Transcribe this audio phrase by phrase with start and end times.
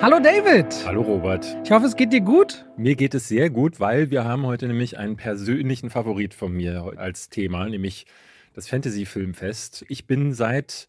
[0.00, 0.66] Hallo David.
[0.86, 1.44] Hallo Robert.
[1.64, 2.64] Ich hoffe, es geht dir gut.
[2.76, 6.92] Mir geht es sehr gut, weil wir haben heute nämlich einen persönlichen Favorit von mir
[6.96, 8.06] als Thema, nämlich
[8.54, 9.84] das Fantasy-Filmfest.
[9.88, 10.86] Ich bin seit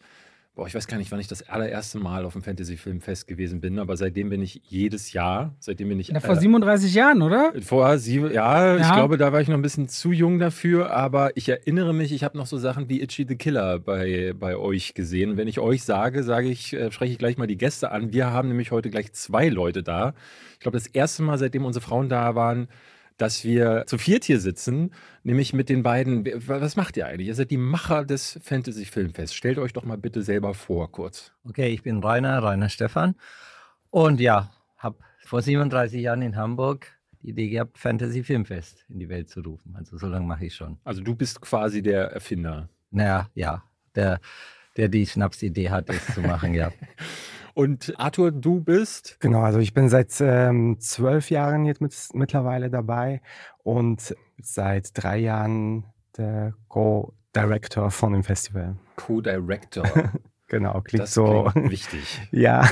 [0.60, 3.80] Boah, ich weiß gar nicht, wann ich das allererste Mal auf dem Fantasy-Filmfest gewesen bin,
[3.80, 6.10] aber seitdem bin ich jedes Jahr, seitdem bin ich.
[6.10, 7.54] Ja, vor äh, 37 Jahren, oder?
[7.62, 10.92] Vor sieben, ja, ja, ich glaube, da war ich noch ein bisschen zu jung dafür,
[10.92, 14.58] aber ich erinnere mich, ich habe noch so Sachen wie Itchy the Killer bei, bei
[14.58, 15.38] euch gesehen.
[15.38, 18.12] wenn ich euch sage, sage ich, äh, spreche ich gleich mal die Gäste an.
[18.12, 20.14] Wir haben nämlich heute gleich zwei Leute da.
[20.56, 22.68] Ich glaube, das erste Mal, seitdem unsere Frauen da waren,
[23.20, 24.92] dass wir zu viert hier sitzen,
[25.24, 26.26] nämlich mit den beiden.
[26.48, 27.28] Was macht ihr eigentlich?
[27.28, 29.36] Ihr seid die Macher des Fantasy Filmfests.
[29.36, 31.34] Stellt euch doch mal bitte selber vor, kurz.
[31.44, 33.16] Okay, ich bin Rainer, Rainer Stefan.
[33.90, 36.88] Und ja, habe vor 37 Jahren in Hamburg
[37.22, 39.76] die Idee gehabt, Fantasy Filmfest in die Welt zu rufen.
[39.76, 40.78] Also so lange mache ich schon.
[40.86, 42.70] Also du bist quasi der Erfinder.
[42.92, 43.64] Naja, ja,
[43.96, 44.22] der,
[44.78, 46.72] der die Schnapsidee hat, es zu machen, ja.
[47.54, 49.18] Und Arthur, du bist?
[49.20, 53.22] Genau, also ich bin seit ähm, zwölf Jahren jetzt mit, mittlerweile dabei
[53.64, 55.86] und seit drei Jahren
[56.18, 58.76] der Co-Director von dem Festival.
[58.96, 59.86] Co-Director.
[60.48, 61.50] genau, klingt das so.
[61.52, 62.22] Klingt wichtig.
[62.32, 62.68] ja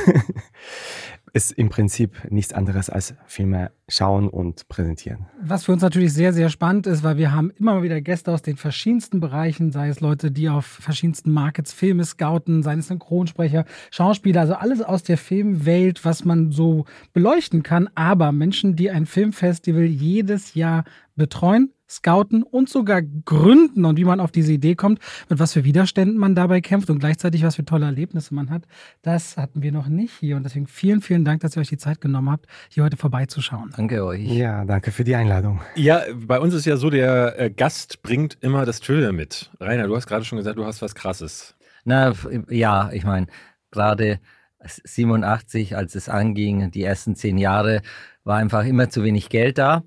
[1.38, 5.28] ist im Prinzip nichts anderes als Filme schauen und präsentieren.
[5.40, 8.42] Was für uns natürlich sehr, sehr spannend ist, weil wir haben immer wieder Gäste aus
[8.42, 13.66] den verschiedensten Bereichen, sei es Leute, die auf verschiedensten Markets Filme scouten, sei es Synchronsprecher,
[13.92, 19.06] Schauspieler, also alles aus der Filmwelt, was man so beleuchten kann, aber Menschen, die ein
[19.06, 20.86] Filmfestival jedes Jahr
[21.18, 25.64] betreuen, scouten und sogar gründen und wie man auf diese Idee kommt, mit was für
[25.64, 28.64] Widerständen man dabei kämpft und gleichzeitig was für tolle Erlebnisse man hat,
[29.02, 30.36] das hatten wir noch nicht hier.
[30.36, 33.74] Und deswegen vielen, vielen Dank, dass ihr euch die Zeit genommen habt, hier heute vorbeizuschauen.
[33.76, 34.22] Danke euch.
[34.22, 35.62] Ja, danke für die Einladung.
[35.76, 39.52] Ja, bei uns ist ja so, der äh, Gast bringt immer das Trailer mit.
[39.60, 41.56] Rainer, du hast gerade schon gesagt, du hast was Krasses.
[41.86, 42.14] Na,
[42.50, 43.28] ja, ich meine,
[43.72, 44.20] gerade
[44.60, 47.82] 87, als es anging, die ersten zehn Jahre,
[48.24, 49.84] war einfach immer zu wenig Geld da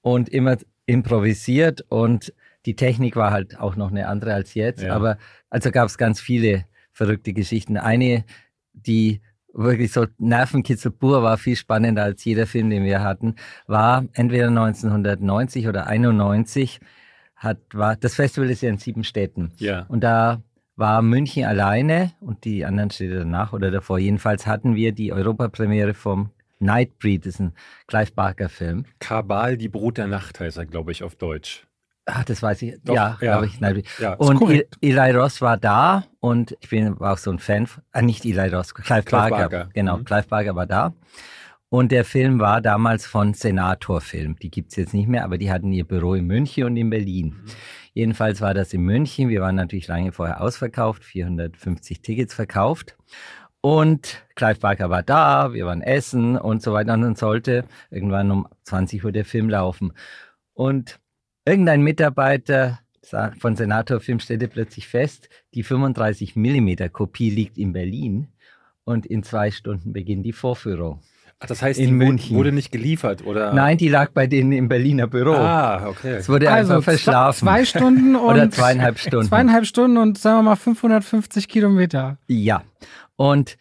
[0.00, 2.32] und immer improvisiert und
[2.66, 4.82] die Technik war halt auch noch eine andere als jetzt.
[4.82, 4.94] Ja.
[4.94, 5.18] Aber
[5.50, 7.76] also gab es ganz viele verrückte Geschichten.
[7.76, 8.24] Eine,
[8.72, 9.20] die
[9.52, 13.36] wirklich so Nervenkitzel pur war, viel spannender als jeder Film, den wir hatten,
[13.66, 16.80] war entweder 1990 oder 91
[17.36, 19.52] hat, war, das Festival ist ja in sieben Städten.
[19.58, 19.86] Ja.
[19.88, 20.42] Und da
[20.76, 23.98] war München alleine und die anderen Städte danach oder davor.
[23.98, 27.52] Jedenfalls hatten wir die Europapremiere vom Nightbreed ist ein
[27.86, 28.84] Clive Barker-Film.
[28.98, 31.66] Kabal, die Brut der Nacht heißt er, glaube ich, auf Deutsch.
[32.06, 32.74] Ach, das weiß ich.
[32.84, 33.42] Doch, ja, ja.
[33.42, 33.60] ich.
[33.60, 33.86] Nightbreed.
[33.98, 37.66] Ja, und Eli Ross war da und ich bin, war auch so ein Fan.
[37.92, 39.36] Ah, nicht Eli Ross, Clive, Clive Barker.
[39.36, 39.68] Barker.
[39.72, 40.04] Genau, mhm.
[40.04, 40.94] Clive Barker war da.
[41.70, 44.36] Und der Film war damals von Senator Film.
[44.40, 46.88] Die gibt es jetzt nicht mehr, aber die hatten ihr Büro in München und in
[46.88, 47.34] Berlin.
[47.42, 47.50] Mhm.
[47.94, 49.28] Jedenfalls war das in München.
[49.28, 52.96] Wir waren natürlich lange vorher ausverkauft, 450 Tickets verkauft.
[53.64, 56.92] Und Clive Barker war da, wir waren essen und so weiter.
[56.92, 59.94] Und dann sollte irgendwann um 20 Uhr der Film laufen.
[60.52, 61.00] Und
[61.46, 62.80] irgendein Mitarbeiter
[63.38, 68.28] von Senator Film stellte plötzlich fest, die 35 Millimeter Kopie liegt in Berlin
[68.84, 71.00] und in zwei Stunden beginnt die Vorführung.
[71.40, 72.36] Ach, das heißt, in die München.
[72.36, 73.54] wurde nicht geliefert, oder?
[73.54, 75.32] Nein, die lag bei denen im Berliner Büro.
[75.32, 76.16] Ah, okay.
[76.16, 77.46] Es wurde also einfach verschlafen.
[77.46, 79.28] Zwei Stunden und oder zweieinhalb Stunden.
[79.28, 82.18] Zweieinhalb Stunden und sagen wir mal 550 Kilometer.
[82.28, 82.62] Ja.
[83.16, 83.56] Und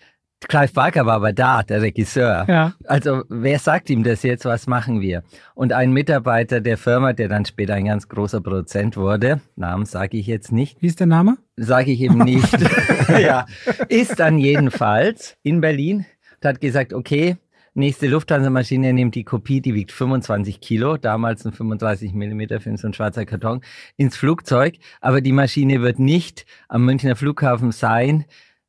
[0.48, 2.46] Clive Barker war aber da, der Regisseur.
[2.48, 2.74] Ja.
[2.86, 5.24] Also wer sagt ihm das jetzt, was machen wir?
[5.56, 10.18] Und ein Mitarbeiter der Firma, der dann später ein ganz großer Produzent wurde, Namen sage
[10.18, 10.82] ich jetzt nicht.
[10.82, 11.38] Wie ist der Name?
[11.56, 12.58] Sage ich eben nicht.
[13.10, 13.46] ja,
[13.90, 16.06] ist dann jedenfalls in Berlin
[16.42, 17.38] und hat gesagt, okay,
[17.74, 22.88] nächste Lufthansa-Maschine nimmt die Kopie, die wiegt 25 Kilo, damals ein 35 Millimeter Film, so
[22.88, 23.62] ein schwarzer Karton,
[23.98, 24.76] ins Flugzeug.
[25.02, 28.26] Aber die Maschine wird nicht am Münchner Flughafen sein,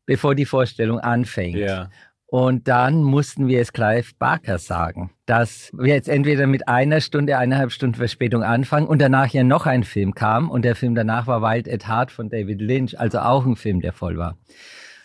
[0.06, 1.56] bevor die Vorstellung anfängt.
[1.56, 1.90] Ja.
[2.26, 7.38] Und dann mussten wir es Clive Barker sagen, dass wir jetzt entweder mit einer Stunde,
[7.38, 11.28] eineinhalb Stunden Verspätung anfangen und danach ja noch ein Film kam und der Film danach
[11.28, 14.36] war Wild at Heart von David Lynch, also auch ein Film, der voll war.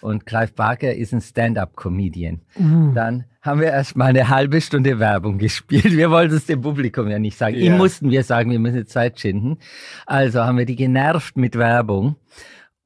[0.02, 2.42] Und Clive Barker ist ein Stand-up-Comedian.
[2.58, 2.94] Mhm.
[2.96, 5.92] Dann haben wir erst mal eine halbe Stunde Werbung gespielt.
[5.92, 7.56] Wir wollten es dem Publikum ja nicht sagen.
[7.56, 7.66] Yeah.
[7.66, 9.58] Ihm mussten wir sagen, wir müssen Zeit schinden.
[10.06, 12.16] Also haben wir die genervt mit Werbung.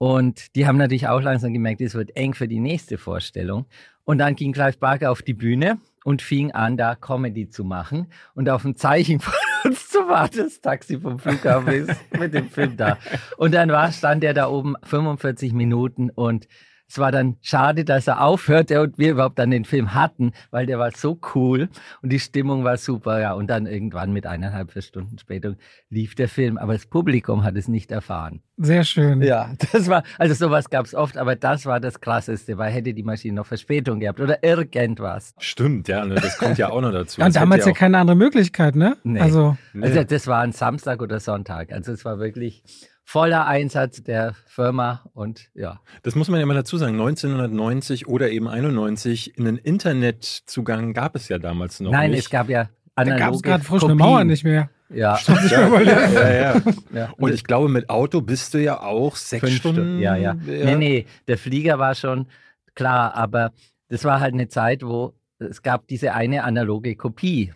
[0.03, 3.67] Und die haben natürlich auch langsam gemerkt, es wird eng für die nächste Vorstellung.
[4.03, 8.07] Und dann ging Clive Barker auf die Bühne und fing an, da Comedy zu machen.
[8.35, 9.33] Und auf ein Zeichen von
[9.63, 12.97] uns zu warten, das Taxi vom Flughafen ist mit dem Film da.
[13.37, 16.49] Und dann war, stand er da oben 45 Minuten und
[16.93, 20.67] es war dann schade, dass er aufhörte und wir überhaupt dann den Film hatten, weil
[20.67, 21.67] der war so cool
[22.03, 23.19] und die Stimmung war super.
[23.19, 25.55] Ja, und dann irgendwann mit eineinhalb, vier Stunden später
[25.89, 28.43] lief der Film, aber das Publikum hat es nicht erfahren.
[28.57, 29.23] Sehr schön.
[29.23, 32.93] Ja, das war, also sowas gab es oft, aber das war das Krasseste, weil hätte
[32.93, 35.33] die Maschine noch Verspätung gehabt oder irgendwas.
[35.39, 37.21] Stimmt, ja, ne, das kommt ja auch noch dazu.
[37.21, 38.97] ja, und damals ja, ja keine andere Möglichkeit, ne?
[39.03, 39.19] Nee.
[39.19, 39.83] Also, nee.
[39.83, 41.71] also das war ein Samstag oder Sonntag.
[41.71, 42.63] Also es war wirklich
[43.03, 45.79] voller Einsatz der Firma und ja.
[46.03, 46.93] Das muss man ja mal dazu sagen.
[46.93, 52.21] 1990 oder eben 91 einen Internetzugang gab es ja damals noch Nein, nicht.
[52.21, 54.69] es gab ja analoge Da gab es gerade frisch eine Mauer nicht mehr.
[54.89, 55.17] Ja.
[55.49, 56.61] ja, ja,
[56.93, 57.13] ja.
[57.17, 59.81] Und ich glaube, mit Auto bist du ja auch sechs Fünf Stunden.
[59.81, 59.99] Stunden.
[59.99, 60.33] Ja, ja.
[60.35, 62.27] Nee, nee, der Flieger war schon
[62.75, 63.53] klar, aber
[63.89, 67.53] das war halt eine Zeit, wo es gab diese eine analoge Kopie.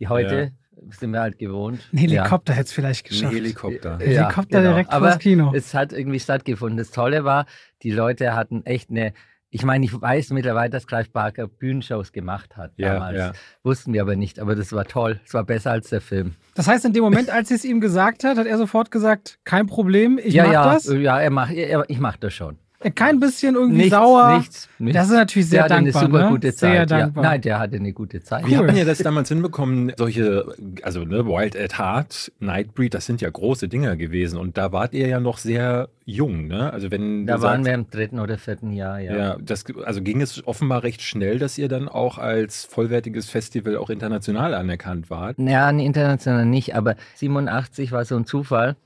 [0.00, 0.52] Die heute
[0.90, 1.80] sind wir halt gewohnt.
[1.92, 2.58] Ein Helikopter ja.
[2.58, 3.32] hätte es vielleicht geschafft.
[3.32, 3.98] Ein Helikopter.
[3.98, 4.70] Helikopter genau.
[4.70, 5.52] direkt Aber Kino.
[5.54, 6.78] Es hat irgendwie stattgefunden.
[6.78, 7.46] Das Tolle war,
[7.82, 9.12] die Leute hatten echt eine
[9.50, 13.18] ich meine, ich weiß mittlerweile, dass Clive Barker Bühnenshows gemacht hat ja, damals.
[13.18, 13.32] Ja.
[13.62, 15.20] Wussten wir aber nicht, aber das war toll.
[15.24, 16.34] Es war besser als der Film.
[16.54, 19.38] Das heißt, in dem Moment, als sie es ihm gesagt hat, hat er sofort gesagt,
[19.44, 20.92] kein Problem, ich ja, mach ja, das?
[20.92, 22.58] Ja, er macht, er, ich mach das schon.
[22.94, 24.38] Kein bisschen irgendwie nichts, sauer.
[24.38, 24.96] Nichts, nichts.
[24.96, 25.94] Das ist natürlich sehr der dankbar.
[25.94, 26.30] Hatte eine super ne?
[26.30, 26.72] gute Zeit.
[26.72, 27.24] Sehr dankbar.
[27.24, 27.30] Ja.
[27.30, 28.44] Nein, der hatte eine gute Zeit.
[28.44, 28.50] Cool.
[28.50, 30.46] Wir haben ja das damals hinbekommen, solche,
[30.82, 34.38] also ne, Wild at Heart, Nightbreed, das sind ja große Dinger gewesen.
[34.38, 36.72] Und da wart ihr ja noch sehr jung, ne?
[36.72, 39.16] Also wenn da waren sagst, wir im dritten oder vierten Jahr, ja.
[39.16, 43.76] Ja, das, also ging es offenbar recht schnell, dass ihr dann auch als vollwertiges Festival
[43.76, 45.36] auch international anerkannt wart.
[45.40, 48.76] Ja, international nicht, aber 87 war so ein Zufall,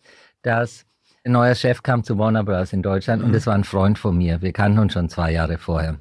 [0.41, 0.87] dass
[1.25, 2.73] ein neuer Chef kam zu Warner Bros.
[2.73, 3.29] in Deutschland mhm.
[3.29, 4.43] und es war ein Freund von mir.
[4.43, 5.99] Wir kannten uns schon zwei Jahre vorher.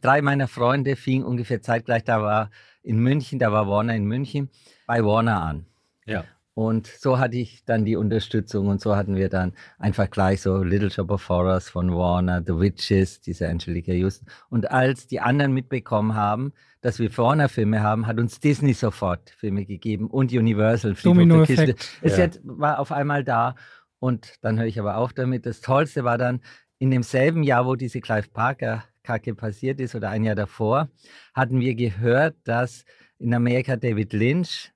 [0.00, 2.50] Drei meiner Freunde fingen ungefähr zeitgleich, da war
[2.82, 4.50] in München, da war Warner in München,
[4.86, 5.66] bei Warner an.
[6.06, 6.24] Ja.
[6.54, 10.62] Und so hatte ich dann die Unterstützung und so hatten wir dann einfach gleich so
[10.62, 14.26] Little Shop of Horrors von Warner, The Witches, diese Angelica Houston.
[14.48, 19.66] Und als die anderen mitbekommen haben, dass wir Warner-Filme haben, hat uns Disney sofort Filme
[19.66, 20.94] gegeben und Universal.
[20.94, 21.90] Domino-Effekt.
[22.00, 22.28] Es ja.
[22.44, 23.54] war auf einmal da
[23.98, 25.46] und dann höre ich aber auf damit.
[25.46, 26.40] Das Tollste war dann
[26.78, 30.90] in demselben Jahr, wo diese Clive Parker Kacke passiert ist oder ein Jahr davor,
[31.32, 32.84] hatten wir gehört, dass
[33.18, 34.72] in Amerika David Lynch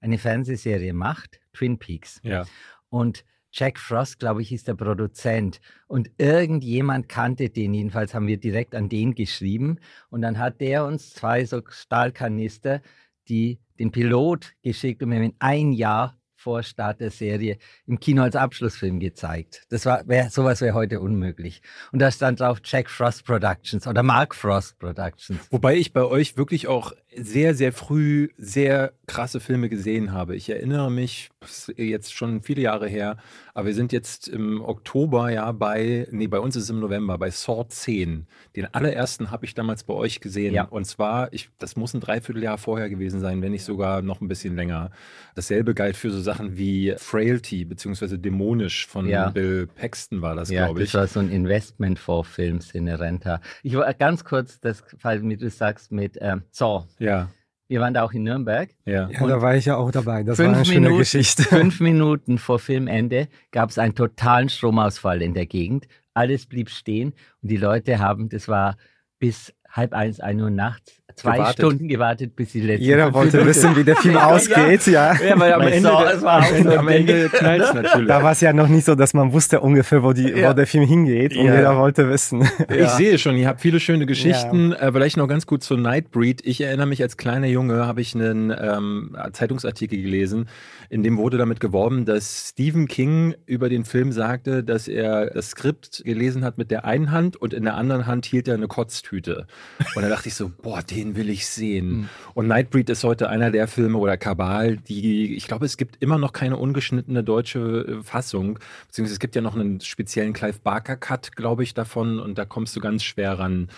[0.00, 2.20] eine Fernsehserie macht, Twin Peaks.
[2.22, 2.44] Ja.
[2.88, 5.60] Und Jack Frost, glaube ich, ist der Produzent.
[5.86, 7.72] Und irgendjemand kannte den.
[7.72, 9.78] Jedenfalls haben wir direkt an den geschrieben.
[10.10, 12.82] Und dann hat der uns zwei so Stahlkanister,
[13.28, 17.58] die den Pilot geschickt und wir haben in ein Jahr vor Start der Serie
[17.88, 19.64] im Kino als Abschlussfilm gezeigt.
[19.68, 21.60] Das war, wär, sowas wäre heute unmöglich.
[21.90, 25.40] Und da stand drauf Jack Frost Productions oder Mark Frost Productions.
[25.50, 30.36] Wobei ich bei euch wirklich auch sehr, sehr früh sehr krasse Filme gesehen habe.
[30.36, 31.30] Ich erinnere mich,
[31.76, 33.16] jetzt schon viele Jahre her,
[33.54, 37.18] aber wir sind jetzt im Oktober ja bei, nee, bei uns ist es im November,
[37.18, 38.26] bei Saw 10.
[38.54, 40.54] Den allerersten habe ich damals bei euch gesehen.
[40.54, 40.64] Ja.
[40.64, 44.28] Und zwar, ich, das muss ein Dreivierteljahr vorher gewesen sein, wenn nicht sogar noch ein
[44.28, 44.90] bisschen länger.
[45.34, 49.30] Dasselbe galt für so Sachen wie Frailty, beziehungsweise Dämonisch von ja.
[49.30, 50.92] Bill Paxton war das, ja, glaube ich.
[50.92, 53.40] Das war so ein Investment-Film, Renta.
[53.62, 56.84] Ich war ganz kurz, das, weil du sagst, mit ähm, Saw.
[56.98, 57.30] Ja.
[57.68, 58.70] Wir waren da auch in Nürnberg.
[58.84, 60.22] Ja, ja da war ich ja auch dabei.
[60.22, 61.42] Das war eine schöne Minuten, Geschichte.
[61.42, 65.86] Fünf Minuten vor Filmende gab es einen totalen Stromausfall in der Gegend.
[66.14, 68.76] Alles blieb stehen und die Leute haben, das war
[69.18, 71.64] bis halb eins, ein Uhr nachts, zwei gewartet.
[71.64, 75.14] Stunden gewartet, bis die letzte Jeder wollte wissen, wie der Film ausgeht, ja.
[75.14, 78.08] Ja, ja weil am Ende, so, es war am, am Ende knallt es natürlich.
[78.08, 80.50] Da war es ja noch nicht so, dass man wusste ungefähr, wo, die, ja.
[80.50, 82.46] wo der Film hingeht und jeder wollte wissen.
[82.68, 84.72] Ich sehe schon, ihr habt viele schöne Geschichten.
[84.72, 86.44] Äh, vielleicht noch ganz gut zu Nightbreed.
[86.44, 90.48] Ich erinnere mich, als kleiner Junge habe ich einen ähm, Zeitungsartikel gelesen,
[90.90, 95.50] in dem wurde damit geworben, dass Stephen King über den Film sagte, dass er das
[95.50, 98.68] Skript gelesen hat mit der einen Hand und in der anderen Hand hielt er eine
[98.68, 99.46] Kotztüte.
[99.94, 101.88] Und da dachte ich so, boah, den will ich sehen.
[101.88, 102.08] Mhm.
[102.34, 106.18] Und Nightbreed ist heute einer der Filme oder Kabal, die, ich glaube, es gibt immer
[106.18, 108.58] noch keine ungeschnittene deutsche äh, Fassung.
[108.88, 112.18] Beziehungsweise es gibt ja noch einen speziellen Clive Barker Cut, glaube ich, davon.
[112.18, 113.68] Und da kommst du ganz schwer ran.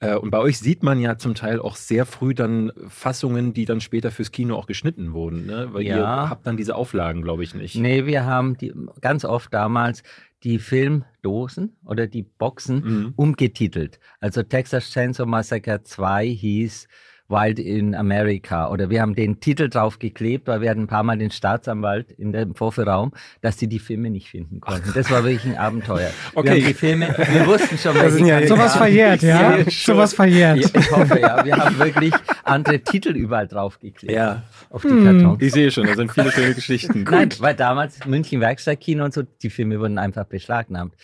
[0.00, 3.64] Äh, und bei euch sieht man ja zum Teil auch sehr früh dann Fassungen, die
[3.64, 5.46] dann später fürs Kino auch geschnitten wurden.
[5.46, 5.68] Ne?
[5.72, 5.96] Weil ja.
[5.96, 7.76] ihr habt dann diese Auflagen, glaube ich, nicht.
[7.76, 10.02] Nee, wir haben die, ganz oft damals
[10.44, 13.12] die Filmdosen oder die Boxen mhm.
[13.16, 13.98] umgetitelt.
[14.20, 16.86] Also Texas Chainsaw Massacre 2 hieß
[17.28, 18.68] Wild in America.
[18.70, 22.10] Oder wir haben den Titel drauf geklebt, weil wir hatten ein paar Mal den Staatsanwalt
[22.12, 24.92] in dem Vorführraum, dass sie die Filme nicht finden konnten.
[24.94, 26.10] Das war wirklich ein Abenteuer.
[26.34, 26.56] okay.
[26.56, 29.58] Wir die Filme, wir wussten schon, welche ja Sowas verjährt, ja?
[29.70, 30.58] Sowas verjährt.
[30.58, 31.44] Ich hoffe, ja.
[31.44, 32.12] Wir haben wirklich
[32.44, 34.12] andere Titel überall draufgeklebt.
[34.12, 34.42] Ja.
[34.70, 35.04] Auf die hm.
[35.04, 35.42] Kartons.
[35.42, 37.04] Ich sehe schon, da sind viele schöne Geschichten.
[37.04, 37.10] Gut.
[37.10, 40.94] Nein, weil damals München Werkstattkino und so, die Filme wurden einfach beschlagnahmt.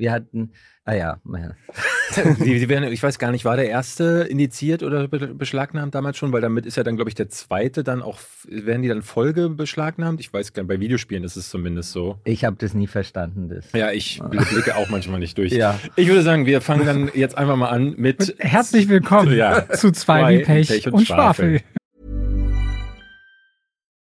[0.00, 0.52] Wir hatten
[0.90, 1.20] Ah ja.
[2.40, 6.32] die, die werden, ich weiß gar nicht, war der erste indiziert oder beschlagnahmt damals schon?
[6.32, 9.50] Weil damit ist ja dann, glaube ich, der zweite dann auch, werden die dann Folge
[9.50, 10.18] beschlagnahmt?
[10.18, 12.18] Ich weiß gar nicht, bei Videospielen ist es zumindest so.
[12.24, 13.48] Ich habe das nie verstanden.
[13.50, 13.70] Das.
[13.72, 15.52] Ja, ich blicke auch manchmal nicht durch.
[15.52, 15.78] Ja.
[15.94, 18.18] Ich würde sagen, wir fangen dann jetzt einfach mal an mit.
[18.18, 19.68] mit herzlich willkommen ja.
[19.68, 21.60] zu zwei wie Pech, Pech und, und Schwafel.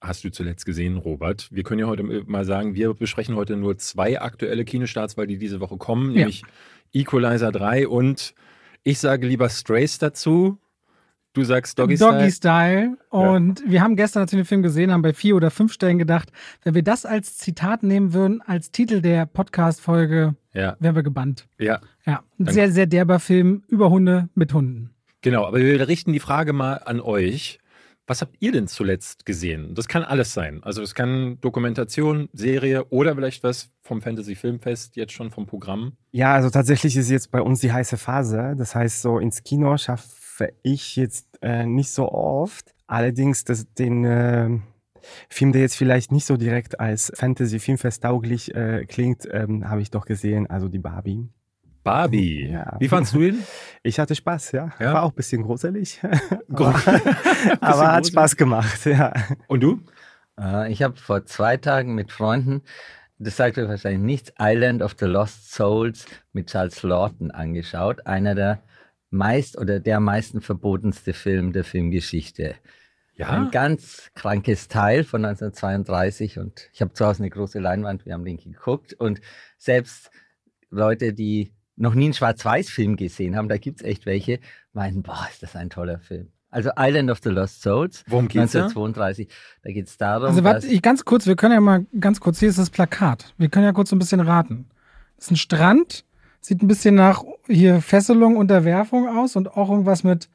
[0.00, 1.48] hast du zuletzt gesehen, Robert?
[1.50, 5.38] Wir können ja heute mal sagen, wir besprechen heute nur zwei aktuelle Kinostarts, weil die
[5.38, 6.18] diese Woche kommen, ja.
[6.18, 6.42] nämlich
[6.92, 8.34] Equalizer 3 und
[8.84, 10.58] ich sage lieber Strays dazu.
[11.34, 12.12] Du sagst Doggy Style.
[12.18, 12.96] Doggy Style.
[13.10, 13.70] Und ja.
[13.70, 16.32] wir haben gestern, als wir den Film gesehen haben, bei vier oder fünf Stellen gedacht,
[16.62, 20.76] wenn wir das als Zitat nehmen würden, als Titel der Podcast-Folge, ja.
[20.80, 21.46] wären wir gebannt.
[21.58, 21.80] Ja.
[22.06, 22.24] Ja.
[22.38, 24.90] Ein Dann sehr, sehr derber Film über Hunde mit Hunden.
[25.20, 27.58] Genau, aber wir richten die Frage mal an euch.
[28.08, 29.74] Was habt ihr denn zuletzt gesehen?
[29.74, 30.62] Das kann alles sein.
[30.62, 35.92] Also es kann Dokumentation, Serie oder vielleicht was vom Fantasy Filmfest jetzt schon vom Programm.
[36.10, 38.54] Ja, also tatsächlich ist jetzt bei uns die heiße Phase.
[38.56, 42.74] Das heißt, so ins Kino schaffe ich jetzt äh, nicht so oft.
[42.86, 44.58] Allerdings das, den äh,
[45.28, 49.82] Film, der jetzt vielleicht nicht so direkt als Fantasy Filmfest tauglich äh, klingt, ähm, habe
[49.82, 50.46] ich doch gesehen.
[50.46, 51.28] Also die Barbie.
[51.88, 52.50] Barbie.
[52.50, 52.76] Ja.
[52.78, 53.42] Wie fandest du ihn?
[53.82, 54.70] Ich hatte Spaß, ja.
[54.78, 54.94] ja?
[54.94, 56.00] War auch ein bisschen gruselig.
[56.52, 56.74] aber,
[57.60, 59.12] aber hat Spaß gemacht, ja.
[59.46, 59.80] Und du?
[60.38, 62.62] Äh, ich habe vor zwei Tagen mit Freunden,
[63.18, 68.06] das sagt euch wahrscheinlich nichts, Island of the Lost Souls mit Charles Lawton angeschaut.
[68.06, 68.62] Einer der
[69.10, 72.54] meist oder der meisten verbotenste Film der Filmgeschichte.
[73.14, 73.30] Ja.
[73.30, 78.14] Ein ganz krankes Teil von 1932 und ich habe zu Hause eine große Leinwand, wir
[78.14, 79.20] haben den geguckt und
[79.56, 80.12] selbst
[80.70, 84.40] Leute, die noch nie einen Schwarz-Weiß-Film gesehen haben, da gibt es echt welche,
[84.72, 86.28] meinen, boah, ist das ein toller Film.
[86.50, 88.04] Also Island of the Lost Souls.
[88.06, 89.28] Worum geht's 1932.
[89.28, 90.28] Da, da geht es darum.
[90.28, 93.34] Also warte, ich ganz kurz, wir können ja mal ganz kurz, hier ist das Plakat.
[93.36, 94.66] Wir können ja kurz so ein bisschen raten.
[95.16, 96.04] Das ist ein Strand,
[96.40, 100.30] sieht ein bisschen nach hier Fesselung, Unterwerfung aus und auch irgendwas mit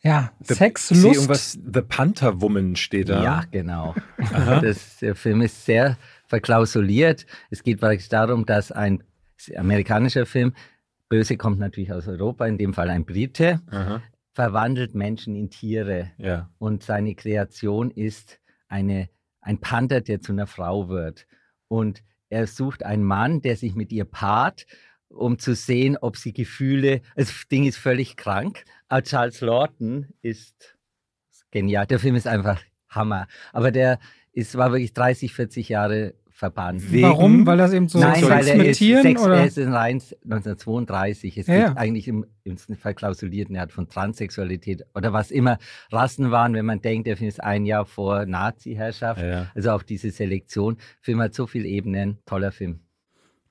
[0.00, 1.04] ja, the, Sex, Lust.
[1.04, 3.22] irgendwas The Panther Woman steht da.
[3.22, 3.94] Ja, genau.
[4.60, 5.96] das, der Film ist sehr
[6.26, 7.24] verklausuliert.
[7.50, 9.04] Es geht praktisch darum, dass ein
[9.56, 10.54] amerikanischer Film
[11.12, 14.02] Böse kommt natürlich aus Europa, in dem Fall ein Brite, Aha.
[14.32, 16.10] verwandelt Menschen in Tiere.
[16.16, 16.48] Ja.
[16.56, 19.10] Und seine Kreation ist eine,
[19.42, 21.26] ein Panther, der zu einer Frau wird.
[21.68, 24.64] Und er sucht einen Mann, der sich mit ihr paart,
[25.10, 27.02] um zu sehen, ob sie Gefühle.
[27.14, 28.64] Das Ding ist völlig krank.
[28.88, 30.78] Aber Charles Lawton ist
[31.50, 31.86] genial.
[31.86, 33.26] Der Film ist einfach Hammer.
[33.52, 33.98] Aber der
[34.32, 36.82] ist, war wirklich 30, 40 Jahre verbannt.
[36.92, 37.46] Warum?
[37.46, 39.36] Weil das eben so Nein, weil er ist, Tieren, Sex, oder?
[39.36, 41.38] er ist in Rhein 1932.
[41.38, 41.76] Es Ja, gibt ja.
[41.76, 45.58] eigentlich im, im verklausulierten, er hat von Transsexualität oder was immer
[45.92, 49.22] Rassen waren, wenn man denkt, der Film ist ein Jahr vor Nazi-Herrschaft.
[49.22, 49.46] Ja.
[49.54, 50.78] Also auch diese Selektion.
[51.00, 52.18] Film hat so viele Ebenen.
[52.26, 52.80] Toller Film.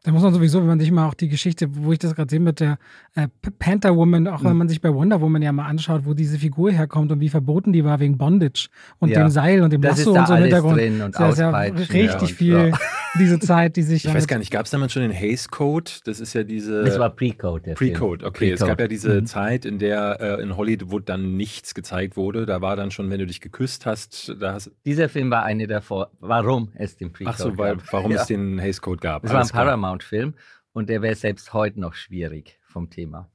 [0.03, 2.27] Da muss man sowieso, wenn man sich mal auch die Geschichte, wo ich das gerade
[2.29, 2.79] sehe mit der
[3.13, 3.27] äh,
[3.59, 4.45] Panther Woman, auch Mhm.
[4.47, 7.29] wenn man sich bei Wonder Woman ja mal anschaut, wo diese Figur herkommt und wie
[7.29, 9.19] verboten die war wegen Bondage und Ja.
[9.23, 10.77] dem Seil und dem Das Lasso ist da und so im Hintergrund.
[10.79, 12.77] drin und das ist ja richtig ja, und viel so.
[13.19, 15.91] diese Zeit, die sich Ich weiß gar nicht, gab es damals schon den Haze Code?
[16.05, 16.83] Das ist ja diese.
[16.83, 17.73] Das war Pre-Code.
[17.75, 18.51] Pre-Code, okay.
[18.53, 18.69] Es Pre-Code.
[18.71, 19.25] gab ja diese Mhm.
[19.27, 22.47] Zeit, in der äh, in Hollywood dann nichts gezeigt wurde.
[22.47, 25.67] Da war dann schon, wenn du dich geküsst hast, da hast Dieser Film war eine
[25.67, 26.09] davor.
[26.21, 27.93] Warum es den Pre-Code Ach so, weil, gab.
[27.93, 28.21] warum Ja.
[28.21, 29.21] es den Haze Code gab.
[29.21, 29.65] Das war ein klar.
[29.91, 30.35] Paramount-Film
[30.73, 33.29] und der wäre selbst heute noch schwierig vom Thema.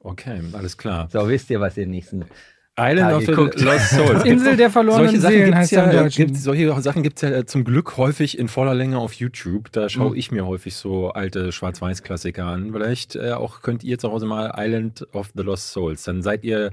[0.00, 1.08] Okay, alles klar.
[1.10, 2.24] So, wisst ihr, was ihr nächsten
[2.90, 3.60] Island of the guckt.
[3.60, 4.24] Lost Souls.
[4.24, 6.26] Insel der verlorenen solche Sachen Seelen gibt's heißt ja ja, Deutschen.
[6.26, 9.70] gibt's, solche Sachen gibt es ja äh, zum Glück häufig in voller Länge auf YouTube.
[9.72, 10.16] Da schaue Mhm.
[10.16, 12.72] ich mir häufig so alte Schwarz-Weiß-Klassiker an.
[12.72, 16.02] Vielleicht äh, auch könnt ihr zu Hause mal Island of the Lost Souls.
[16.04, 16.70] Dann seid ihr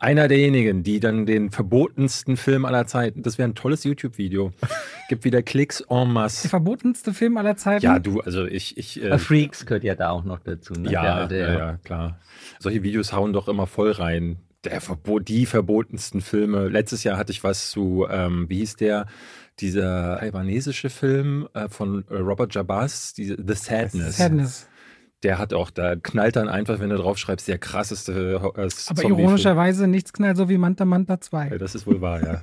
[0.00, 3.22] einer derjenigen, die dann den verbotensten Film aller Zeiten.
[3.24, 4.52] Das wäre ein tolles YouTube-Video.
[5.08, 6.48] Gibt wieder Klicks en der masse.
[6.48, 7.84] verbotenste Film aller Zeiten.
[7.84, 10.72] Ja, du, also ich, ich äh, Äh, Freaks gehört ja da auch noch dazu.
[10.74, 10.82] Ne?
[10.90, 12.18] Der Ja, ja, ja, klar.
[12.60, 14.36] Solche Videos hauen doch immer voll rein.
[14.64, 16.68] Der Verbo die verbotensten Filme.
[16.68, 19.06] Letztes Jahr hatte ich was zu, ähm, wie hieß der?
[19.60, 24.16] Dieser taiwanesische Film äh, von äh, Robert Jabaz, diese, The Sadness.
[24.16, 24.68] Sadness.
[25.24, 29.88] Der hat auch, da knallt dann einfach, wenn du draufschreibst, der krasseste äh, Aber ironischerweise
[29.88, 31.58] nichts knallt so wie Manta Manta Ja, 2.
[31.58, 32.42] Das ist wohl wahr, ja.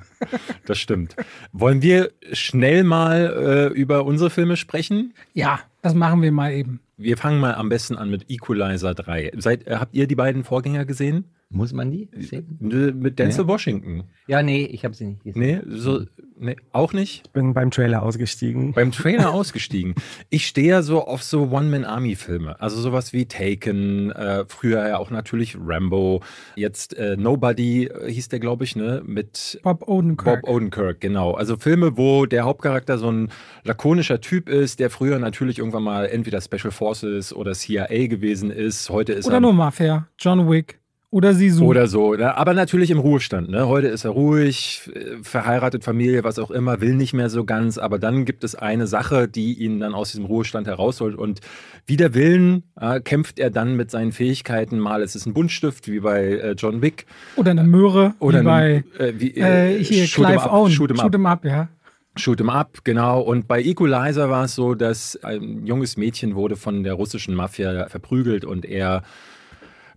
[0.66, 1.16] Das stimmt.
[1.52, 5.14] Wollen wir schnell mal äh, über unsere Filme sprechen?
[5.32, 6.80] Ja, das machen wir mal eben.
[6.98, 9.32] Wir fangen mal am besten an mit Equalizer 3.
[9.36, 11.24] Seid, habt ihr die beiden Vorgänger gesehen?
[11.48, 12.58] Muss man die sehen?
[12.60, 14.04] Nö, Mit Denzel Washington.
[14.26, 15.40] Ja, nee, ich habe sie nicht gesehen.
[15.40, 16.02] Nee, so,
[16.36, 17.32] nee, auch nicht.
[17.32, 18.72] Bin beim Trailer ausgestiegen.
[18.72, 19.94] Beim Trailer ausgestiegen.
[20.28, 22.60] Ich stehe ja so auf so One-Man-Army-Filme.
[22.60, 26.20] Also sowas wie Taken, äh, früher ja auch natürlich Rambo.
[26.56, 29.02] Jetzt äh, Nobody äh, hieß der, glaube ich, ne?
[29.06, 30.42] Mit Bob Odenkirk.
[30.42, 31.34] Bob Odenkirk, genau.
[31.34, 33.30] Also Filme, wo der Hauptcharakter so ein
[33.62, 38.90] lakonischer Typ ist, der früher natürlich irgendwann mal entweder Special Forces oder CIA gewesen ist.
[38.90, 40.80] Heute ist Oder er nur Mafia, John Wick
[41.16, 41.64] oder Sisu.
[41.64, 42.36] Oder so, ne?
[42.36, 43.48] aber natürlich im Ruhestand.
[43.48, 43.66] Ne?
[43.68, 47.78] Heute ist er ruhig, äh, verheiratet, Familie, was auch immer, will nicht mehr so ganz.
[47.78, 51.16] Aber dann gibt es eine Sache, die ihn dann aus diesem Ruhestand herausholt.
[51.16, 51.40] Und
[51.86, 54.78] wider Willen äh, kämpft er dann mit seinen Fähigkeiten.
[54.78, 57.06] Mal ist es ein Buntstift, wie bei äh, John Wick.
[57.36, 60.70] Oder eine Möhre, Oder wie bei äh, wie, äh, hier Shoot Clive up, Owen.
[60.70, 61.04] Shoot 'em up.
[61.06, 61.68] Shoot 'em up, ja.
[62.16, 63.22] Shoot 'em up, genau.
[63.22, 67.88] Und bei Equalizer war es so, dass ein junges Mädchen wurde von der russischen Mafia
[67.88, 69.02] verprügelt und er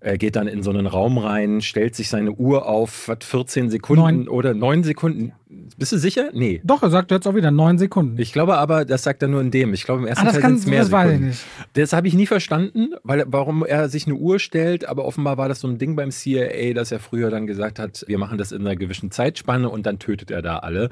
[0.02, 3.70] äh, geht dann in so einen Raum rein, stellt sich seine Uhr auf, was, 14
[3.70, 4.28] Sekunden Neun.
[4.28, 5.34] oder 9 Sekunden.
[5.78, 6.30] Bist du sicher?
[6.34, 6.62] Nee.
[6.64, 8.20] Doch, er sagt jetzt auch wieder neun Sekunden.
[8.20, 9.74] Ich glaube aber, das sagt er nur in dem.
[9.74, 11.28] Ich glaube, im ersten ah, Teil sind es mehr das weiß ich Sekunden.
[11.30, 11.44] nicht.
[11.74, 15.50] Das habe ich nie verstanden, weil, warum er sich eine Uhr stellt, aber offenbar war
[15.50, 18.52] das so ein Ding beim CIA, dass er früher dann gesagt hat, wir machen das
[18.52, 20.90] in einer gewissen Zeitspanne und dann tötet er da alle.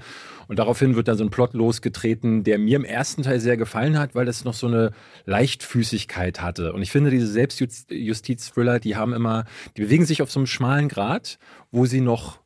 [0.48, 4.00] Und daraufhin wird dann so ein Plot losgetreten, der mir im ersten Teil sehr gefallen
[4.00, 4.92] hat, weil das noch so eine
[5.26, 6.74] Leichtfüßigkeit hatte.
[6.74, 10.88] Und ich finde, diese Selbstjustiz-Thriller, die haben immer, die bewegen sich auf so einem schmalen
[10.88, 11.38] Grat,
[11.72, 12.40] wo sie noch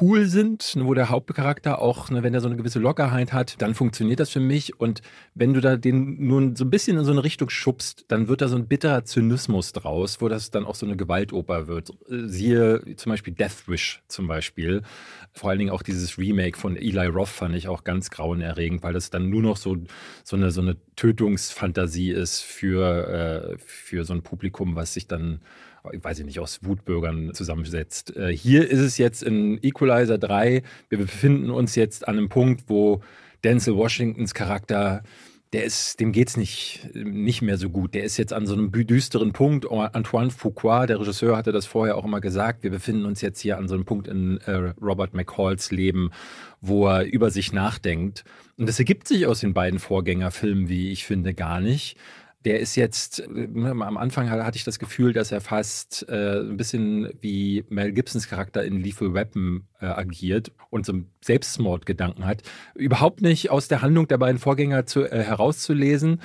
[0.00, 3.60] cool sind, ne, wo der Hauptcharakter auch, ne, wenn er so eine gewisse Lockerheit hat,
[3.60, 4.78] dann funktioniert das für mich.
[4.78, 5.02] Und
[5.34, 8.40] wenn du da den nur so ein bisschen in so eine Richtung schubst, dann wird
[8.40, 11.90] da so ein bitterer Zynismus draus, wo das dann auch so eine Gewaltoper wird.
[12.06, 14.82] Siehe zum Beispiel Death Wish zum Beispiel.
[15.32, 18.92] Vor allen Dingen auch dieses Remake von Eli Roth fand ich auch ganz grauenerregend, weil
[18.92, 19.76] das dann nur noch so,
[20.24, 25.40] so, eine, so eine Tötungsfantasie ist für, äh, für so ein Publikum, was sich dann
[25.82, 28.16] weiß ich nicht, aus Wutbürgern zusammensetzt.
[28.16, 32.64] Äh, hier ist es jetzt in Equalizer 3, wir befinden uns jetzt an einem Punkt,
[32.68, 33.00] wo
[33.44, 35.02] Denzel Washingtons Charakter,
[35.54, 37.94] der ist, dem geht's nicht, nicht mehr so gut.
[37.94, 39.66] Der ist jetzt an so einem düsteren Punkt.
[39.70, 42.62] Antoine Fuqua, der Regisseur, hatte das vorher auch immer gesagt.
[42.62, 46.10] Wir befinden uns jetzt hier an so einem Punkt in äh, Robert McCalls Leben,
[46.60, 48.24] wo er über sich nachdenkt.
[48.58, 51.96] Und das ergibt sich aus den beiden Vorgängerfilmen, wie ich finde, gar nicht.
[52.44, 56.56] Der ist jetzt, äh, am Anfang hatte ich das Gefühl, dass er fast äh, ein
[56.56, 62.42] bisschen wie Mel Gibsons Charakter in Lethal Weapon äh, agiert und so einen Selbstmordgedanken hat.
[62.74, 66.20] Überhaupt nicht aus der Handlung der beiden Vorgänger zu, äh, herauszulesen.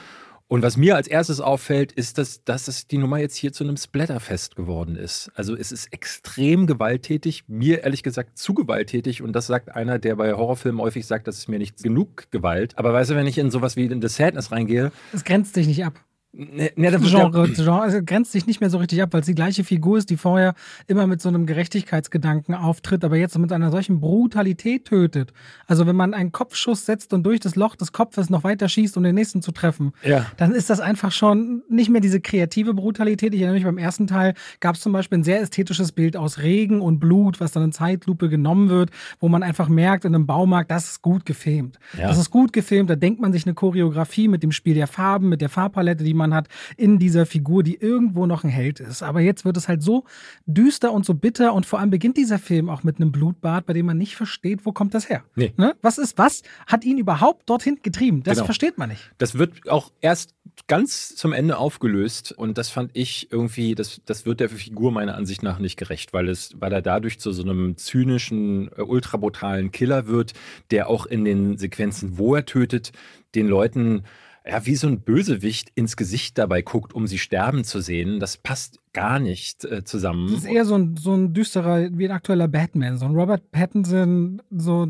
[0.48, 3.64] Und was mir als erstes auffällt, ist, dass, dass es die Nummer jetzt hier zu
[3.64, 5.32] einem Splatterfest geworden ist.
[5.34, 9.24] Also es ist extrem gewalttätig, mir ehrlich gesagt zu gewalttätig.
[9.24, 12.78] Und das sagt einer, der bei Horrorfilmen häufig sagt, das ist mir nicht genug Gewalt.
[12.78, 15.66] Aber weißt du, wenn ich in sowas wie in The Sadness reingehe, Es grenzt sich
[15.66, 16.00] nicht ab.
[16.38, 19.36] Ne, ne, Genre, Genre also grenzt sich nicht mehr so richtig ab, weil es die
[19.36, 20.54] gleiche Figur ist, die vorher
[20.88, 25.32] immer mit so einem Gerechtigkeitsgedanken auftritt, aber jetzt mit einer solchen Brutalität tötet.
[25.66, 28.98] Also wenn man einen Kopfschuss setzt und durch das Loch des Kopfes noch weiter schießt,
[28.98, 30.26] um den nächsten zu treffen, ja.
[30.36, 33.34] dann ist das einfach schon nicht mehr diese kreative Brutalität.
[33.34, 36.40] Ich erinnere mich, beim ersten Teil gab es zum Beispiel ein sehr ästhetisches Bild aus
[36.40, 40.26] Regen und Blut, was dann in Zeitlupe genommen wird, wo man einfach merkt in einem
[40.26, 41.80] Baumarkt, das ist gut gefilmt.
[41.98, 42.10] Ja.
[42.10, 45.30] Das ist gut gefilmt, da denkt man sich eine Choreografie mit dem Spiel der Farben,
[45.30, 48.80] mit der Farbpalette, die man man hat in dieser Figur, die irgendwo noch ein Held
[48.80, 49.04] ist.
[49.04, 50.06] Aber jetzt wird es halt so
[50.46, 53.74] düster und so bitter und vor allem beginnt dieser Film auch mit einem Blutbad, bei
[53.74, 55.24] dem man nicht versteht, wo kommt das her.
[55.36, 55.54] Nee.
[55.58, 55.76] Ne?
[55.82, 56.42] Was ist was?
[56.68, 58.24] Hat ihn überhaupt dorthin getrieben?
[58.24, 58.46] Das genau.
[58.46, 59.12] versteht man nicht.
[59.18, 60.34] Das wird auch erst
[60.68, 65.16] ganz zum Ende aufgelöst und das fand ich irgendwie, das, das wird der Figur meiner
[65.16, 69.72] Ansicht nach nicht gerecht, weil es, weil er dadurch zu so einem zynischen, äh, ultrabrutalen
[69.72, 70.34] Killer wird,
[70.72, 72.94] der auch in den Sequenzen, wo er tötet,
[73.36, 74.04] den Leuten
[74.48, 78.20] ja, wie so ein Bösewicht ins Gesicht dabei guckt, um sie sterben zu sehen.
[78.20, 80.28] Das passt gar nicht äh, zusammen.
[80.32, 83.52] Das ist eher so ein, so ein düsterer, wie ein aktueller Batman, so ein Robert
[83.52, 84.88] Pattinson, so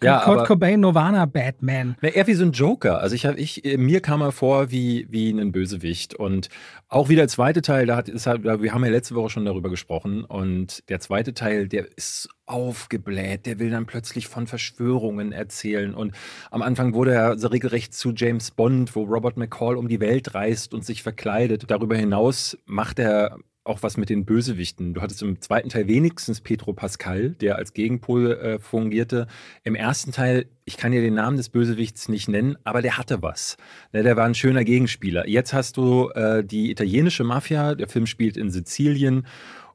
[0.00, 1.96] ja, Kurt Cobain Nirvana Batman.
[2.00, 3.00] Eher wie so ein Joker.
[3.00, 6.14] Also ich habe, ich, äh, mir kam er vor wie, wie ein Bösewicht.
[6.14, 6.48] Und
[6.88, 9.44] auch wie der zweite Teil, da hat, ist halt, wir haben ja letzte Woche schon
[9.44, 10.22] darüber gesprochen.
[10.22, 15.94] Und der zweite Teil, der ist aufgebläht, der will dann plötzlich von Verschwörungen erzählen.
[15.94, 16.14] Und
[16.50, 20.34] am Anfang wurde er so regelrecht zu James Bond, wo Robert McCall um die Welt
[20.34, 21.64] reist und sich verkleidet.
[21.68, 23.31] Darüber hinaus macht er
[23.64, 24.94] auch was mit den Bösewichten.
[24.94, 29.28] Du hattest im zweiten Teil wenigstens Petro Pascal, der als Gegenpol äh, fungierte.
[29.62, 33.22] Im ersten Teil, ich kann dir den Namen des Bösewichts nicht nennen, aber der hatte
[33.22, 33.56] was.
[33.92, 35.28] Ne, der war ein schöner Gegenspieler.
[35.28, 39.26] Jetzt hast du äh, die italienische Mafia, der Film spielt in Sizilien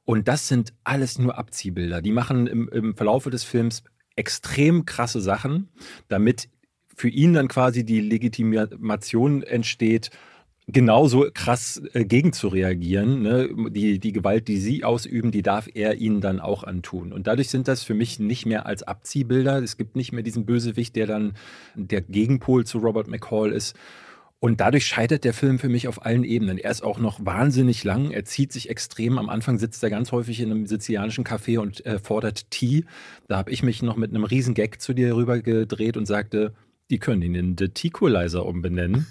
[0.03, 2.01] und das sind alles nur Abziehbilder.
[2.01, 3.83] Die machen im, im Verlaufe des Films
[4.17, 5.69] extrem krasse Sachen,
[6.09, 6.49] damit
[6.95, 10.09] für ihn dann quasi die Legitimation entsteht,
[10.67, 13.21] genauso krass äh, gegen zu reagieren.
[13.21, 13.49] Ne?
[13.71, 17.13] Die, die Gewalt, die sie ausüben, die darf er ihnen dann auch antun.
[17.13, 19.63] Und dadurch sind das für mich nicht mehr als Abziehbilder.
[19.63, 21.33] Es gibt nicht mehr diesen Bösewicht, der dann
[21.75, 23.75] der Gegenpol zu Robert McCall ist.
[24.39, 26.59] Und dadurch scheitert der Film für mich auf allen Ebenen.
[26.59, 28.11] Er ist auch noch wahnsinnig lang.
[28.11, 29.17] Er zieht sich extrem.
[29.17, 32.85] Am Anfang sitzt er ganz häufig in einem sizilianischen Café und äh, fordert Tee.
[33.27, 36.53] Da habe ich mich noch mit einem riesen Gag zu dir rüber gedreht und sagte,
[36.91, 39.07] die können ihn in The Tea-Equalizer umbenennen.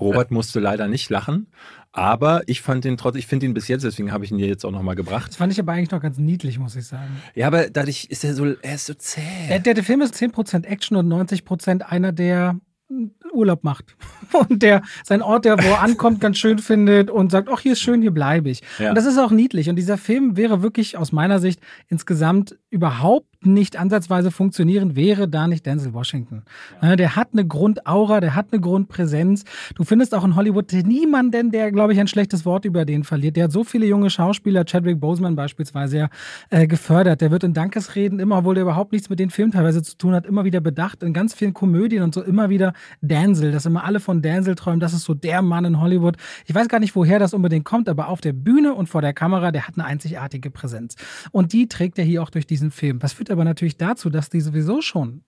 [0.00, 1.48] Robert musste leider nicht lachen,
[1.92, 4.46] aber ich fand ihn trotzdem, ich finde ihn bis jetzt, deswegen habe ich ihn hier
[4.46, 5.28] jetzt auch nochmal gebracht.
[5.30, 7.20] Das fand ich aber eigentlich noch ganz niedlich, muss ich sagen.
[7.34, 9.20] Ja, aber dadurch ist er so, er ist so zäh.
[9.48, 12.56] Der, der, der Film ist 10% Action und 90% einer, der
[13.32, 13.96] Urlaub macht
[14.48, 17.72] und der sein Ort, der wo er ankommt, ganz schön findet und sagt, ach, hier
[17.72, 18.62] ist schön, hier bleibe ich.
[18.78, 18.90] Ja.
[18.90, 19.68] Und das ist auch niedlich.
[19.68, 25.46] Und dieser Film wäre wirklich aus meiner Sicht insgesamt überhaupt nicht ansatzweise funktionieren, wäre da
[25.46, 26.42] nicht Denzel Washington.
[26.82, 26.96] Ja.
[26.96, 29.44] Der hat eine Grundaura, der hat eine Grundpräsenz.
[29.76, 33.36] Du findest auch in Hollywood niemanden, der, glaube ich, ein schlechtes Wort über den verliert.
[33.36, 36.08] Der hat so viele junge Schauspieler, Chadwick Boseman beispielsweise, ja,
[36.50, 37.20] äh, gefördert.
[37.20, 40.14] Der wird in Dankesreden immer, obwohl der überhaupt nichts mit den Filmen teilweise zu tun
[40.14, 41.02] hat, immer wieder bedacht.
[41.04, 44.80] In ganz vielen Komödien und so immer wieder Denzel, dass immer alle von Denzel träumen.
[44.80, 46.16] Das ist so der Mann in Hollywood.
[46.46, 49.12] Ich weiß gar nicht, woher das unbedingt kommt, aber auf der Bühne und vor der
[49.12, 50.96] Kamera, der hat eine einzigartige Präsenz.
[51.30, 53.00] Und die trägt er hier auch durch diesen Film.
[53.00, 55.22] Was führt aber natürlich dazu, dass die sowieso schon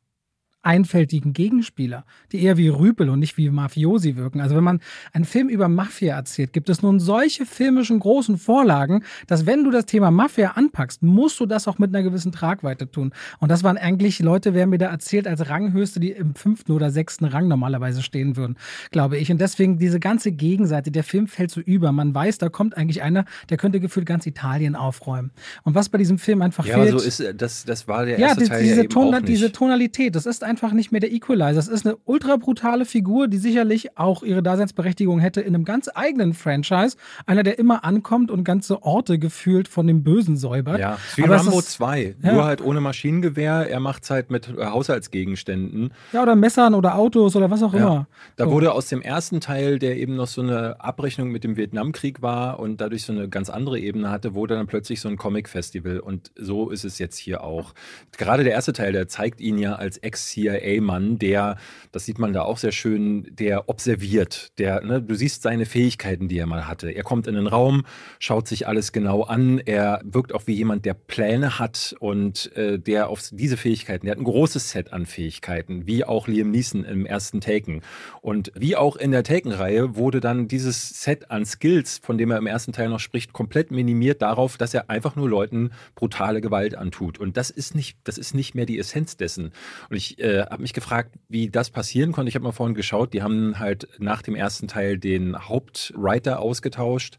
[0.63, 4.41] einfältigen Gegenspieler, die eher wie Rüpel und nicht wie Mafiosi wirken.
[4.41, 4.81] Also wenn man
[5.13, 9.71] einen Film über Mafia erzählt, gibt es nun solche filmischen großen Vorlagen, dass wenn du
[9.71, 13.13] das Thema Mafia anpackst, musst du das auch mit einer gewissen Tragweite tun.
[13.39, 16.91] Und das waren eigentlich Leute, wer mir da erzählt, als Ranghöchste, die im fünften oder
[16.91, 18.57] sechsten Rang normalerweise stehen würden,
[18.91, 19.33] glaube ich.
[19.33, 21.93] Und deswegen diese ganze Gegenseite, der Film fällt so über.
[21.93, 25.31] Man weiß, da kommt eigentlich einer, der könnte gefühlt ganz Italien aufräumen.
[25.63, 26.93] Und was bei diesem Film einfach ja, fehlt.
[26.93, 30.15] Ja, so ist das, das war der erste ja, Teil diese, ja Ton, diese Tonalität,
[30.15, 31.59] das ist einfach nicht mehr der Equalizer.
[31.59, 35.89] Es ist eine ultra brutale Figur, die sicherlich auch ihre Daseinsberechtigung hätte in einem ganz
[35.95, 36.97] eigenen Franchise.
[37.25, 40.81] Einer, der immer ankommt und ganze Orte gefühlt von dem Bösen säubert.
[40.81, 42.17] Ja, wie Aber Rambo ist, 2.
[42.23, 42.33] Ja.
[42.33, 43.71] Nur halt ohne Maschinengewehr.
[43.71, 45.93] Er macht es halt mit äh, Haushaltsgegenständen.
[46.13, 47.81] Ja, oder Messern oder Autos oder was auch ja.
[47.81, 48.07] immer.
[48.37, 48.51] Da so.
[48.51, 52.59] wurde aus dem ersten Teil, der eben noch so eine Abrechnung mit dem Vietnamkrieg war
[52.59, 56.01] und dadurch so eine ganz andere Ebene hatte, wurde dann plötzlich so ein Comic-Festival.
[56.01, 57.73] Und so ist es jetzt hier auch.
[58.19, 60.40] Gerade der erste Teil, der zeigt ihn ja als Ex-CIA
[60.81, 61.57] mann der,
[61.93, 66.29] das sieht man da auch sehr schön, der observiert, der, ne, du siehst seine Fähigkeiten,
[66.29, 66.91] die er mal hatte.
[66.91, 67.85] Er kommt in den Raum,
[68.19, 72.79] schaut sich alles genau an, er wirkt auch wie jemand, der Pläne hat und äh,
[72.79, 76.85] der auf diese Fähigkeiten, der hat ein großes Set an Fähigkeiten, wie auch Liam Neeson
[76.85, 77.83] im ersten Taken.
[78.21, 82.39] Und wie auch in der Taken-Reihe wurde dann dieses Set an Skills, von dem er
[82.39, 86.77] im ersten Teil noch spricht, komplett minimiert darauf, dass er einfach nur Leuten brutale Gewalt
[86.77, 87.19] antut.
[87.19, 89.53] Und das ist nicht, das ist nicht mehr die Essenz dessen.
[89.89, 92.29] Und ich äh, äh, habe mich gefragt, wie das passieren konnte.
[92.29, 97.19] Ich habe mal vorhin geschaut, die haben halt nach dem ersten Teil den Hauptwriter ausgetauscht.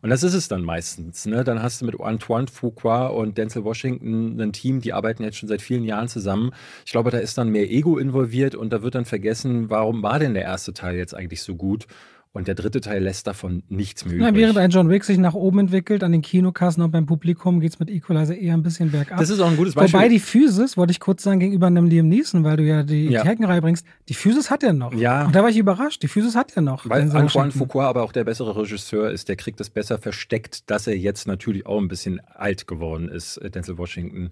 [0.00, 1.26] Und das ist es dann meistens.
[1.26, 1.44] Ne?
[1.44, 5.48] Dann hast du mit Antoine Fuqua und Denzel Washington ein Team, die arbeiten jetzt schon
[5.48, 6.52] seit vielen Jahren zusammen.
[6.86, 10.18] Ich glaube, da ist dann mehr Ego involviert und da wird dann vergessen, warum war
[10.18, 11.86] denn der erste Teil jetzt eigentlich so gut?
[12.32, 14.28] Und der dritte Teil lässt davon nichts mehr übrig.
[14.28, 17.58] Ja, während ein John Wick sich nach oben entwickelt, an den Kinokassen und beim Publikum
[17.58, 19.18] geht es mit Equalizer eher ein bisschen bergab.
[19.18, 19.98] Das ist auch ein gutes Beispiel.
[19.98, 23.06] Wobei die Physis, wollte ich kurz sagen, gegenüber einem Liam Neeson, weil du ja die
[23.06, 23.24] ja.
[23.24, 24.92] Heckenreihe bringst, die Physis hat er noch.
[24.92, 25.26] Ja.
[25.26, 26.88] Und da war ich überrascht, die Physis hat er noch.
[26.88, 30.86] Weil Antoine Foucault aber auch der bessere Regisseur ist, der kriegt das besser versteckt, dass
[30.86, 34.30] er jetzt natürlich auch ein bisschen alt geworden ist, äh, Denzel Washington.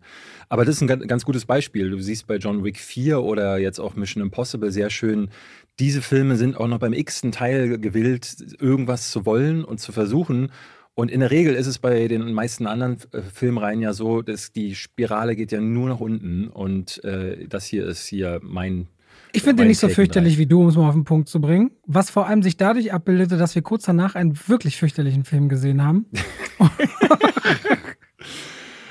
[0.49, 1.91] Aber das ist ein ganz, ganz gutes Beispiel.
[1.91, 5.31] Du siehst bei John Wick 4 oder jetzt auch Mission Impossible sehr schön,
[5.79, 10.51] diese Filme sind auch noch beim x-ten Teil gewillt, irgendwas zu wollen und zu versuchen.
[10.95, 14.53] Und in der Regel ist es bei den meisten anderen äh, Filmreihen ja so, dass
[14.53, 16.49] die Spirale geht ja nur nach unten.
[16.49, 18.87] Und äh, das hier ist hier mein.
[19.33, 21.43] Ich finde den nicht so fürchterlich wie du, um es mal auf den Punkt zu
[21.43, 21.73] bringen.
[21.87, 25.85] Was vor allem sich dadurch abbildete, dass wir kurz danach einen wirklich fürchterlichen Film gesehen
[25.85, 26.07] haben.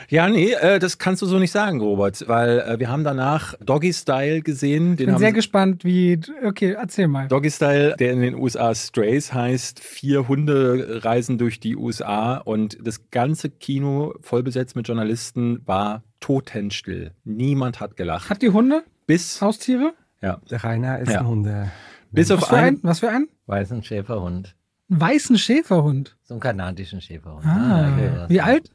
[0.09, 3.55] Ja, nee, äh, das kannst du so nicht sagen, Robert, weil äh, wir haben danach
[3.59, 4.95] Doggy Style gesehen.
[4.99, 6.19] ich bin sehr gespannt, wie.
[6.43, 7.27] Okay, erzähl mal.
[7.27, 12.77] Doggy Style, der in den USA Strays heißt, vier Hunde reisen durch die USA und
[12.85, 17.11] das ganze Kino vollbesetzt mit Journalisten war totenstill.
[17.23, 18.29] Niemand hat gelacht.
[18.29, 18.83] Hat die Hunde?
[19.07, 19.41] Bis.
[19.41, 19.93] Haustiere?
[20.21, 20.39] Ja.
[20.49, 21.19] Der Rainer ist ja.
[21.19, 21.71] ein Hunde.
[22.11, 22.79] Bis was auf einen.
[22.81, 23.27] Was für einen?
[23.47, 24.55] Weißen Schäferhund.
[24.89, 26.15] Einen weißen Schäferhund?
[26.23, 27.45] So einen kanadischen Schäferhund.
[27.45, 28.11] Ah, ah okay.
[28.29, 28.71] Wie alt?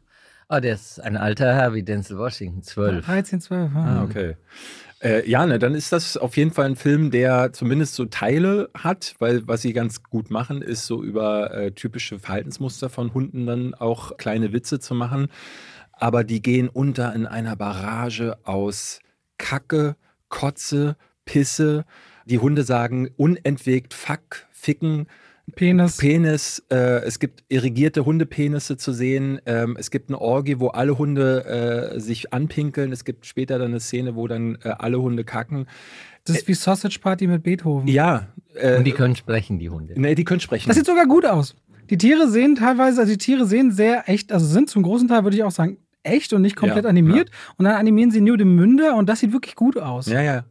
[0.52, 3.06] Oh, der ist ein alter Herr wie Denzel Washington, 12.
[3.06, 3.70] 13, 12.
[3.72, 4.34] Ah, okay.
[5.00, 8.68] Äh, ja, ne, dann ist das auf jeden Fall ein Film, der zumindest so Teile
[8.74, 13.46] hat, weil was sie ganz gut machen, ist so über äh, typische Verhaltensmuster von Hunden
[13.46, 15.28] dann auch kleine Witze zu machen.
[15.92, 18.98] Aber die gehen unter in einer Barrage aus
[19.38, 19.94] Kacke,
[20.30, 21.84] Kotze, Pisse.
[22.24, 25.06] Die Hunde sagen unentwegt Fuck, Ficken,
[25.54, 25.96] Penis.
[25.96, 26.62] Penis.
[26.70, 29.40] Äh, es gibt irrigierte Hundepenisse zu sehen.
[29.46, 32.92] Ähm, es gibt eine Orgie, wo alle Hunde äh, sich anpinkeln.
[32.92, 35.66] Es gibt später dann eine Szene, wo dann äh, alle Hunde kacken.
[36.24, 37.88] Das ist wie Sausage Party mit Beethoven.
[37.88, 38.28] Ja.
[38.54, 39.94] Äh, Und die können sprechen, die Hunde.
[39.96, 40.68] Nee, die können sprechen.
[40.68, 41.56] Das sieht sogar gut aus.
[41.88, 45.24] Die Tiere sehen teilweise, also die Tiere sehen sehr echt, also sind zum großen Teil,
[45.24, 47.28] würde ich auch sagen, echt und nicht komplett ja, animiert.
[47.28, 47.54] Ja.
[47.58, 50.06] Und dann animieren sie nur den Münder und das sieht wirklich gut aus.
[50.06, 50.44] Ja, ja.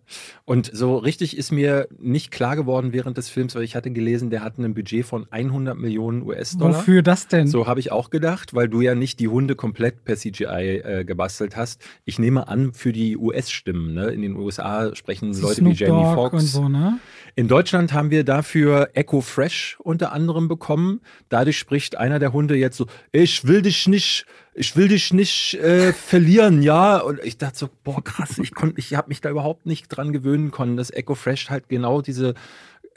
[0.46, 4.30] Und so richtig ist mir nicht klar geworden während des Films, weil ich hatte gelesen,
[4.30, 6.80] der hat ein Budget von 100 Millionen US-Dollar.
[6.80, 7.48] Wofür das denn?
[7.48, 11.06] So habe ich auch gedacht, weil du ja nicht die Hunde komplett per CGI äh,
[11.06, 11.82] gebastelt hast.
[12.06, 13.94] Ich nehme an, für die US-Stimmen.
[13.94, 14.08] Ne?
[14.08, 16.52] In den USA sprechen Leute Snoop wie Jamie Foxx.
[16.52, 17.00] So, ne?
[17.36, 21.02] In Deutschland haben wir dafür Echo Fresh unter anderem bekommen.
[21.30, 24.26] Dadurch spricht einer der Hunde jetzt so: Ich will dich nicht
[24.60, 26.98] ich will dich nicht äh, verlieren, ja.
[26.98, 30.12] Und ich dachte so, boah, krass, ich konnte, ich habe mich da überhaupt nicht dran
[30.12, 32.34] gewöhnen können, dass Echo Fresh halt genau diese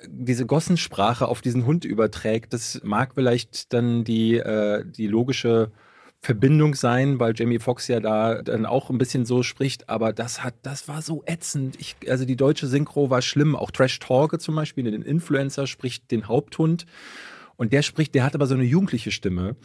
[0.09, 2.53] diese Gossensprache auf diesen Hund überträgt.
[2.53, 5.71] Das mag vielleicht dann die, äh, die logische
[6.21, 10.43] Verbindung sein, weil Jamie Foxx ja da dann auch ein bisschen so spricht, aber das
[10.43, 11.77] hat, das war so ätzend.
[11.79, 13.55] Ich, also die deutsche Synchro war schlimm.
[13.55, 16.87] Auch Trash Talker zum Beispiel, den Influencer spricht den Haupthund
[17.57, 19.57] und der spricht, der hat aber so eine jugendliche Stimme.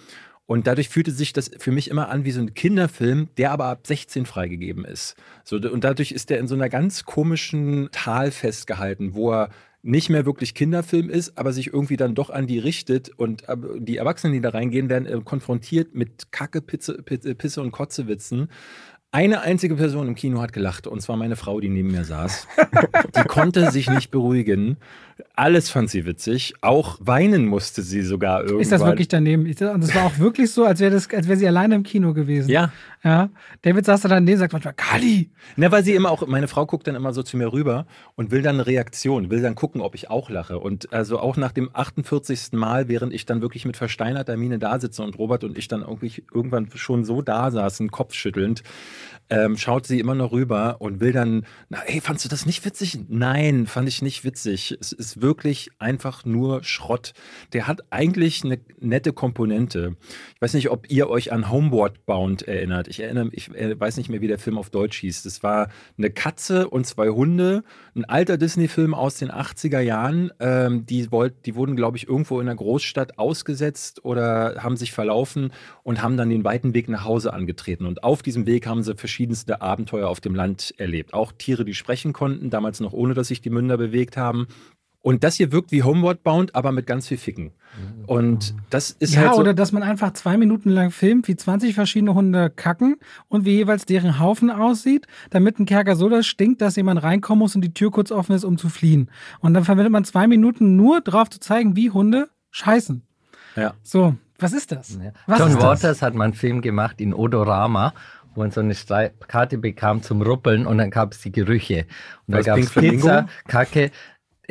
[0.48, 3.66] Und dadurch fühlte sich das für mich immer an wie so ein Kinderfilm, der aber
[3.66, 5.16] ab 16 freigegeben ist.
[5.44, 9.50] So, und dadurch ist der in so einer ganz komischen Tal festgehalten, wo er
[9.84, 13.44] nicht mehr wirklich Kinderfilm ist, aber sich irgendwie dann doch an die richtet und
[13.78, 18.50] die Erwachsenen, die da reingehen, werden äh, konfrontiert mit Kacke, Pisse, Pisse und Kotzewitzen.
[19.12, 22.48] Eine einzige Person im Kino hat gelacht und zwar meine Frau, die neben mir saß.
[23.16, 24.78] die konnte sich nicht beruhigen.
[25.36, 26.54] Alles fand sie witzig.
[26.62, 28.62] Auch weinen musste sie sogar irgendwann.
[28.62, 29.46] Ist das wirklich daneben?
[29.46, 32.50] Und das war auch wirklich so, als wäre wär sie alleine im Kino gewesen.
[32.50, 32.72] Ja.
[33.04, 33.30] ja.
[33.62, 35.32] David saß da daneben und sagt manchmal, Kali.
[35.56, 38.32] Na, weil sie immer auch, meine Frau guckt dann immer so zu mir rüber und
[38.32, 40.60] will dann eine Reaktion, will dann gucken, ob ich auch lache.
[40.60, 42.54] Und also auch nach dem 48.
[42.54, 45.82] Mal, während ich dann wirklich mit versteinerter Miene da sitze und Robert und ich dann
[45.82, 48.64] irgendwie irgendwann schon so da saßen, kopfschüttelnd,
[49.30, 52.64] ähm, schaut sie immer noch rüber und will dann, na, ey, fandst du das nicht
[52.66, 53.00] witzig?
[53.10, 54.78] Nein, fand ich nicht witzig.
[54.80, 57.14] Es ist wirklich einfach nur Schrott.
[57.54, 59.96] Der hat eigentlich eine nette Komponente.
[60.36, 62.88] Ich weiß nicht, ob ihr euch an Homeboard Bound erinnert.
[62.88, 65.24] Ich erinnere, ich äh, weiß nicht mehr, wie der Film auf Deutsch hieß.
[65.24, 67.64] Das war eine Katze und zwei Hunde,
[67.96, 70.32] ein alter Disney-Film aus den 80er Jahren.
[70.40, 74.92] Ähm, die, wollt, die wurden, glaube ich, irgendwo in einer Großstadt ausgesetzt oder haben sich
[74.92, 75.52] verlaufen
[75.84, 77.86] und haben dann den weiten Weg nach Hause angetreten.
[77.86, 81.14] Und auf diesem Weg haben sie verschiedenste Abenteuer auf dem Land erlebt.
[81.14, 84.48] Auch Tiere, die sprechen konnten, damals noch ohne, dass sich die Münder bewegt haben.
[85.02, 87.52] Und das hier wirkt wie Homeward Bound, aber mit ganz viel Ficken.
[88.08, 91.36] Und das ist ja, halt so, oder dass man einfach zwei Minuten lang filmt, wie
[91.36, 96.26] 20 verschiedene Hunde kacken und wie jeweils deren Haufen aussieht, damit ein Kerker so das
[96.26, 99.10] stinkt, dass jemand reinkommen muss und die Tür kurz offen ist, um zu fliehen.
[99.40, 103.04] Und dann verwendet man zwei Minuten nur drauf zu zeigen, wie Hunde scheißen.
[103.56, 103.74] Ja.
[103.84, 104.98] So, was ist das?
[105.02, 105.12] Ja.
[105.26, 105.64] Was John ist das?
[105.64, 107.94] Waters hat mal einen Film gemacht in Odorama,
[108.34, 108.76] wo man so eine
[109.28, 111.86] Karte bekam zum Ruppeln und dann gab es die Gerüche.
[112.28, 112.72] Und da gab es?
[112.72, 113.92] Pizza, Kacke.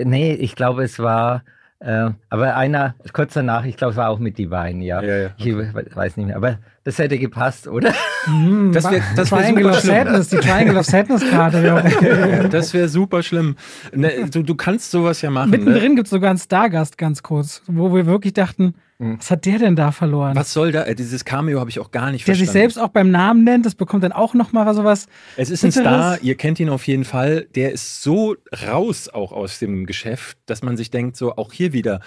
[0.02, 1.42] Nee, ich glaube, es war.
[1.78, 5.02] Äh, aber einer, kurz danach, ich glaube, es war auch mit Divine, ja.
[5.02, 5.54] Ja, ja, Ich
[5.94, 6.36] weiß nicht mehr.
[6.36, 7.92] Aber das hätte gepasst, oder?
[8.24, 9.94] Hm, Das wär- das wär Triangle super of schlimm.
[9.94, 11.62] Sadness, die Triangle of Sadness Karte.
[11.66, 12.44] Ja.
[12.48, 13.56] das wäre super schlimm.
[13.92, 15.50] Ne, du, du kannst sowas ja machen.
[15.50, 15.94] Mittendrin Ne?
[15.96, 19.76] gibt es sogar einen Stargast ganz kurz, wo wir wirklich dachten, was hat der denn
[19.76, 20.34] da verloren?
[20.36, 20.84] Was soll da?
[20.84, 22.52] Äh, Dieses Cameo habe ich auch gar nicht der verstanden.
[22.52, 25.06] sich selbst auch beim Namen nennt, das bekommt dann auch nochmal sowas.
[25.36, 25.84] Es ist ein Bitteres.
[25.86, 27.46] Star, ihr kennt ihn auf jeden Fall.
[27.54, 31.74] Der ist so raus auch aus dem Geschäft, dass man sich denkt, so auch hier
[31.74, 32.00] wieder,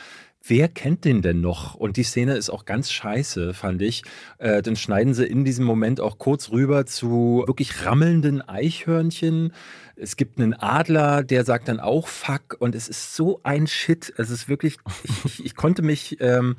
[0.48, 1.76] wer kennt den denn noch?
[1.76, 4.04] Und die Szene ist auch ganz scheiße, fand ich.
[4.40, 9.54] Äh, dann schneiden sie in diesem Moment auch kurz rüber zu wirklich rammelnden Eichhörnchen.
[10.02, 14.14] Es gibt einen Adler, der sagt dann auch Fuck und es ist so ein Shit.
[14.18, 14.78] Es ist wirklich,
[15.26, 16.56] ich, ich, konnte mich, ähm,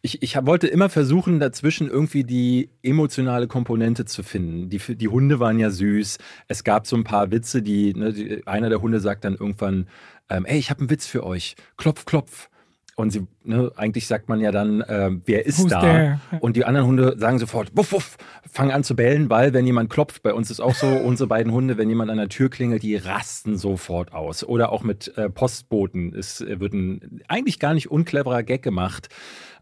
[0.00, 4.70] ich, ich wollte immer versuchen, dazwischen irgendwie die emotionale Komponente zu finden.
[4.70, 6.18] Die, die Hunde waren ja süß.
[6.46, 9.88] Es gab so ein paar Witze, die, ne, die einer der Hunde sagt dann irgendwann,
[10.30, 11.56] ähm, ey, ich habe einen Witz für euch.
[11.76, 12.48] Klopf, klopf.
[12.96, 15.80] Und sie, ne, eigentlich sagt man ja dann, ähm, wer ist Who's da?
[15.80, 16.20] there?
[16.40, 18.16] Und die anderen Hunde sagen sofort, wuff, wuff,
[18.50, 21.52] fangen an zu bellen, weil wenn jemand klopft, bei uns ist auch so, unsere beiden
[21.52, 24.44] Hunde, wenn jemand an der Tür klingelt, die rasten sofort aus.
[24.44, 26.14] Oder auch mit äh, Postboten.
[26.14, 29.08] Es äh, wird ein eigentlich gar nicht uncleverer Gag gemacht.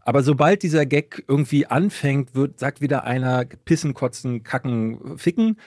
[0.05, 5.57] Aber sobald dieser Gag irgendwie anfängt, wird, sagt wieder einer pissen, kotzen, kacken, ficken.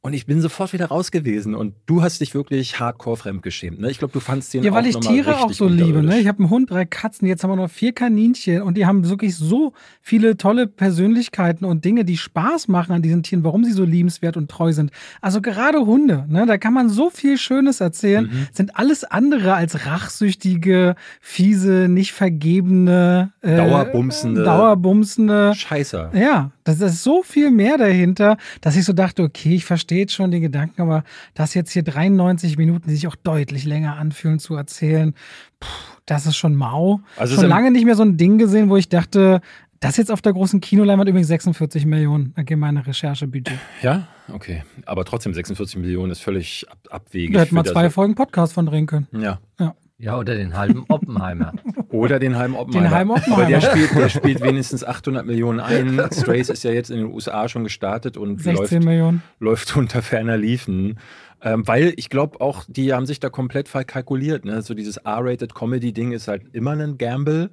[0.00, 1.56] Und ich bin sofort wieder raus gewesen.
[1.56, 3.80] Und du hast dich wirklich hardcore fremdgeschämt.
[3.80, 3.90] Ne?
[3.90, 6.04] Ich glaube, du fandst den Ja, weil auch ich Tiere auch so liebe.
[6.04, 6.20] Ne?
[6.20, 9.08] Ich habe einen Hund, drei Katzen, jetzt haben wir noch vier Kaninchen und die haben
[9.08, 13.72] wirklich so viele tolle Persönlichkeiten und Dinge, die Spaß machen an diesen Tieren, warum sie
[13.72, 14.92] so liebenswert und treu sind.
[15.20, 16.46] Also gerade Hunde, ne?
[16.46, 18.46] da kann man so viel Schönes erzählen, Mhm.
[18.52, 24.44] sind alles andere als rachsüchtige, fiese, nicht vergebene, äh, Dauerbumsende.
[24.44, 25.54] Dauerbumsende.
[25.56, 26.12] Scheißer.
[26.14, 30.12] Ja, das ist so viel mehr dahinter, dass ich so dachte, okay, ich verstehe jetzt
[30.12, 31.04] schon den Gedanken, aber
[31.34, 35.14] das jetzt hier 93 Minuten, die sich auch deutlich länger anfühlen zu erzählen,
[35.60, 35.68] puh,
[36.06, 37.00] das ist schon mau.
[37.16, 39.40] Also schon lange nicht mehr so ein Ding gesehen, wo ich dachte,
[39.80, 43.58] das jetzt auf der großen Kinoleinwand übrigens 46 Millionen, allgemeine Recherchebudget.
[43.82, 44.64] Ja, okay.
[44.86, 47.34] Aber trotzdem 46 Millionen ist völlig ab abwegig.
[47.34, 49.06] Da hätten wir für zwei Folgen Podcast von drehen können.
[49.12, 49.38] Ja.
[49.60, 51.52] Ja, oder den halben Oppenheimer.
[51.90, 52.84] Oder den Heim Oppenheimer.
[52.88, 53.34] Den Heim Oppenheimer.
[53.42, 55.98] Aber der spielt, der spielt wenigstens 800 Millionen ein.
[56.12, 59.22] Strays ist ja jetzt in den USA schon gestartet und 16 läuft, Millionen.
[59.40, 60.98] läuft unter ferner Liefen.
[61.42, 64.44] Ähm, weil ich glaube auch, die haben sich da komplett verkalkuliert.
[64.44, 64.60] Ne?
[64.60, 67.50] So dieses R-Rated Comedy-Ding ist halt immer ein Gamble.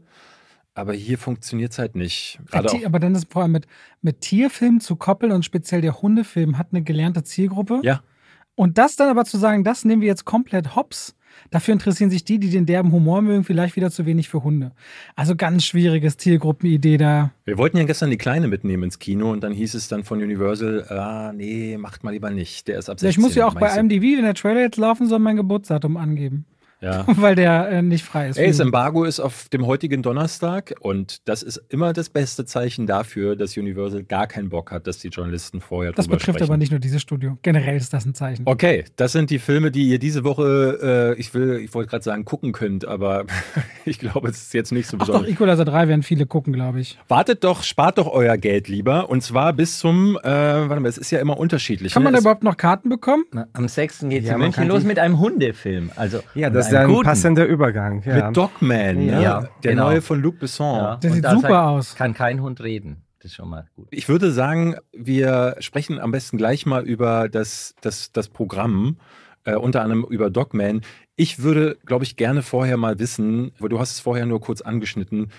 [0.74, 2.40] Aber hier funktioniert es halt nicht.
[2.52, 3.68] Gerade Ja, auch, aber dann ist vor allem mit,
[4.02, 7.80] mit Tierfilmen zu koppeln und speziell der Hundefilm hat eine gelernte Zielgruppe.
[7.84, 8.02] ja,
[8.56, 11.16] Und das dann aber zu sagen, das nehmen wir jetzt komplett hops,
[11.52, 14.72] dafür interessieren sich die, die den derben Humor mögen, vielleicht wieder zu wenig für Hunde.
[15.16, 17.32] Also ganz schwieriges Zielgruppenidee da.
[17.46, 20.22] wir wollten ja gestern die Kleine mitnehmen ins Kino und dann hieß es dann von
[20.22, 22.68] Universal, ah, nee, macht mal lieber nicht.
[22.68, 23.08] Der ist ab 16.
[23.08, 23.78] Ja, ich muss ja auch bei?
[23.78, 26.46] IMDb, wenn der Trailer jetzt laufen soll, mein Geburtsdatum angeben.
[26.82, 27.06] Ja.
[27.08, 28.38] Weil der äh, nicht frei ist.
[28.38, 32.86] Ey, das Embargo ist auf dem heutigen Donnerstag und das ist immer das beste Zeichen
[32.86, 36.44] dafür, dass Universal gar keinen Bock hat, dass die Journalisten vorher das betrifft sprechen.
[36.44, 37.38] aber nicht nur dieses Studio.
[37.42, 38.44] Generell ist das ein Zeichen.
[38.46, 42.04] Okay, das sind die Filme, die ihr diese Woche, äh, ich will, ich wollte gerade
[42.04, 43.26] sagen, gucken könnt, aber
[43.86, 45.32] ich glaube, es ist jetzt nicht so Ach doch, besonders.
[45.32, 46.98] Equalizer 3 werden viele gucken, glaube ich.
[47.08, 50.98] Wartet doch, spart doch euer Geld lieber und zwar bis zum, äh, warte mal, es
[50.98, 51.94] ist ja immer unterschiedlich.
[51.94, 52.08] Kann ne?
[52.08, 53.24] man da Es- überhaupt noch Karten bekommen?
[53.32, 54.10] Na, Am 6.
[54.10, 55.92] geht es Ja, in München los mit einem Hundefilm.
[55.96, 57.04] Also Ja, mit das ist ein guten.
[57.06, 58.02] passender Übergang.
[58.06, 58.28] Ja.
[58.28, 59.22] Mit Dogman, ne?
[59.22, 59.86] Ja, der genau.
[59.90, 60.78] neue von Luc Besson.
[60.78, 61.96] Ja, Der und sieht super sagt- aus.
[61.96, 63.04] Kann kein Hund reden.
[63.20, 63.88] Das ist schon mal gut.
[63.92, 68.98] Ich würde sagen, wir sprechen am besten gleich mal über das, das, das Programm,
[69.46, 70.82] äh, unter anderem über Dogman.
[71.16, 74.62] Ich würde, glaube ich, gerne vorher mal wissen, weil du hast es vorher nur kurz
[74.62, 75.32] angeschnitten,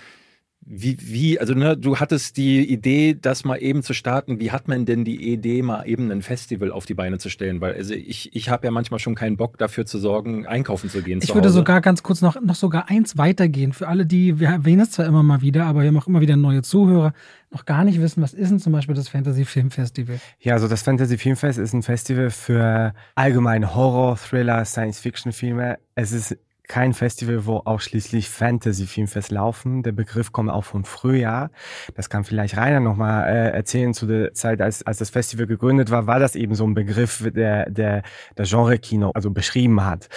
[0.69, 4.41] wie, wie, also ne, du hattest die Idee, das mal eben zu starten.
[4.41, 7.61] Wie hat man denn die Idee, mal eben ein Festival auf die Beine zu stellen?
[7.61, 11.03] Weil also ich, ich habe ja manchmal schon keinen Bock dafür zu sorgen, einkaufen zu
[11.03, 11.21] gehen.
[11.23, 11.59] Ich zu würde Hause.
[11.59, 13.73] sogar ganz kurz noch, noch sogar eins weitergehen.
[13.73, 16.21] Für alle, die, wir erwähnen es zwar immer mal wieder, aber wir haben auch immer
[16.21, 17.13] wieder neue Zuhörer,
[17.51, 20.19] noch gar nicht wissen, was ist denn zum Beispiel das Fantasy Film Festival?
[20.41, 25.79] Ja, also das Fantasy Filmfest ist ein Festival für allgemein Horror, Thriller, Science-Fiction-Filme.
[25.95, 26.37] Es ist
[26.69, 29.83] kein Festival, wo ausschließlich Fantasy-Filmfest laufen.
[29.83, 31.51] Der Begriff kommt auch von früher.
[31.95, 33.95] Das kann vielleicht Rainer nochmal äh, erzählen.
[33.95, 37.31] Zu der Zeit, als, als das Festival gegründet war, war das eben so ein Begriff,
[37.35, 38.03] der, der,
[38.37, 40.09] der Genre-Kino also beschrieben hat.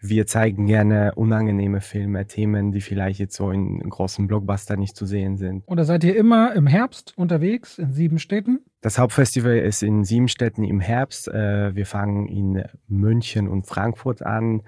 [0.00, 5.06] Wir zeigen gerne unangenehme Filme, Themen, die vielleicht jetzt so in großen Blockbuster nicht zu
[5.06, 5.66] sehen sind.
[5.66, 8.60] Und da seid ihr immer im Herbst unterwegs in sieben Städten?
[8.80, 11.26] Das Hauptfestival ist in sieben Städten im Herbst.
[11.26, 14.62] Äh, wir fangen in München und Frankfurt an.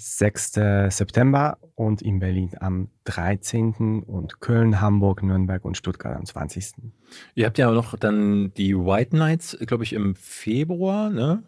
[0.00, 0.52] 6.
[0.88, 4.02] September und in Berlin am 13.
[4.02, 6.74] und Köln, Hamburg, Nürnberg und Stuttgart am 20.
[7.34, 11.42] Ihr habt ja auch noch dann die White Nights, glaube ich, im Februar, ne?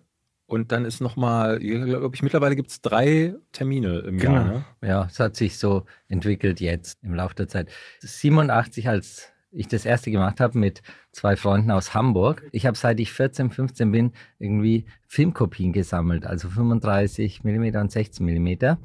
[0.46, 4.34] Und dann ist nochmal, glaube ich, mittlerweile gibt es drei Termine im genau.
[4.34, 4.44] Jahr.
[4.44, 4.64] Ne?
[4.82, 7.70] Ja, es hat sich so entwickelt jetzt im Laufe der Zeit.
[8.00, 10.82] 87 als ich das erste gemacht habe mit
[11.12, 12.48] zwei Freunden aus Hamburg.
[12.53, 18.24] Ich habe seit ich 14, 15 bin irgendwie Filmkopien gesammelt, also 35 mm und 16
[18.24, 18.76] mm.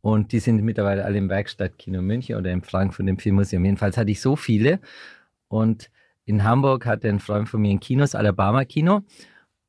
[0.00, 3.64] Und die sind mittlerweile alle im Werkstattkino München oder im Frankfurt im Filmmuseum.
[3.64, 4.80] Jedenfalls hatte ich so viele.
[5.48, 5.90] Und
[6.24, 9.02] in Hamburg hatte ein Freund von mir ein Kino, das Alabama Kino.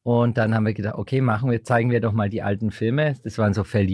[0.03, 3.15] Und dann haben wir gedacht, okay, machen wir, zeigen wir doch mal die alten Filme.
[3.25, 3.87] Das waren so Fell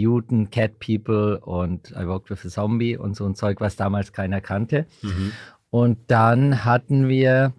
[0.50, 4.40] Cat People und I Walked with a Zombie und so ein Zeug, was damals keiner
[4.40, 4.86] kannte.
[5.02, 5.32] Mhm.
[5.74, 7.52] Und dann hatten wir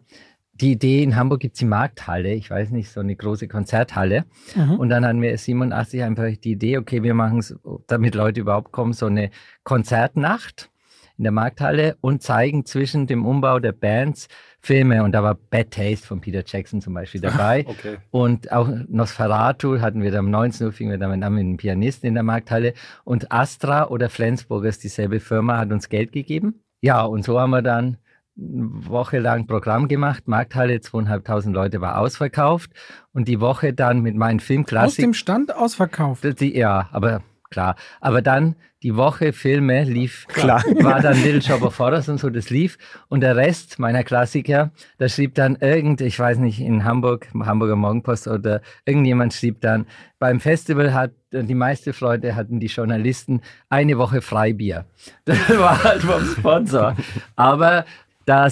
[0.54, 4.24] die Idee, in Hamburg gibt es die Markthalle, ich weiß nicht, so eine große Konzerthalle.
[4.56, 4.76] Mhm.
[4.76, 7.54] Und dann hatten wir 87 einfach die Idee, okay, wir machen es,
[7.88, 9.32] damit Leute überhaupt kommen, so eine
[9.66, 10.70] Konzertnacht
[11.18, 14.30] in der Markthalle und zeigen zwischen dem Umbau der Bands
[14.62, 15.04] Filme.
[15.04, 17.66] Und da war Bad Taste von Peter Jackson zum Beispiel dabei.
[17.68, 17.98] okay.
[18.12, 21.58] Und auch Nosferatu hatten wir da um 19 Uhr, fingen wir damit an mit einem
[21.58, 22.76] Pianisten in der Markthalle.
[23.04, 26.62] Und Astra oder Flensburgers, dieselbe Firma, hat uns Geld gegeben.
[26.80, 27.98] Ja, und so haben wir dann
[28.36, 30.28] Woche lang Programm gemacht.
[30.28, 32.72] Markthalle, zweieinhalbtausend Leute war ausverkauft.
[33.14, 34.88] Und die Woche dann mit meinen Filmklassik.
[34.88, 36.40] Aus dem Stand ausverkauft?
[36.40, 37.76] Die, ja, aber klar.
[38.02, 40.62] Aber dann die Woche Filme lief, klar.
[40.84, 42.78] war dann Little Shop of Horrors und so, das lief.
[43.08, 47.78] Und der Rest meiner Klassiker, da schrieb dann irgend, ich weiß nicht, in Hamburg, Hamburger
[47.78, 49.88] Morgenpost oder irgendjemand schrieb dann,
[50.20, 54.86] beim Festival hat die meiste Freude hatten die Journalisten eine Woche Freibier.
[55.26, 56.96] Das war halt vom Sponsor.
[57.36, 57.86] Aber
[58.26, 58.50] da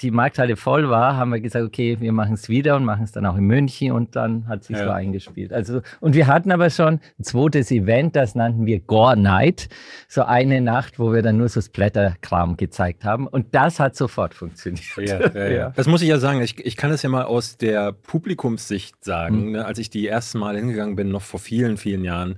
[0.00, 3.12] die Markthalle voll war, haben wir gesagt, okay, wir machen es wieder und machen es
[3.12, 4.84] dann auch in München und dann hat sich ja.
[4.84, 5.54] so eingespielt.
[5.54, 9.68] Also, und wir hatten aber schon ein zweites Event, das nannten wir Gore Night.
[10.06, 14.34] So eine Nacht, wo wir dann nur so Splatter-Kram gezeigt haben und das hat sofort
[14.34, 14.84] funktioniert.
[14.98, 15.70] Ja, ja, ja.
[15.76, 19.46] Das muss ich ja sagen, ich, ich kann das ja mal aus der Publikumssicht sagen.
[19.46, 19.52] Mhm.
[19.52, 19.64] Ne?
[19.64, 22.36] Als ich die ersten Mal hingegangen bin, noch vor vielen, vielen Jahren,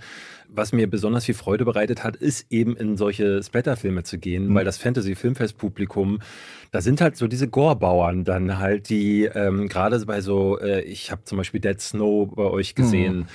[0.49, 4.55] was mir besonders viel Freude bereitet hat, ist eben in solche Splatter-Filme zu gehen, mhm.
[4.55, 6.21] weil das Fantasy-Filmfest-Publikum,
[6.73, 11.11] da sind halt so diese Gore-Bauern dann halt, die ähm, gerade bei so, äh, ich
[11.11, 13.19] habe zum Beispiel Dead Snow bei euch gesehen.
[13.19, 13.27] Mhm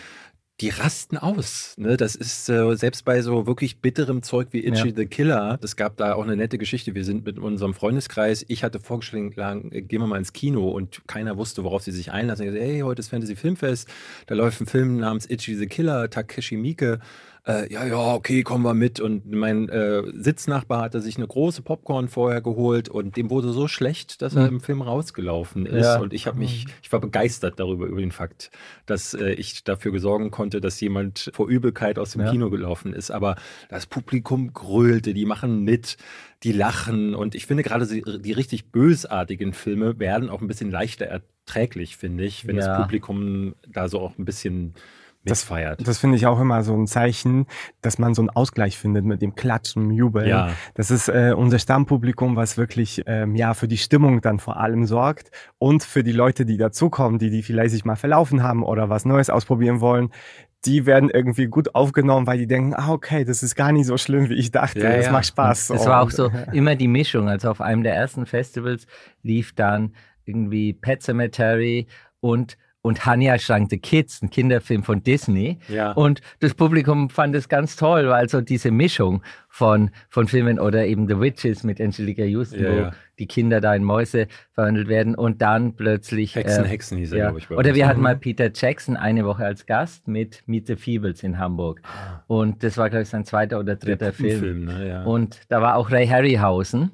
[0.64, 1.76] die rasten aus.
[1.78, 1.98] Ne?
[1.98, 4.96] Das ist äh, selbst bei so wirklich bitterem Zeug wie Itchy ja.
[4.96, 5.60] the Killer.
[5.62, 6.96] Es gab da auch eine nette Geschichte.
[6.96, 8.46] Wir sind mit unserem Freundeskreis.
[8.48, 12.14] Ich hatte vorgeschlagen, äh, gehen wir mal ins Kino und keiner wusste, worauf sie sich
[12.14, 12.46] einlassen.
[12.46, 13.90] Ich gesagt, hey, heute ist Fantasy Filmfest.
[14.28, 17.00] Da läuft ein Film namens Itchy the Killer, Takeshi Miike
[17.46, 19.02] äh, ja, ja, okay, kommen wir mit.
[19.02, 23.68] Und mein äh, Sitznachbar hatte sich eine große Popcorn vorher geholt und dem wurde so
[23.68, 24.56] schlecht, dass er mhm.
[24.56, 25.84] im Film rausgelaufen ist.
[25.84, 26.00] Ja.
[26.00, 28.50] Und ich habe mich, ich war begeistert darüber, über den Fakt,
[28.86, 32.32] dass äh, ich dafür sorgen konnte, dass jemand vor Übelkeit aus dem ja.
[32.32, 33.12] Kino gelaufen ist.
[33.12, 33.36] Aber
[33.70, 35.98] das Publikum grölte, die machen mit
[36.44, 40.72] die lachen und ich finde gerade die, die, richtig bösartigen Filme werden auch ein bisschen
[40.72, 42.68] leichter erträglich, finde ich, wenn ja.
[42.68, 44.74] das Publikum da so auch ein bisschen
[45.26, 45.88] das feiert.
[45.88, 47.46] Das finde ich auch immer so ein Zeichen,
[47.82, 50.28] dass man so einen Ausgleich findet mit dem Klatschen, Jubeln.
[50.28, 50.50] Ja.
[50.74, 54.86] Das ist äh, unser Stammpublikum, was wirklich ähm, ja für die Stimmung dann vor allem
[54.86, 58.90] sorgt und für die Leute, die dazukommen, die die vielleicht sich mal verlaufen haben oder
[58.90, 60.10] was Neues ausprobieren wollen.
[60.66, 63.98] Die werden irgendwie gut aufgenommen, weil die denken, ah, okay, das ist gar nicht so
[63.98, 64.80] schlimm, wie ich dachte.
[64.80, 65.12] Ja, das ja.
[65.12, 65.72] macht Spaß.
[65.72, 67.28] Es war auch so immer die Mischung.
[67.28, 68.88] Also auf einem der ersten Festivals
[69.24, 69.94] lief dann
[70.26, 71.88] irgendwie Pet Cemetery
[72.22, 75.58] und und Hanya Shrunk the Kids, ein Kinderfilm von Disney.
[75.70, 75.94] Ja.
[75.94, 80.86] Und das Publikum fand es ganz toll, weil so diese Mischung von, von Filmen oder
[80.86, 82.92] eben The Witches mit Angelica Houston, ja, wo ja.
[83.20, 86.36] die Kinder da in Mäuse verwandelt werden und dann plötzlich.
[86.36, 87.26] Hexen, äh, Hexen hieß er, ja.
[87.28, 87.50] glaube ich.
[87.50, 91.40] Oder wir hatten mal Peter Jackson eine Woche als Gast mit Meet the Feebles in
[91.40, 91.82] Hamburg.
[91.84, 92.24] Ah.
[92.28, 94.40] Und das war, glaube ich, sein zweiter oder dritter Film.
[94.40, 95.06] Film ne?
[95.06, 96.92] Und da war auch Ray Harryhausen,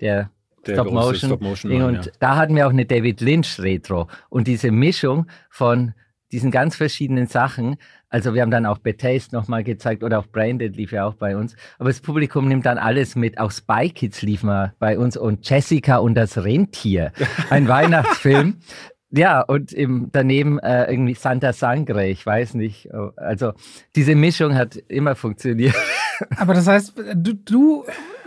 [0.00, 0.30] der
[0.74, 1.30] Stop-Motion.
[1.30, 2.12] Stop -Motion und ja.
[2.18, 4.08] da hatten wir auch eine David Lynch Retro.
[4.28, 5.94] Und diese Mischung von
[6.32, 7.76] diesen ganz verschiedenen Sachen,
[8.08, 11.36] also wir haben dann auch Betaste nochmal gezeigt oder auch Branded lief ja auch bei
[11.36, 11.56] uns.
[11.78, 13.38] Aber das Publikum nimmt dann alles mit.
[13.38, 17.12] Auch Spy Kids lief mal bei uns und Jessica und das Rentier.
[17.50, 18.56] Ein Weihnachtsfilm.
[19.10, 22.88] Ja, und im, daneben äh, irgendwie Santa Sangre, ich weiß nicht.
[23.16, 23.52] Also
[23.94, 25.74] diese Mischung hat immer funktioniert.
[26.36, 27.84] Aber das heißt, du, du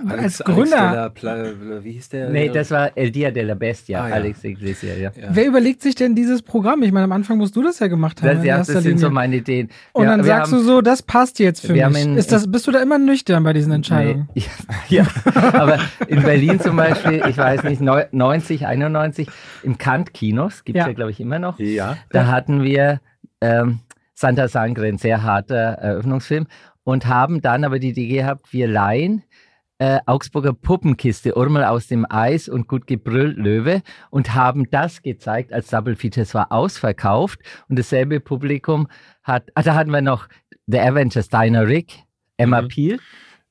[0.07, 1.11] als Gründer.
[1.21, 2.29] La, wie hieß der?
[2.29, 4.15] Nee, das war El Dia de la Bestia, ah, ja.
[4.15, 5.11] Alex Iglesias, ja.
[5.15, 5.29] ja.
[5.31, 6.83] Wer überlegt sich denn dieses Programm?
[6.83, 8.37] Ich meine, am Anfang musst du das ja gemacht haben.
[8.37, 8.97] Das, ja, das sind Linie.
[8.99, 9.69] so meine Ideen.
[9.93, 12.03] Und dann sagst haben, du so, das passt jetzt für mich.
[12.03, 14.29] In, Ist das, bist du da immer nüchtern bei diesen Entscheidungen?
[14.35, 14.43] Nee,
[14.89, 15.05] ja,
[15.53, 19.27] aber in Berlin zum Beispiel, ich weiß nicht, 90, 91,
[19.63, 21.59] im Kant-Kinos, gibt es ja, glaube ich, immer noch.
[21.59, 21.97] Ja.
[22.11, 23.01] Da hatten wir
[23.41, 23.79] ähm,
[24.13, 26.47] Santa Sangre, ein sehr harter Eröffnungsfilm
[26.89, 29.23] und haben dann aber die Idee gehabt, wir leihen
[29.77, 35.53] äh, Augsburger Puppenkiste, Urmel aus dem Eis und gut gebrüllt Löwe und haben das gezeigt
[35.53, 36.23] als Double Feature.
[36.23, 38.87] Es war ausverkauft und dasselbe Publikum
[39.23, 40.27] hat, ah, da hatten wir noch
[40.67, 42.03] The Avengers, Dinah Rick,
[42.37, 42.67] Emma mhm.
[42.67, 42.99] Peel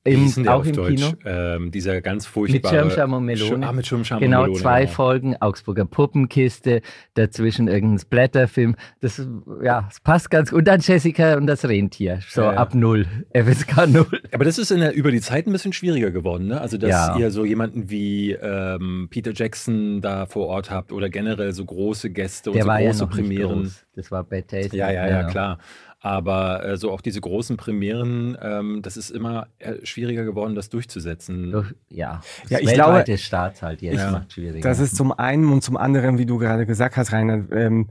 [0.09, 0.97] im, auch im Deutsch?
[0.97, 1.13] Kino.
[1.25, 2.75] Ähm, dieser ganz furchtbare...
[2.75, 3.67] Mit Schirmscham und Melone.
[3.67, 4.93] Ah, mit Schirmscham genau, Melone, zwei genau.
[4.93, 6.83] Folgen, Augsburger Puppenkiste,
[7.15, 8.77] dazwischen irgendein Splatterfilm.
[9.01, 9.27] Das,
[9.63, 10.61] ja, es passt ganz gut.
[10.61, 12.59] Und dann Jessica und das Rentier, so ja, ja.
[12.59, 14.21] ab null, FSK null.
[14.33, 16.61] Aber das ist in der, über die Zeit ein bisschen schwieriger geworden, ne?
[16.61, 17.17] Also, dass ja.
[17.19, 22.11] ihr so jemanden wie ähm, Peter Jackson da vor Ort habt oder generell so große
[22.11, 23.73] Gäste und Der so war große Premieren.
[23.95, 24.77] Das war Bad Taste.
[24.77, 25.59] Ja, ja, ja, klar.
[26.01, 30.69] Aber äh, so auch diese großen Premieren, ähm, das ist immer äh, schwieriger geworden, das
[30.69, 31.51] durchzusetzen.
[31.51, 34.13] Durch, ja, das ja ich glaube, Staat halt jetzt ja.
[34.13, 34.69] macht schwieriger.
[34.69, 37.91] Das ist zum einen und zum anderen, wie du gerade gesagt hast, Rainer, ähm,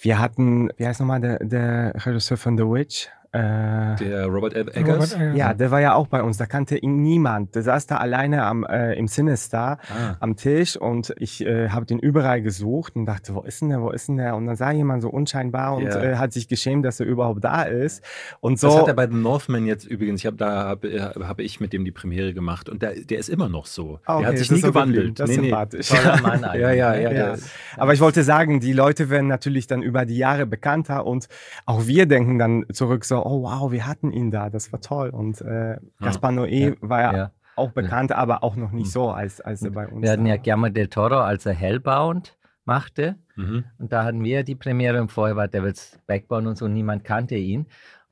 [0.00, 3.08] wir hatten, wie heißt nochmal der, der Regisseur von The Witch?
[3.34, 5.16] Äh, der Robert Eggers?
[5.16, 6.36] Robert Ja, der war ja auch bei uns.
[6.36, 7.56] Da kannte ihn niemand.
[7.56, 10.16] Der saß da alleine am, äh, im Sinister ah.
[10.20, 13.82] am Tisch und ich äh, habe den überall gesucht und dachte, wo ist denn der,
[13.82, 14.36] wo ist denn der?
[14.36, 16.12] Und dann sah jemand so unscheinbar und yeah.
[16.12, 18.04] äh, hat sich geschämt, dass er überhaupt da ist.
[18.38, 18.68] Und so.
[18.68, 20.20] Das hat er bei The Northman jetzt übrigens.
[20.20, 23.18] Ich habe da habe äh, hab ich mit dem die Premiere gemacht und der, der
[23.18, 23.98] ist immer noch so.
[24.04, 25.18] Ah, okay, der hat sich nie gewandelt.
[25.18, 25.90] Das ist nee, sympathisch.
[25.90, 26.22] Nee.
[26.22, 27.34] Mann ja, ja, ja, ja.
[27.76, 31.26] Aber ich wollte sagen, die Leute werden natürlich dann über die Jahre bekannter und
[31.66, 35.10] auch wir denken dann zurück so, oh wow, wir hatten ihn da, das war toll.
[35.10, 36.74] Und äh, Gaspar Noé ja.
[36.80, 38.92] war ja, ja, auch bekannt, aber auch noch nicht hm.
[38.92, 42.36] so, als, als er bei uns Wir hatten ja Guillermo del Toro, als er Hellbound
[42.64, 43.16] machte.
[43.36, 43.64] Mhm.
[43.78, 47.36] Und da hatten wir die Premiere und vorher war Devil's Backbone und so, niemand kannte
[47.36, 47.66] ihn.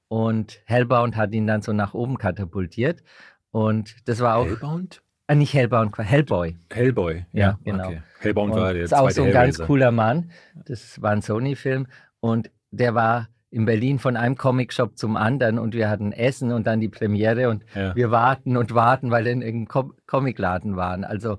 [0.09, 3.03] Und Hellbound hat ihn dann so nach oben katapultiert.
[3.51, 4.47] Und das war auch.
[4.47, 5.03] Hellbound?
[5.27, 6.57] Ah, nicht Hellbound, Hellboy.
[6.71, 7.87] Hellboy, ja, ja genau.
[7.87, 8.03] Okay.
[8.19, 10.31] Hellbound war der Das ist auch so ein ganz cooler Mann.
[10.67, 11.87] Das war ein Sony-Film
[12.21, 16.67] und der war in Berlin von einem Comicshop zum anderen und wir hatten Essen und
[16.67, 17.95] dann die Premiere und ja.
[17.95, 21.05] wir warten und warten, weil dann irgendein Com Comicladen waren.
[21.05, 21.39] Also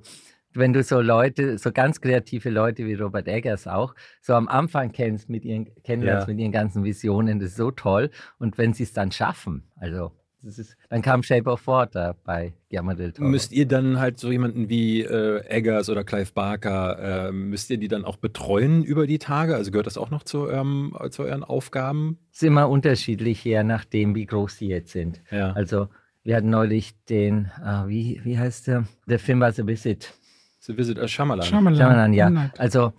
[0.54, 4.92] wenn du so Leute, so ganz kreative Leute wie Robert Eggers auch, so am Anfang
[4.92, 6.34] kennst mit ihren, kennenlernst ja.
[6.34, 8.12] mit ihren ganzen Visionen, das ist so toll.
[8.38, 10.12] Und wenn sie es dann schaffen, also
[10.44, 13.28] ist, dann kam Shape of Water bei Guillermo del Toro.
[13.28, 17.78] Müsst ihr dann halt so jemanden wie äh, Eggers oder Clive Barker, äh, müsst ihr
[17.78, 19.56] die dann auch betreuen über die Tage?
[19.56, 22.20] Also gehört das auch noch zu, ähm, zu euren Aufgaben?
[22.32, 25.22] Es ist immer unterschiedlich, je nachdem, wie groß sie jetzt sind.
[25.32, 25.52] Ja.
[25.54, 25.88] Also
[26.24, 28.86] wir hatten neulich den, äh, wie, wie heißt der?
[29.08, 30.14] Der Film war The Visit.
[30.60, 31.46] The Visit, äh, Shyamalan.
[31.46, 31.78] Shyamalan.
[31.78, 32.52] Shyamalan, ja.
[32.58, 32.94] Also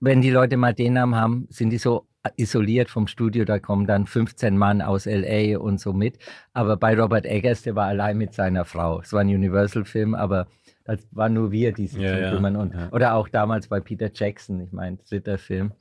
[0.00, 3.86] wenn die Leute mal den Namen haben, sind die so isoliert vom Studio, da kommen
[3.86, 6.18] dann 15 Mann aus LA und so mit.
[6.52, 9.00] Aber bei Robert Eggers, der war allein mit seiner Frau.
[9.00, 10.46] Es war ein Universal-Film, aber
[10.84, 12.56] das waren nur wir, die sich ja, kümmern.
[12.56, 12.88] Und, ja.
[12.92, 15.72] Oder auch damals bei Peter Jackson, ich meine, dritter Film.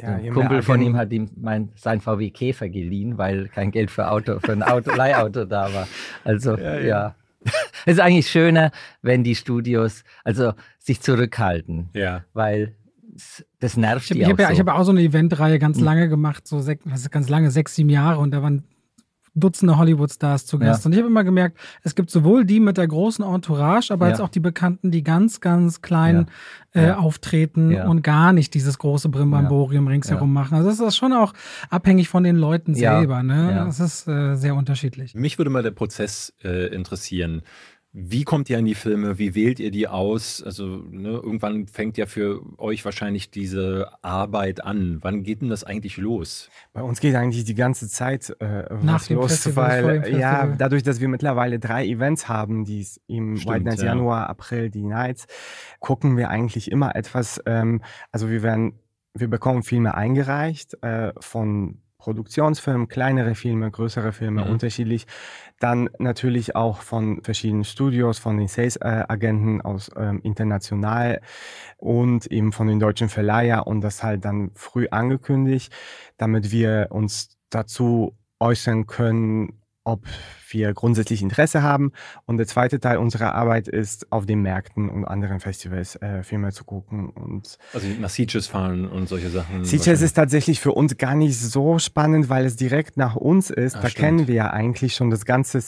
[0.00, 3.90] Ja, ein Kumpel von ihm hat ihm mein, sein VW Käfer geliehen, weil kein Geld
[3.90, 5.88] für, Auto, für ein Auto, Leihauto da war.
[6.24, 6.78] Also, ja.
[6.78, 7.14] ja.
[7.84, 8.70] Es ist eigentlich schöner,
[9.00, 11.90] wenn die Studios also sich zurückhalten.
[11.94, 12.24] Ja.
[12.32, 12.76] Weil
[13.60, 14.52] das nervt ich, die ich auch ja, so.
[14.52, 15.84] Ich habe auch so eine Eventreihe ganz hm.
[15.84, 16.78] lange gemacht, so sech,
[17.10, 18.64] ganz lange, sechs, sieben Jahre und da waren
[19.34, 20.84] Dutzende Hollywood-Stars zu Gast.
[20.84, 20.88] Ja.
[20.88, 24.12] Und ich habe immer gemerkt, es gibt sowohl die mit der großen Entourage, aber ja.
[24.12, 26.26] als auch die Bekannten, die ganz, ganz klein
[26.74, 26.88] ja.
[26.88, 30.54] Äh, auftreten und gar nicht dieses große Brimbamborium ringsherum machen.
[30.54, 31.32] Also das ist schon auch
[31.70, 33.22] abhängig von den Leuten selber.
[33.22, 33.54] Ne?
[33.54, 35.14] Das ist äh, sehr unterschiedlich.
[35.14, 37.42] Mich würde mal der Prozess äh, interessieren.
[37.94, 39.18] Wie kommt ihr an die Filme?
[39.18, 40.42] Wie wählt ihr die aus?
[40.42, 44.98] Also ne, irgendwann fängt ja für euch wahrscheinlich diese Arbeit an.
[45.02, 46.48] Wann geht denn das eigentlich los?
[46.72, 50.82] Bei uns geht eigentlich die ganze Zeit äh, Nach dem los, Festival, weil ja dadurch,
[50.82, 53.88] dass wir mittlerweile drei Events haben, die im Stimmt, White Nights ja.
[53.88, 55.26] Januar, April, die Nights,
[55.78, 57.42] gucken wir eigentlich immer etwas.
[57.44, 58.80] Ähm, also wir werden,
[59.12, 64.50] wir bekommen Filme eingereicht äh, von Produktionsfilmen, kleinere Filme, größere Filme, mhm.
[64.50, 65.06] unterschiedlich.
[65.60, 71.20] Dann natürlich auch von verschiedenen Studios, von den Sales-Agenten aus ähm, international
[71.76, 75.72] und eben von den deutschen Verleiher und das halt dann früh angekündigt,
[76.16, 80.06] damit wir uns dazu äußern können, ob
[80.48, 81.92] wir grundsätzlich Interesse haben.
[82.26, 86.52] Und der zweite Teil unserer Arbeit ist, auf den Märkten und anderen Festivals äh, Filme
[86.52, 87.10] zu gucken.
[87.10, 89.64] Und also nach Sieges fahren und solche Sachen.
[89.64, 93.76] Sieges ist tatsächlich für uns gar nicht so spannend, weil es direkt nach uns ist.
[93.76, 94.04] Ach, da stimmt.
[94.04, 95.60] kennen wir ja eigentlich schon das ganze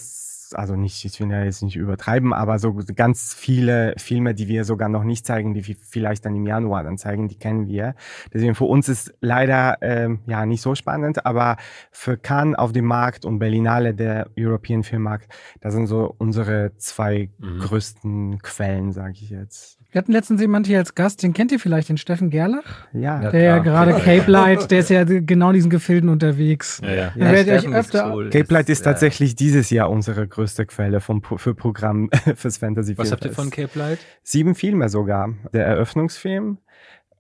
[0.57, 4.65] also nicht, ich will ja jetzt nicht übertreiben, aber so ganz viele Filme, die wir
[4.65, 7.95] sogar noch nicht zeigen, die wir vielleicht dann im Januar dann zeigen, die kennen wir.
[8.33, 11.57] Deswegen für uns ist leider ähm, ja nicht so spannend, aber
[11.91, 15.29] für Cannes auf dem Markt und Berlinale der European Filmmarkt,
[15.61, 17.59] das sind so unsere zwei mhm.
[17.61, 19.79] größten Quellen, sage ich jetzt.
[19.95, 22.89] Wir hatten letztens jemand hier als Gast, den kennt ihr vielleicht, den Steffen Gerlach?
[22.93, 23.31] Ja.
[23.31, 26.81] Der ja gerade Cape Light, der ist ja genau in diesen Gefilden unterwegs.
[26.83, 27.13] Ja, ja.
[27.15, 28.29] ja euch öfter cool.
[28.29, 32.99] Cape Light ist, ist tatsächlich dieses Jahr unsere größte Quelle vom, für Programm fürs Fantasy
[32.99, 34.01] Was habt ihr von Cape Light?
[34.25, 35.33] Sieben Filme sogar.
[35.53, 36.59] Der Eröffnungsfilm,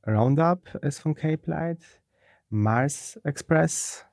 [0.04, 1.78] Roundup ist von Cape Light,
[2.48, 4.04] Mars Express,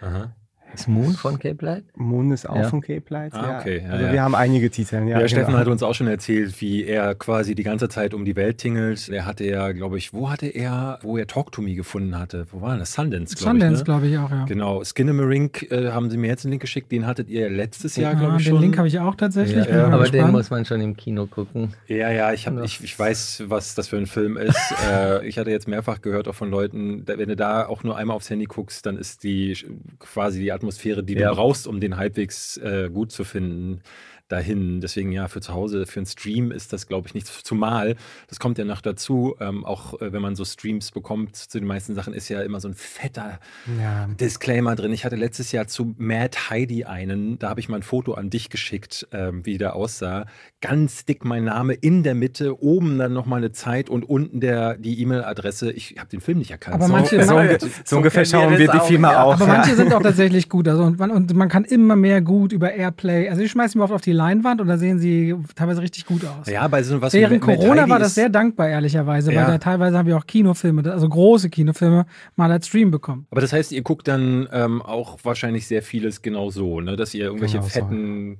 [0.00, 0.34] Aha.
[0.74, 1.84] Ist Moon von Cape Light?
[1.96, 2.68] Moon ist auch ja.
[2.68, 3.34] von Cape Light.
[3.34, 3.82] Ah, okay.
[3.84, 4.12] Ja, also ja.
[4.12, 4.96] wir haben einige Titel.
[4.96, 5.28] Ja, ja genau.
[5.28, 8.58] Steffen hat uns auch schon erzählt, wie er quasi die ganze Zeit um die Welt
[8.58, 9.08] tingelt.
[9.08, 12.46] Er hatte ja, glaube ich, wo hatte er, wo er Talk to Me gefunden hatte?
[12.50, 12.92] Wo war das?
[12.92, 13.62] Sundance, glaube ich.
[13.62, 13.84] Sundance, ne?
[13.84, 14.44] glaube ich auch, ja.
[14.44, 14.84] Genau.
[14.84, 16.92] Skinnamarink äh, haben sie mir jetzt einen Link geschickt.
[16.92, 18.60] Den hattet ihr letztes Jahr, glaube ich, den schon.
[18.60, 19.66] Den Link habe ich auch tatsächlich.
[19.66, 20.24] Ja, aber gespannt.
[20.24, 21.74] den muss man schon im Kino gucken.
[21.86, 22.32] Ja, ja.
[22.32, 24.58] Ich, hab, ich, ich weiß, was das für ein Film ist.
[24.92, 28.16] äh, ich hatte jetzt mehrfach gehört auch von Leuten, wenn du da auch nur einmal
[28.16, 29.56] aufs Handy guckst, dann ist die
[29.98, 33.80] quasi die Atmosphäre, die du brauchst, um den halbwegs äh, gut zu finden,
[34.28, 34.80] dahin.
[34.80, 37.42] Deswegen ja, für zu Hause, für einen Stream ist das, glaube ich, nichts.
[37.42, 37.96] Zumal,
[38.28, 41.66] das kommt ja noch dazu, ähm, auch äh, wenn man so Streams bekommt, zu den
[41.66, 43.40] meisten Sachen ist ja immer so ein fetter
[43.80, 44.06] ja.
[44.20, 44.92] Disclaimer drin.
[44.92, 48.30] Ich hatte letztes Jahr zu Mad Heidi einen, da habe ich mal ein Foto an
[48.30, 50.26] dich geschickt, ähm, wie der aussah.
[50.60, 54.76] Ganz dick mein Name in der Mitte, oben dann nochmal eine Zeit und unten der,
[54.76, 55.70] die E-Mail-Adresse.
[55.70, 56.74] Ich habe den Film nicht erkannt.
[56.74, 59.34] Aber manche, so, so, so, so ungefähr schauen wir die Filme auch.
[59.34, 59.58] Aber ja.
[59.58, 60.66] manche sind auch tatsächlich gut.
[60.66, 63.28] Also, und man, und man kann immer mehr gut über Airplay.
[63.28, 66.24] Also ich schmeiße mir oft auf die Leinwand und da sehen sie teilweise richtig gut
[66.24, 66.48] aus.
[66.48, 69.42] Ja, bei so was Während Corona war das sehr dankbar, ehrlicherweise, ja.
[69.42, 73.28] weil da teilweise haben wir auch Kinofilme, also große Kinofilme, mal als Stream bekommen.
[73.30, 76.96] Aber das heißt, ihr guckt dann ähm, auch wahrscheinlich sehr vieles genau so, ne?
[76.96, 78.38] dass ihr irgendwelche genau fetten.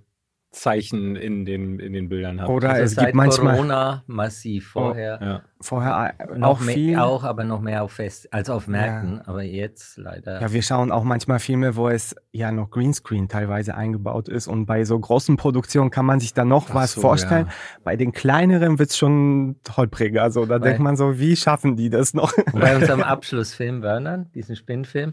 [0.50, 2.48] Zeichen in den, in den Bildern habt.
[2.48, 5.18] Oder also es gibt manchmal Corona massiv vorher.
[5.20, 5.42] Oh, ja.
[5.60, 6.98] Vorher noch auch viel.
[6.98, 9.16] auch, aber noch mehr auf Fest als auf Märkten.
[9.16, 9.22] Ja.
[9.26, 10.40] Aber jetzt leider.
[10.40, 14.46] Ja, wir schauen auch manchmal Filme, wo es ja noch Greenscreen teilweise eingebaut ist.
[14.46, 17.46] Und bei so großen Produktionen kann man sich da noch Ach was so, vorstellen.
[17.48, 17.54] Ja.
[17.84, 20.22] Bei den kleineren wird es schon holpriger.
[20.22, 22.32] Also da bei, denkt man so, wie schaffen die das noch?
[22.54, 25.12] Bei unserem Abschlussfilm Wernern, diesen Spinnfilm,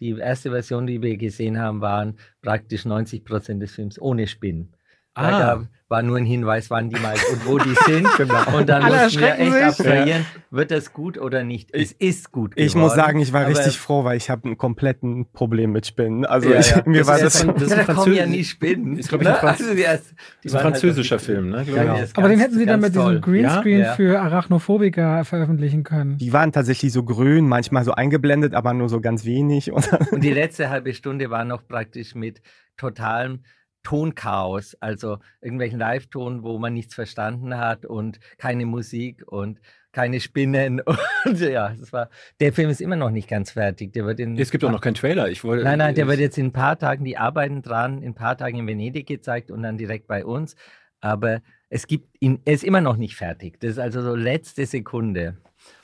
[0.00, 4.73] die erste Version, die wir gesehen haben, waren praktisch 90 Prozent des Films ohne Spinnen.
[5.14, 5.30] Ah.
[5.30, 8.08] Da war nur ein Hinweis, wann die mal und wo die sind.
[8.16, 8.56] genau.
[8.56, 10.40] Und dann Alle mussten wir echt abstrahieren, ja.
[10.50, 11.72] wird das gut oder nicht.
[11.72, 14.58] Es ist gut geworden, Ich muss sagen, ich war richtig froh, weil ich habe ein
[14.58, 16.24] kompletten Problem mit Spinnen.
[16.24, 17.42] Also ja, ich, mir das war das...
[17.42, 18.98] Von, das da kommen ja nie Spinnen.
[18.98, 21.50] Ist, glaube ich, ein, Franz also erst, ist ein halt französischer halt Film.
[21.50, 21.64] Ne?
[21.64, 22.00] Genau.
[22.14, 23.94] Aber den hätten sie dann mit diesem Greenscreen ja?
[23.94, 26.18] für Arachnophobiker veröffentlichen können.
[26.18, 29.70] Die waren tatsächlich so grün, manchmal so eingeblendet, aber nur so ganz wenig.
[29.72, 32.40] und die letzte halbe Stunde war noch praktisch mit
[32.76, 33.40] totalem
[33.84, 39.60] Tonchaos, also irgendwelchen Live-Ton, wo man nichts verstanden hat und keine Musik und
[39.92, 40.82] keine Spinnen.
[41.24, 42.10] Und ja, das war.
[42.40, 43.92] Der Film ist immer noch nicht ganz fertig.
[43.92, 45.28] Der wird in es gibt auch noch keinen Trailer.
[45.28, 48.08] Ich wollte, nein, nein, der wird jetzt in ein paar Tagen, die arbeiten dran, in
[48.08, 50.56] ein paar Tagen in Venedig gezeigt und dann direkt bei uns.
[51.00, 53.60] Aber es gibt ihn, er ist immer noch nicht fertig.
[53.60, 55.38] Das ist also so letzte Sekunde.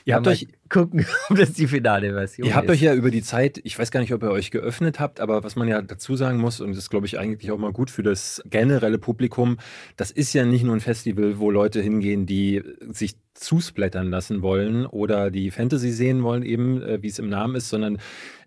[0.05, 2.51] Ihr habt euch gucken, ob das die finale Version ist.
[2.51, 2.73] Ihr habt ist.
[2.73, 5.45] euch ja über die Zeit, ich weiß gar nicht, ob ihr euch geöffnet habt, aber
[5.45, 7.91] was man ja dazu sagen muss, und das ist, glaube ich, eigentlich auch mal gut
[7.91, 9.59] für das generelle Publikum,
[9.97, 14.87] das ist ja nicht nur ein Festival, wo Leute hingehen, die sich zusplattern lassen wollen
[14.87, 17.99] oder die Fantasy sehen wollen, eben, äh, wie es im Namen ist, sondern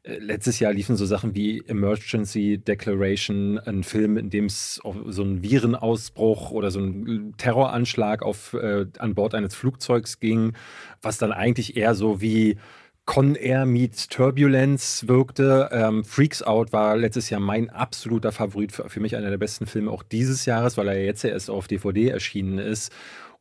[0.04, 5.24] äh, letztes Jahr liefen so Sachen wie Emergency Declaration, ein Film, in dem es so
[5.24, 10.54] einen Virenausbruch oder so einen Terroranschlag auf, äh, an Bord eines Flugzeugs ging,
[11.02, 12.58] was dann eigentlich eher so wie
[13.06, 15.70] Con Air meets Turbulence wirkte.
[15.74, 19.66] Ähm, Freaks Out war letztes Jahr mein absoluter Favorit, für, für, mich einer der besten
[19.66, 22.94] Filme auch dieses Jahres, weil er jetzt ja erst auf DVD erschienen ist.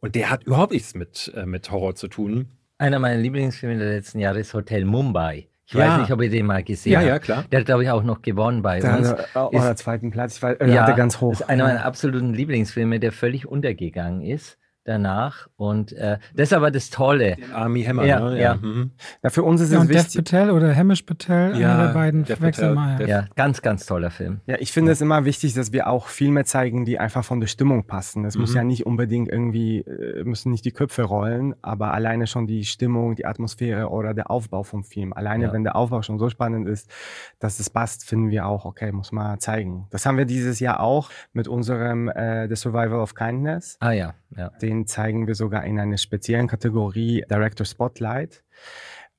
[0.02, 2.48] Und der hat überhaupt nichts mit, äh, mit Horror zu tun.
[2.76, 5.46] Einer meiner Lieblingsfilme der letzten Jahre ist Hotel Mumbai.
[5.66, 5.86] Ich ja.
[5.86, 7.08] weiß nicht, ob ihr den mal gesehen ja, habt.
[7.08, 7.44] Ja, klar.
[7.52, 9.14] Der hat, glaube ich, auch noch gewonnen bei der uns.
[9.34, 10.36] Auch ist, zweiten Platz.
[10.36, 11.32] Ich war, äh, ja, hatte ganz hoch.
[11.32, 15.48] Ist einer meiner absoluten Lieblingsfilme, der völlig untergegangen ist danach.
[15.56, 17.36] Und äh, das ist aber das Tolle.
[17.52, 18.36] Army Hammer, ja, ne?
[18.36, 18.42] Ja.
[18.42, 18.54] Ja.
[18.54, 18.90] Mhm.
[19.22, 20.24] ja, für uns ist ja, es wichtig.
[20.24, 23.00] Death Patel oder Hamish Patel, ja, einer der beiden wechseln mal.
[23.00, 23.06] Ja.
[23.06, 24.40] ja, ganz, ganz toller Film.
[24.46, 27.46] Ja, ich finde es immer wichtig, dass wir auch Filme zeigen, die einfach von der
[27.46, 28.24] Stimmung passen.
[28.24, 28.40] Es mhm.
[28.42, 32.64] muss ja nicht unbedingt irgendwie, äh, müssen nicht die Köpfe rollen, aber alleine schon die
[32.64, 35.12] Stimmung, die Atmosphäre oder der Aufbau vom Film.
[35.12, 36.90] Alleine, wenn der Aufbau schon so spannend ist,
[37.38, 39.86] dass es passt, finden wir auch, okay, muss man zeigen.
[39.90, 43.76] Das haben wir dieses Jahr auch mit unserem äh, The Survival of Kindness.
[43.80, 44.50] Ah ja, ja.
[44.60, 48.42] Den zeigen wir sogar in einer speziellen Kategorie Director Spotlight.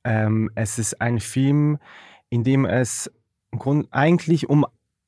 [0.04, 1.80] Ähm, es ist ein Film,
[2.30, 3.12] in dem es
[3.92, 4.66] eigentlich um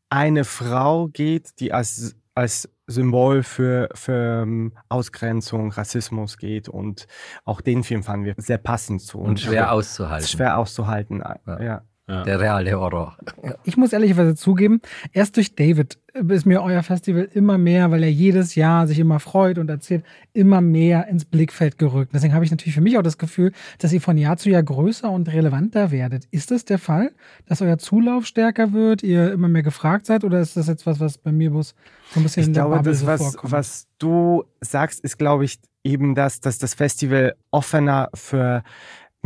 [0.10, 7.08] eine Frau geht, die als als Symbol für, für ähm, Ausgrenzung, Rassismus geht und
[7.46, 9.20] auch den Film fanden wir sehr passend zu.
[9.20, 10.28] Und schwer auszuhalten.
[10.28, 11.64] Schwer auszuhalten, ja.
[11.64, 11.82] ja.
[12.08, 12.24] Ja.
[12.24, 13.18] Der reale Horror.
[13.64, 14.80] Ich muss ehrlicherweise zugeben,
[15.12, 19.20] erst durch David ist mir euer Festival immer mehr, weil er jedes Jahr sich immer
[19.20, 22.12] freut und erzählt, immer mehr ins Blickfeld gerückt.
[22.14, 24.62] Deswegen habe ich natürlich für mich auch das Gefühl, dass ihr von Jahr zu Jahr
[24.62, 26.26] größer und relevanter werdet.
[26.30, 27.12] Ist das der Fall,
[27.48, 31.00] dass euer Zulauf stärker wird, ihr immer mehr gefragt seid oder ist das jetzt was,
[31.00, 31.74] was bei mir bloß
[32.14, 33.52] so ein bisschen ich in der glaube, Bubble das, so was, vorkommt?
[33.52, 38.64] was du sagst, ist, glaube ich, eben das, dass das Festival offener für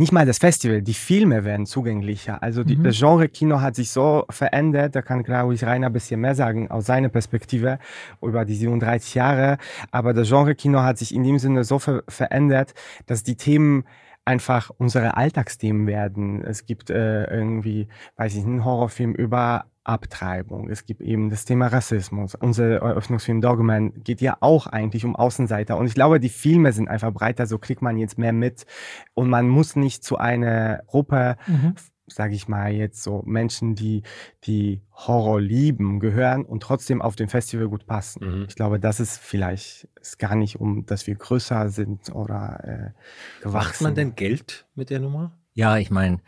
[0.00, 2.42] nicht mal das Festival, die Filme werden zugänglicher.
[2.42, 2.84] Also die, mhm.
[2.84, 6.34] das Genre Kino hat sich so verändert, da kann, glaube ich, Rainer ein bisschen mehr
[6.34, 7.78] sagen aus seiner Perspektive
[8.22, 9.58] über die 37 Jahre.
[9.90, 12.72] Aber das Genre Kino hat sich in dem Sinne so ver verändert,
[13.04, 13.84] dass die Themen
[14.24, 16.42] einfach unsere Alltagsthemen werden.
[16.44, 20.68] Es gibt äh, irgendwie, weiß ich, einen Horrorfilm über Abtreibung.
[20.68, 22.34] Es gibt eben das Thema Rassismus.
[22.34, 25.76] Unser Eröffnungsfilm Dogman geht ja auch eigentlich um Außenseiter.
[25.76, 28.66] Und ich glaube, die Filme sind einfach breiter, so kriegt man jetzt mehr mit.
[29.14, 31.74] Und man muss nicht zu einer Gruppe, mhm.
[32.06, 34.02] sage ich mal jetzt so, Menschen, die,
[34.44, 38.40] die Horror lieben, gehören und trotzdem auf dem Festival gut passen.
[38.40, 38.46] Mhm.
[38.48, 43.42] Ich glaube, das ist vielleicht ist gar nicht um, dass wir größer sind oder äh,
[43.42, 43.68] gewachsen.
[43.68, 45.32] Macht man denn Geld mit der Nummer?
[45.54, 46.20] Ja, ich meine,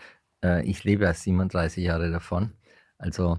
[0.42, 2.53] äh, ich lebe ja 37 Jahre davon.
[3.03, 3.38] Also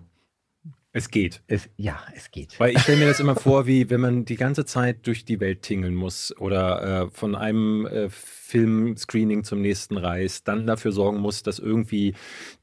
[0.96, 1.42] es geht.
[1.48, 2.60] Es, ja, es geht.
[2.60, 5.40] Weil ich stelle mir das immer vor, wie wenn man die ganze Zeit durch die
[5.40, 11.18] Welt tingeln muss oder äh, von einem äh, Filmscreening zum nächsten reist, dann dafür sorgen
[11.18, 12.14] muss, dass irgendwie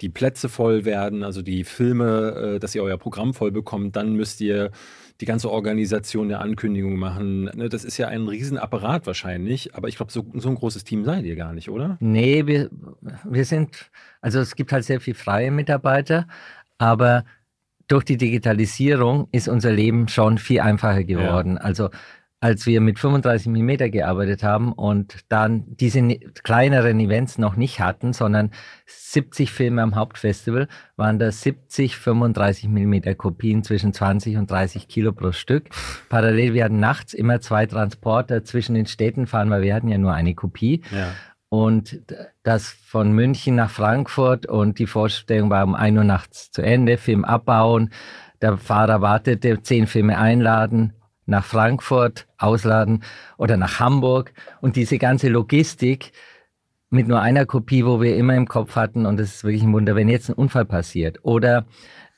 [0.00, 4.12] die Plätze voll werden, also die Filme, äh, dass ihr euer Programm voll bekommt, dann
[4.12, 4.70] müsst ihr
[5.20, 7.44] die ganze Organisation der Ankündigung machen.
[7.44, 11.04] Ne, das ist ja ein Riesenapparat wahrscheinlich, aber ich glaube, so, so, ein großes Team
[11.04, 11.98] seid ihr gar nicht, oder?
[12.00, 12.70] Nee, wir,
[13.24, 13.90] wir sind,
[14.20, 16.26] also es gibt halt sehr viele freie Mitarbeiter,
[16.80, 17.24] aber
[17.88, 21.56] durch die Digitalisierung ist unser Leben schon viel einfacher geworden.
[21.56, 21.60] Ja.
[21.60, 21.90] Also
[22.42, 26.00] als wir mit 35 mm gearbeitet haben und dann diese
[26.42, 28.50] kleineren Events noch nicht hatten, sondern
[28.86, 30.66] 70 Filme am Hauptfestival,
[30.96, 35.68] waren da 70 35 mm Kopien zwischen 20 und 30 Kilo pro Stück.
[36.08, 39.98] Parallel, wir hatten nachts immer zwei Transporter zwischen den Städten fahren, weil wir hatten ja
[39.98, 40.80] nur eine Kopie.
[40.90, 41.08] Ja.
[41.50, 42.00] Und
[42.44, 46.96] das von München nach Frankfurt und die Vorstellung war um 1 Uhr nachts zu Ende,
[46.96, 47.90] Film abbauen,
[48.40, 50.92] der Fahrer wartete, zehn Filme einladen,
[51.26, 53.02] nach Frankfurt ausladen
[53.36, 54.32] oder nach Hamburg.
[54.60, 56.12] Und diese ganze Logistik
[56.88, 59.72] mit nur einer Kopie, wo wir immer im Kopf hatten und es ist wirklich ein
[59.72, 61.18] Wunder, wenn jetzt ein Unfall passiert.
[61.22, 61.66] Oder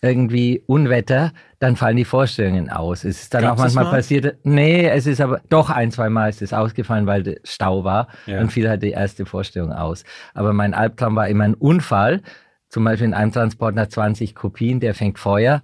[0.03, 3.05] irgendwie Unwetter, dann fallen die Vorstellungen aus.
[3.05, 6.29] Es ist dann Gab's auch manchmal passiert, nee, es ist aber doch ein, zwei Mal
[6.29, 8.09] ist es ausgefallen, weil Stau war.
[8.27, 8.39] Ja.
[8.39, 10.03] Dann fiel halt die erste Vorstellung aus.
[10.35, 12.21] Aber mein Albtraum war immer ein Unfall.
[12.69, 15.63] Zum Beispiel in einem Transport nach 20 Kopien, der fängt Feuer,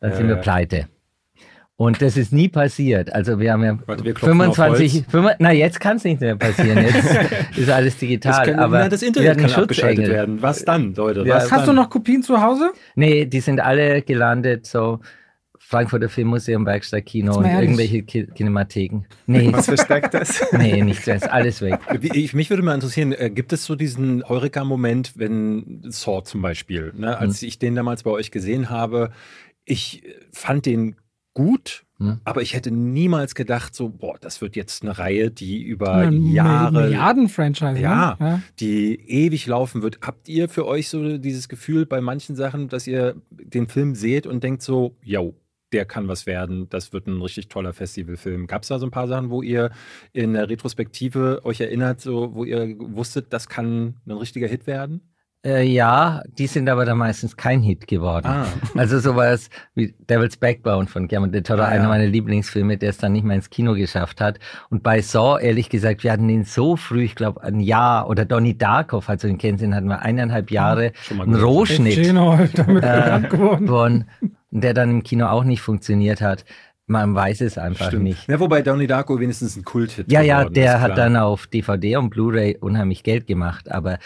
[0.00, 0.88] dann ja, sind wir pleite.
[1.80, 3.12] Und das ist nie passiert.
[3.12, 6.76] Also wir haben ja Warte, wir 25, 5, na jetzt kann es nicht mehr passieren.
[6.78, 8.32] Jetzt ist alles digital.
[8.32, 10.42] Das kann, aber na, das Internet kann abgeschaltet werden.
[10.42, 11.20] Was dann, Leute?
[11.24, 11.76] Ja, was hast dann?
[11.76, 12.72] du noch Kopien zu Hause?
[12.96, 14.98] Nee, die sind alle gelandet, so
[15.56, 19.04] Frankfurter Filmmuseum, Werkstattkino und irgendwelche Ki Kinematheken.
[19.26, 19.52] Nee.
[19.52, 20.44] Was versteckt das?
[20.58, 21.14] Nee, nichts mehr.
[21.14, 21.78] Ist alles weg.
[22.02, 26.92] Ich, mich würde mal interessieren, äh, gibt es so diesen Heureka-Moment, wenn Saw zum Beispiel,
[26.96, 27.48] ne, als hm.
[27.48, 29.12] ich den damals bei euch gesehen habe,
[29.64, 30.02] ich
[30.32, 30.96] fand den
[31.38, 32.18] gut, hm.
[32.24, 36.16] aber ich hätte niemals gedacht, so, boah, das wird jetzt eine Reihe, die über eine
[36.16, 36.82] Jahre.
[36.82, 37.80] Milliarden-Franchise.
[37.80, 38.26] Ja, ne?
[38.26, 40.00] ja, die ewig laufen wird.
[40.02, 44.26] Habt ihr für euch so dieses Gefühl bei manchen Sachen, dass ihr den Film seht
[44.26, 45.36] und denkt so, yo,
[45.72, 48.48] der kann was werden, das wird ein richtig toller Festivalfilm.
[48.48, 49.70] Gab es da so ein paar Sachen, wo ihr
[50.12, 55.02] in der Retrospektive euch erinnert, so, wo ihr wusstet, das kann ein richtiger Hit werden?
[55.44, 58.26] Äh, ja, die sind aber dann meistens kein Hit geworden.
[58.26, 58.46] Ah.
[58.76, 61.88] Also sowas wie Devil's Backbone von Guillermo del Toro, ah, einer ja.
[61.88, 64.38] meiner Lieblingsfilme, der es dann nicht mehr ins Kino geschafft hat.
[64.70, 68.24] Und bei Saw, ehrlich gesagt, wir hatten ihn so früh, ich glaube ein Jahr, oder
[68.24, 72.58] Donnie Darko, falls du ihn kennst, den hatten wir eineinhalb Jahre, hm, einen Rohschnitt damit
[72.82, 74.04] äh, von,
[74.50, 76.44] der dann im Kino auch nicht funktioniert hat.
[76.86, 78.04] Man weiß es einfach Stimmt.
[78.04, 78.28] nicht.
[78.28, 82.10] Ja, wobei Donnie Darko wenigstens ein Kult-Hit Ja, ja, der hat dann auf DVD und
[82.10, 83.98] Blu-ray unheimlich Geld gemacht, aber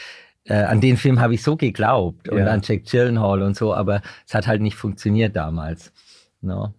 [0.45, 4.03] äh, an den Film habe ich so geglaubt und an Jack Gyllenhaal und so, aber
[4.27, 5.93] es hat halt nicht funktioniert damals.
[6.41, 6.75] No.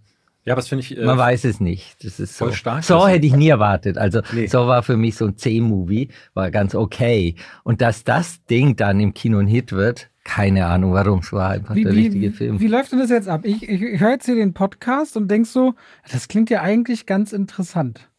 [0.46, 0.98] Ja, was finde ich.
[0.98, 2.04] Äh, Man weiß es nicht.
[2.04, 2.56] Das ist voll so.
[2.56, 2.84] stark.
[2.84, 3.98] So hätte ich nie erwartet.
[3.98, 4.48] Also nee.
[4.48, 7.36] so war für mich so ein C-Movie, war ganz okay.
[7.64, 11.52] Und dass das Ding dann im Kino ein Hit wird, keine Ahnung warum, es war
[11.52, 12.60] einfach wie, der wie, richtige Film.
[12.60, 13.42] Wie läuft denn das jetzt ab?
[13.44, 15.76] Ich, ich, ich höre jetzt hier den Podcast und denk so,
[16.12, 18.10] das klingt ja eigentlich ganz interessant.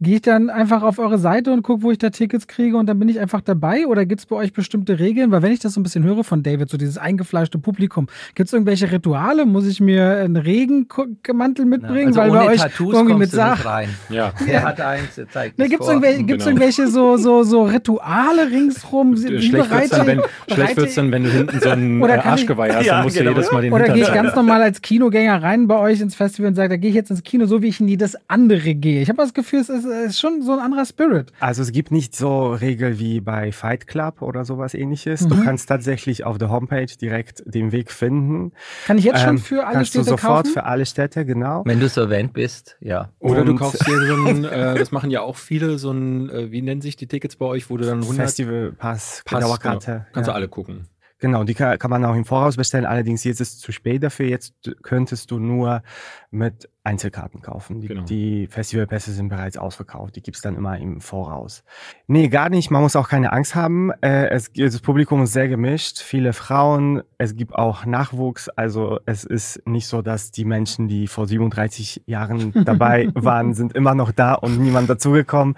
[0.00, 2.86] Gehe ich dann einfach auf eure Seite und gucke, wo ich da Tickets kriege und
[2.86, 3.84] dann bin ich einfach dabei?
[3.84, 5.32] Oder gibt es bei euch bestimmte Regeln?
[5.32, 8.46] Weil wenn ich das so ein bisschen höre von David, so dieses eingefleischte Publikum, gibt
[8.46, 9.44] es irgendwelche Rituale?
[9.44, 12.12] Muss ich mir einen Regenmantel mitbringen?
[12.14, 13.88] Ja, also weil ohne bei euch Tattoos irgendwie mit du nicht Sach rein.
[14.08, 14.32] Ja.
[14.48, 16.56] Er hat eins, er zeigt Ne, es gibt es irgendwelche, gibt's Genau.
[16.56, 19.16] irgendwelche so, so, so Rituale ringsrum?
[19.16, 22.02] Wie Schlecht wird's bereite- dann, wenn, schlecht bereite- wird's dann, wenn du hinten so ein
[22.02, 23.30] Oder äh, Arschgeweih hast, Ja, dann musst genau.
[23.32, 26.14] du jedes Mal den Oder gehe ich ganz normal als Kinogänger rein bei euch ins
[26.14, 28.74] Festival und sage, da gehe ich jetzt ins Kino, so wie ich in jedes andere
[28.76, 29.02] gehe.
[29.02, 31.32] Ich habe das Gefühl, es ist, es ist schon so ein anderer Spirit.
[31.40, 35.22] Also es gibt nicht so Regeln wie bei Fight Club oder sowas ähnliches.
[35.22, 35.28] Mhm.
[35.30, 38.52] Du kannst tatsächlich auf der Homepage direkt den Weg finden.
[38.86, 40.52] Kann ich jetzt schon Ähm, für alle kannst Städte du sofort kaufen?
[40.52, 41.62] für alle Städte, genau.
[41.64, 43.10] Wenn du so erwähnt bist, ja.
[43.18, 46.30] Oder du Und- kaufst dir so ein, äh, das machen ja auch viele, so ein,
[46.30, 49.44] äh, wie nennen sich die Tickets bei euch, wo du dann 100 Festival Pass, Pass,
[49.44, 49.90] Dauerkarte.
[49.92, 50.04] genau.
[50.12, 50.32] Kannst ja.
[50.32, 50.86] du alle gucken.
[51.20, 52.86] Genau, die kann, kann man auch im Voraus bestellen.
[52.86, 54.26] Allerdings jetzt ist es zu spät dafür.
[54.28, 54.52] Jetzt
[54.84, 55.82] könntest du nur
[56.30, 57.80] mit Einzelkarten kaufen.
[57.82, 58.02] Die, Genau.
[58.04, 60.16] die Festivalpässe sind bereits ausverkauft.
[60.16, 61.62] Die gibt's dann immer im Voraus.
[62.06, 62.70] Nee, gar nicht.
[62.70, 63.90] Man muss auch keine Angst haben.
[64.00, 65.98] Äh, es, das Publikum ist sehr gemischt.
[66.00, 67.02] Viele Frauen.
[67.18, 68.48] Es gibt auch Nachwuchs.
[68.48, 73.74] Also es ist nicht so, dass die Menschen, die vor 37 Jahren dabei waren, sind
[73.74, 75.56] immer noch da und niemand dazugekommen.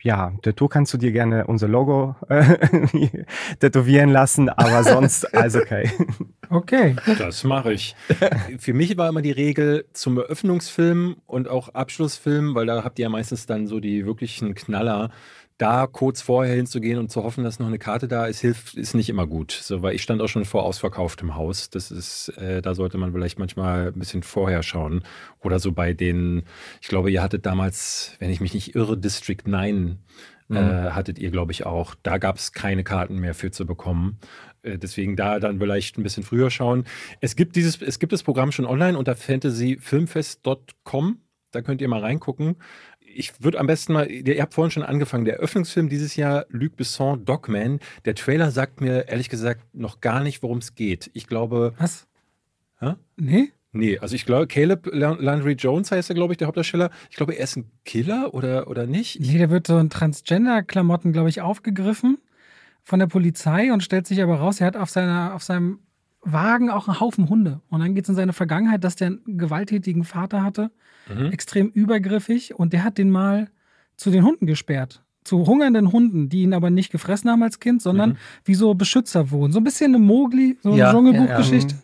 [0.00, 2.44] Ja, Tour kannst du dir gerne unser Logo äh,
[3.60, 5.90] tätowieren lassen, aber sonst alles okay.
[6.48, 6.96] Okay.
[7.18, 7.94] Das mache ich.
[8.58, 10.18] Für mich war immer die Regel zum
[10.62, 15.10] Eröffnungsfilm und auch Abschlussfilm, weil da habt ihr ja meistens dann so die wirklichen Knaller.
[15.58, 18.94] Da kurz vorher hinzugehen und zu hoffen, dass noch eine Karte da ist, hilft, ist
[18.94, 19.52] nicht immer gut.
[19.52, 21.70] So, weil ich stand auch schon vor ausverkauftem Haus.
[21.70, 25.04] Das ist, äh, da sollte man vielleicht manchmal ein bisschen vorher schauen.
[25.40, 26.44] Oder so bei den,
[26.80, 29.98] ich glaube, ihr hattet damals, wenn ich mich nicht irre, District 9
[30.50, 31.94] äh, hattet ihr, glaube ich, auch.
[32.02, 34.18] Da gab es keine Karten mehr für zu bekommen.
[34.62, 36.84] Äh, Deswegen da dann vielleicht ein bisschen früher schauen.
[37.20, 41.18] Es gibt dieses, es gibt das Programm schon online unter fantasyfilmfest.com.
[41.50, 42.56] Da könnt ihr mal reingucken.
[43.14, 46.76] Ich würde am besten mal, ihr habt vorhin schon angefangen, der Eröffnungsfilm dieses Jahr, Luc
[46.76, 47.78] Besson, Dogman.
[48.06, 51.10] Der Trailer sagt mir ehrlich gesagt noch gar nicht, worum es geht.
[51.12, 52.06] Ich glaube, Was?
[52.80, 52.94] Hä?
[53.16, 53.52] Nee?
[53.72, 56.90] nee, also ich glaube, Caleb Lan- Landry Jones heißt er, glaube ich, der Hauptdarsteller.
[57.10, 59.20] Ich glaube, er ist ein Killer oder, oder nicht.
[59.20, 62.16] Nee, der wird so in Transgender-Klamotten, glaube ich, aufgegriffen
[62.84, 65.80] von der Polizei und stellt sich aber raus, er hat auf, seiner, auf seinem
[66.22, 67.60] Wagen auch einen Haufen Hunde.
[67.68, 70.70] Und dann geht es in seine Vergangenheit, dass der einen gewalttätigen Vater hatte,
[71.08, 71.32] Mhm.
[71.32, 73.50] extrem übergriffig und der hat den mal
[73.96, 75.02] zu den Hunden gesperrt.
[75.24, 78.16] Zu hungernden Hunden, die ihn aber nicht gefressen haben als Kind, sondern Mhm.
[78.44, 79.52] wie so Beschützer wurden.
[79.52, 81.76] So ein bisschen eine Mogli, so eine Ja, Dschungelbuchgeschichte,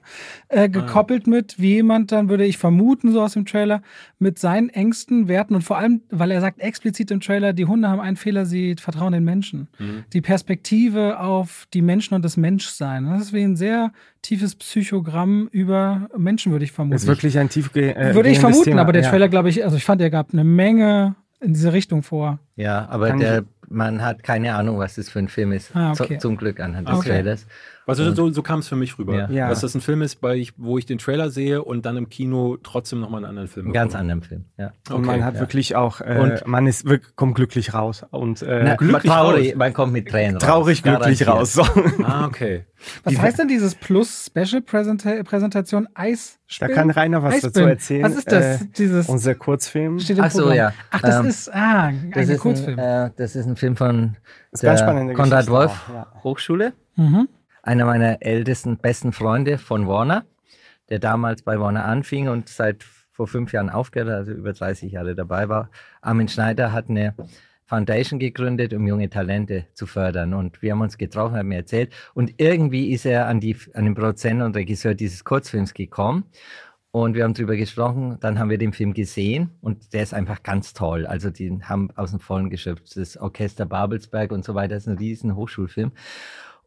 [0.51, 0.63] Ah.
[0.65, 3.83] äh, gekoppelt mit, wie jemand dann, würde ich vermuten, so aus dem Trailer,
[4.19, 7.89] mit seinen Ängsten, Werten und vor allem, weil er sagt explizit im Trailer, die Hunde
[7.89, 9.69] haben einen Fehler, sie vertrauen den Menschen.
[9.79, 10.05] Mhm.
[10.13, 13.05] Die Perspektive auf die Menschen und das Menschsein.
[13.07, 16.97] Das ist wie ein sehr tiefes Psychogramm über Menschen, würde ich vermuten.
[16.97, 18.81] ist wirklich ein tief äh, würde ich vermuten, Thema.
[18.81, 19.11] aber der ja.
[19.11, 22.39] Trailer, glaube ich, also ich fand, er gab eine Menge in diese Richtung vor.
[22.57, 25.75] Ja, aber Kann der, man hat keine Ahnung, was das für ein Film ist.
[25.75, 26.19] Ah, okay.
[26.19, 27.09] zum Glück anhand des Okay.
[27.11, 27.47] Trailers.
[27.89, 29.17] Also so, so kam es für mich rüber.
[29.17, 29.31] Ja.
[29.31, 29.49] Ja.
[29.49, 32.09] Dass das ein Film ist, bei ich, wo ich den Trailer sehe und dann im
[32.09, 34.73] Kino trotzdem nochmal einen anderen Film Einen ganz anderen Film, ja.
[34.91, 35.41] Und Okay, man hat ja.
[35.41, 38.05] wirklich auch, äh, Und- man ist wirklich, kommt glücklich raus.
[38.11, 39.57] Und äh, Na, glücklich traurig, raus.
[39.57, 40.45] man kommt mit Tränen raus.
[40.45, 41.29] traurig glücklich Garantiert.
[41.31, 41.53] raus.
[41.55, 42.03] So.
[42.05, 42.65] Ah, okay.
[43.05, 45.89] Was Die- heißt denn dieses Plus Special Präsenta Präsentation
[46.61, 47.69] Da kann Rainer was dazu Eisspinnen.
[47.71, 48.03] erzählen.
[48.05, 48.63] Was ist das?
[48.63, 49.99] Äh, dieses unser Kurzfilm.
[49.99, 50.57] steht im Ach so, Programm.
[50.57, 50.73] ja.
[50.91, 52.79] Ach, das Ähm, ist ah, ein Das ist, ein, Kurzfilm.
[52.79, 54.17] äh, das ist ein Film von
[54.63, 56.07] der Konrad Geschichte Wolf auch, ja.
[56.23, 56.73] Hochschule.
[56.97, 57.29] mhm.
[57.69, 60.25] Einer meiner ältesten, besten Freunde von Warner,
[60.89, 65.15] der damals bei Warner anfing und seit vor fünf Jahren aufgehört also über 30 Jahre
[65.15, 65.69] dabei war.
[66.01, 67.15] Armin Schneider hat eine
[67.67, 70.33] Foundation gegründet, um junge Talente zu fördern.
[70.33, 71.93] Und wir haben uns getroffen, haben mir erzählt.
[72.15, 76.25] Und irgendwie ist er an, die, an den Produzenten und Regisseur dieses Kurzfilms gekommen.
[76.91, 80.43] Und wir haben drüber gesprochen, dann haben wir den Film gesehen und der ist einfach
[80.43, 81.07] ganz toll.
[81.07, 82.97] Also die haben aus dem Vollen geschöpft.
[82.97, 85.93] Das Orchester Babelsberg und so weiter das ist ein riesen Hochschulfilm.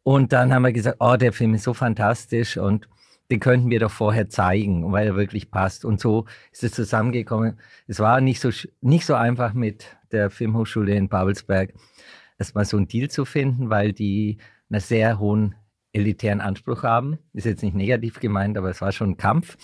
[0.04, 2.88] Und dann haben wir gesagt, oh, der Film ist so fantastisch und
[3.30, 5.86] den könnten wir doch vorher zeigen, weil er wirklich passt.
[5.86, 7.60] Und so ist es zusammengekommen.
[7.88, 8.50] Es war nicht so,
[8.82, 11.74] nicht so einfach mit der Filmhochschule in Babelsberg,
[12.38, 14.38] erstmal so einen Deal zu finden, weil die
[14.70, 15.56] einen sehr hohen
[15.94, 17.20] elitären Anspruch haben.
[17.34, 19.58] Ist jetzt nicht negativ gemeint, aber es war schon ein Kampf.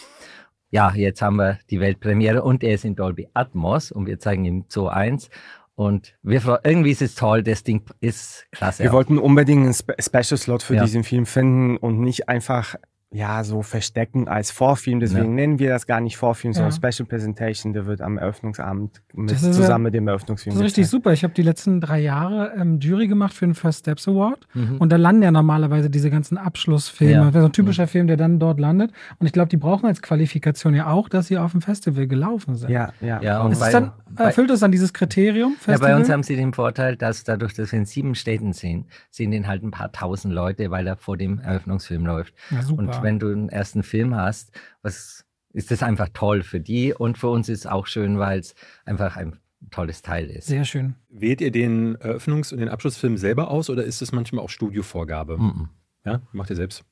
[0.70, 4.46] Ja, jetzt haben wir die Weltpremiere und er ist in Dolby Atmos und wir zeigen
[4.46, 5.30] ihm Zoo 1.
[5.78, 8.82] Und wir, irgendwie ist es toll, das Ding ist klasse.
[8.82, 10.84] Wir wollten unbedingt einen Spe Special Slot für Ja.
[10.84, 12.76] diesen Film finden und nicht einfach
[13.10, 15.00] ja, so verstecken als Vorfilm.
[15.00, 15.32] Deswegen ja.
[15.32, 16.92] nennen wir das gar nicht Vorfilm, sondern ja.
[16.92, 17.72] Special Presentation.
[17.72, 20.54] Der wird am Eröffnungsabend mit, zusammen mit dem Eröffnungsfilm.
[20.54, 21.14] Das ist richtig super.
[21.14, 24.46] Ich habe die letzten drei Jahre ähm, Jury gemacht für den First Steps Award.
[24.54, 24.78] Mhm.
[24.80, 27.14] Und da landen ja normalerweise diese ganzen Abschlussfilme.
[27.14, 27.24] Ja.
[27.26, 27.88] Das wäre so ein typischer mhm.
[27.88, 28.92] Film, der dann dort landet.
[29.20, 32.56] Und ich glaube, die brauchen als Qualifikation ja auch, dass sie auf dem Festival gelaufen
[32.56, 32.70] sind.
[32.70, 33.22] Ja, ja.
[33.22, 35.54] ja und bei, dann, erfüllt das dann dieses Kriterium?
[35.54, 35.90] Festival?
[35.90, 38.86] Ja, bei uns haben sie den Vorteil, dass dadurch, dass wir in sieben Städten sind,
[39.12, 42.34] sehen den halt ein paar tausend Leute, weil er vor dem Eröffnungsfilm läuft.
[42.52, 42.82] Ja, super.
[42.82, 47.18] Und wenn du den ersten Film hast, was ist das einfach toll für die und
[47.18, 48.54] für uns ist es auch schön, weil es
[48.86, 49.40] einfach ein
[49.72, 50.48] tolles Teil ist.
[50.48, 50.96] Sehr schön.
[51.10, 55.38] Wählt ihr den Eröffnungs- und den Abschlussfilm selber aus oder ist das manchmal auch Studiovorgabe?
[55.38, 55.68] Mm -mm.
[56.06, 56.86] Ja, macht ihr selbst.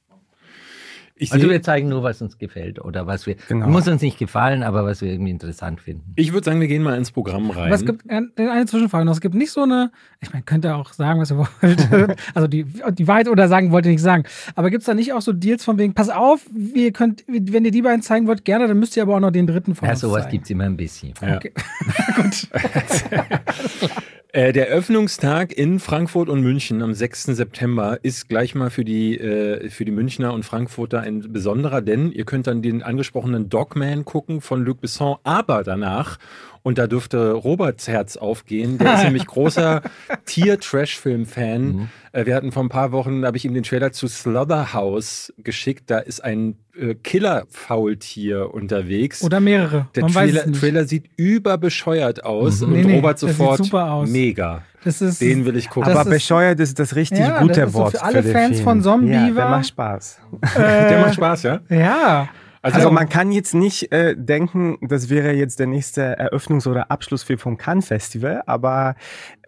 [1.17, 3.69] Ich also wir zeigen nur, was uns gefällt oder was wir, genau.
[3.69, 6.11] muss uns nicht gefallen, aber was wir irgendwie interessant finden.
[6.17, 7.67] Ich würde sagen, wir gehen mal ins Programm rein.
[7.67, 9.13] Aber es gibt eine Zwischenfrage noch.
[9.13, 12.47] Es gibt nicht so eine, ich meine, könnt ihr auch sagen, was ihr wollt, also
[12.47, 14.25] die, die Wahrheit oder sagen, wollt ihr nicht sagen.
[14.55, 16.41] Aber gibt es da nicht auch so Deals von wegen, pass auf,
[16.73, 19.31] ihr könnt, wenn ihr die beiden zeigen wollt, gerne, dann müsst ihr aber auch noch
[19.31, 21.13] den dritten von ja, uns sowas gibt es immer ein bisschen.
[21.21, 21.37] Ja.
[21.37, 21.53] Okay.
[22.17, 22.49] Gut.
[24.35, 27.37] Äh, der Öffnungstag in Frankfurt und München am 6.
[27.37, 32.11] September ist gleich mal für die, äh, für die Münchner und Frankfurter ein besonderer, denn
[32.11, 36.19] ihr könnt dann den angesprochenen Dogman gucken von Luc Besson, aber danach
[36.65, 38.79] und da dürfte Roberts Herz aufgehen.
[38.79, 39.83] Der ist nämlich großer
[40.25, 41.61] Tier-Trash-Film-Fan.
[41.61, 41.89] Mhm.
[42.11, 45.31] Äh, wir hatten vor ein paar Wochen, da habe ich ihm den Trailer zu Slaughterhouse
[45.37, 45.91] geschickt.
[45.91, 49.23] Da ist ein äh, Killer-Faultier unterwegs.
[49.23, 49.89] Oder mehrere.
[49.93, 52.73] Der Trailer, Trailer, sieht überbescheuert aus mhm.
[52.73, 54.63] und nee, Robert nee, sofort mega.
[54.83, 55.91] Ist, Den will ich gucken.
[55.91, 57.91] Aber bescheuert ist das richtig ja, gute das Wort.
[57.91, 59.13] So für alle für Fans von Zombie.
[59.13, 60.19] Ja, der macht Spaß.
[60.41, 60.59] Äh,
[60.89, 61.59] der macht Spaß, ja?
[61.69, 62.29] Ja.
[62.65, 66.89] Also, also, man kann jetzt nicht äh, denken, das wäre jetzt der nächste Eröffnungs- oder
[66.89, 68.95] Abschlussfilm vom Cannes Festival, aber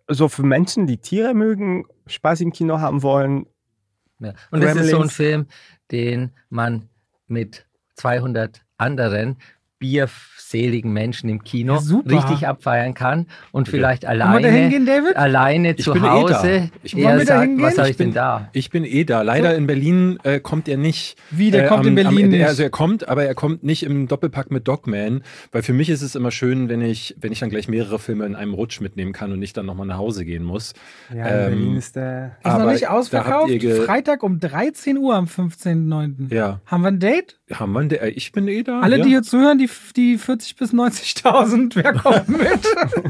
[0.07, 3.47] so für Menschen, die Tiere mögen, Spaß im Kino haben wollen.
[4.19, 4.33] Ja.
[4.51, 5.47] Und es ist so ein Film,
[5.91, 6.89] den man
[7.25, 7.65] mit
[7.95, 9.37] 200 anderen
[9.79, 14.09] bierseligen Menschen im Kino ja, richtig abfeiern kann und vielleicht ja.
[14.09, 18.13] alleine, hingehen, alleine zu Hause eh ich eher sagt, was soll ich, ich bin, denn
[18.15, 18.49] da?
[18.53, 19.21] Ich bin eh da.
[19.21, 19.57] Leider so.
[19.57, 21.17] in Berlin äh, kommt er nicht.
[21.29, 22.45] Wie, der äh, kommt am, in Berlin am, nicht?
[22.45, 25.21] Also er kommt, aber er kommt nicht im Doppelpack mit Dogman,
[25.51, 28.25] weil für mich ist es immer schön, wenn ich, wenn ich dann gleich mehrere Filme
[28.25, 30.73] in einem Rutsch mitnehmen kann und nicht dann nochmal nach Hause gehen muss.
[31.13, 32.37] Ja, in ähm, Berlin ist der...
[32.43, 33.51] Ist noch nicht ausverkauft?
[33.85, 36.33] Freitag um 13 Uhr am 15.09.
[36.33, 36.61] Ja.
[36.65, 37.39] Haben wir ein Date?
[37.53, 38.15] Haben wir ein Date?
[38.15, 38.81] Ich bin eh da.
[38.81, 39.03] Alle, ja.
[39.03, 42.67] die hier zuhören, die, die 40 bis 90.000, wer kommt mit?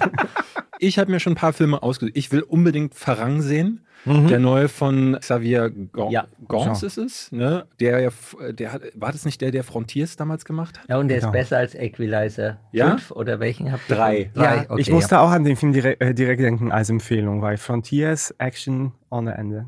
[0.80, 2.18] ich habe mir schon ein paar Filme ausgesucht.
[2.18, 3.82] Ich will unbedingt Farang sehen.
[4.05, 4.28] Mhm.
[4.28, 6.28] Der neue von Xavier Gons ja.
[6.47, 7.66] Gons ist es, ne?
[7.80, 8.12] Der,
[8.51, 10.88] der hat, war das nicht der, der Frontiers damals gemacht hat?
[10.88, 11.30] Ja, und der genau.
[11.30, 12.58] ist besser als Equalizer.
[12.72, 12.91] Ja?
[12.91, 13.95] Fünf oder welchen habt ihr?
[13.95, 14.32] Drei.
[14.34, 14.43] Drei.
[14.43, 15.22] Ja, okay, ich musste ja.
[15.22, 19.68] auch an den Film direkt, äh, direkt denken als Empfehlung, weil Frontiers, Action ohne Ende.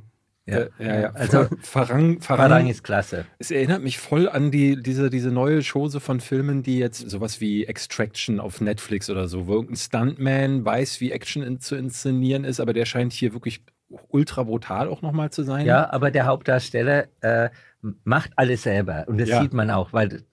[0.50, 1.10] Ja, äh, ja, ja.
[1.12, 3.26] Also Farang, Farang, Farang, ist klasse.
[3.38, 7.42] Es erinnert mich voll an die, diese, diese neue Chose von Filmen, die jetzt sowas
[7.42, 12.44] wie Extraction auf Netflix oder so, wo irgendein Stuntman weiß, wie Action in, zu inszenieren
[12.44, 13.64] ist, aber der scheint hier wirklich
[14.10, 15.66] ultra brutal auch nochmal zu sein.
[15.66, 17.50] Ja, aber der Hauptdarsteller äh,
[18.04, 19.42] macht alles selber und das ja.
[19.42, 20.24] sieht man auch, weil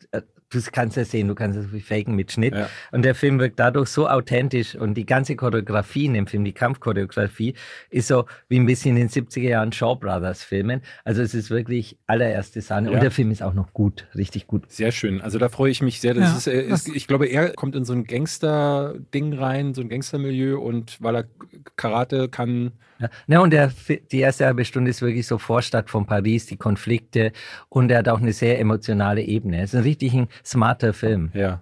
[0.53, 2.55] äh, du kannst es sehen, du kannst es faken mit Schnitt.
[2.55, 2.68] Ja.
[2.92, 6.53] Und der Film wirkt dadurch so authentisch und die ganze Choreografie in dem Film, die
[6.53, 7.55] Kampfchoreografie,
[7.90, 10.82] ist so wie ein bisschen in den 70er Jahren Shaw Brothers Filmen.
[11.05, 12.88] Also es ist wirklich allererste Sahne.
[12.88, 12.94] Ja.
[12.94, 14.70] Und der Film ist auch noch gut, richtig gut.
[14.70, 15.20] Sehr schön.
[15.20, 16.14] Also da freue ich mich sehr.
[16.14, 16.53] Das ja.
[16.53, 21.03] ist, ist, ich glaube, er kommt in so ein Gangster-Ding rein, so ein Gangstermilieu und
[21.03, 21.24] weil er
[21.76, 23.09] Karate kann, ja.
[23.26, 23.72] Ne, und der,
[24.11, 27.32] die erste halbe Stunde ist wirklich so Vorstadt von Paris, die Konflikte
[27.68, 29.62] und er hat auch eine sehr emotionale Ebene.
[29.62, 31.30] Es ist ein richtig ein smarter Film.
[31.34, 31.61] Ja.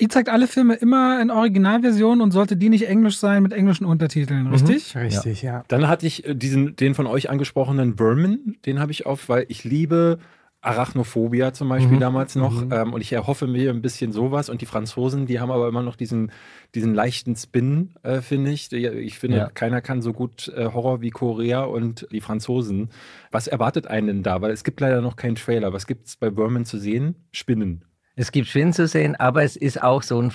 [0.00, 3.84] Ihr zeigt alle Filme immer in Originalversion und sollte die nicht englisch sein mit englischen
[3.84, 4.92] Untertiteln, richtig?
[4.92, 5.00] Mhm.
[5.02, 5.52] Richtig, ja.
[5.52, 5.64] ja.
[5.68, 9.46] Dann hatte ich äh, diesen, den von euch angesprochenen Berman, den habe ich auf, weil
[9.48, 10.18] ich liebe
[10.64, 12.00] Arachnophobia zum Beispiel mhm.
[12.00, 12.64] damals noch.
[12.64, 12.72] Mhm.
[12.72, 14.48] Ähm, und ich erhoffe mir ein bisschen sowas.
[14.48, 16.32] Und die Franzosen, die haben aber immer noch diesen,
[16.74, 18.72] diesen leichten Spin, äh, finde ich.
[18.72, 19.50] Ich finde, ja.
[19.50, 22.90] keiner kann so gut äh, Horror wie Korea und die Franzosen.
[23.30, 24.40] Was erwartet einen denn da?
[24.40, 25.72] Weil es gibt leider noch keinen Trailer.
[25.72, 27.14] Was gibt es bei Berman zu sehen?
[27.30, 27.84] Spinnen.
[28.16, 30.30] Es gibt Spinnen zu sehen, aber es ist auch so ein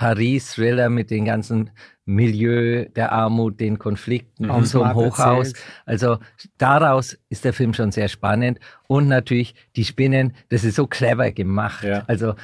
[0.00, 1.70] Vorstadt-Paris-Thriller mit den ganzen
[2.06, 4.50] Milieu der Armut, den Konflikten mhm.
[4.50, 5.48] auf so einem Hochhaus.
[5.48, 5.66] Erzählt.
[5.86, 6.18] Also
[6.58, 8.58] daraus ist der Film schon sehr spannend.
[8.88, 11.84] Und natürlich die Spinnen, das ist so clever gemacht.
[11.84, 12.04] Ja.
[12.08, 12.34] Also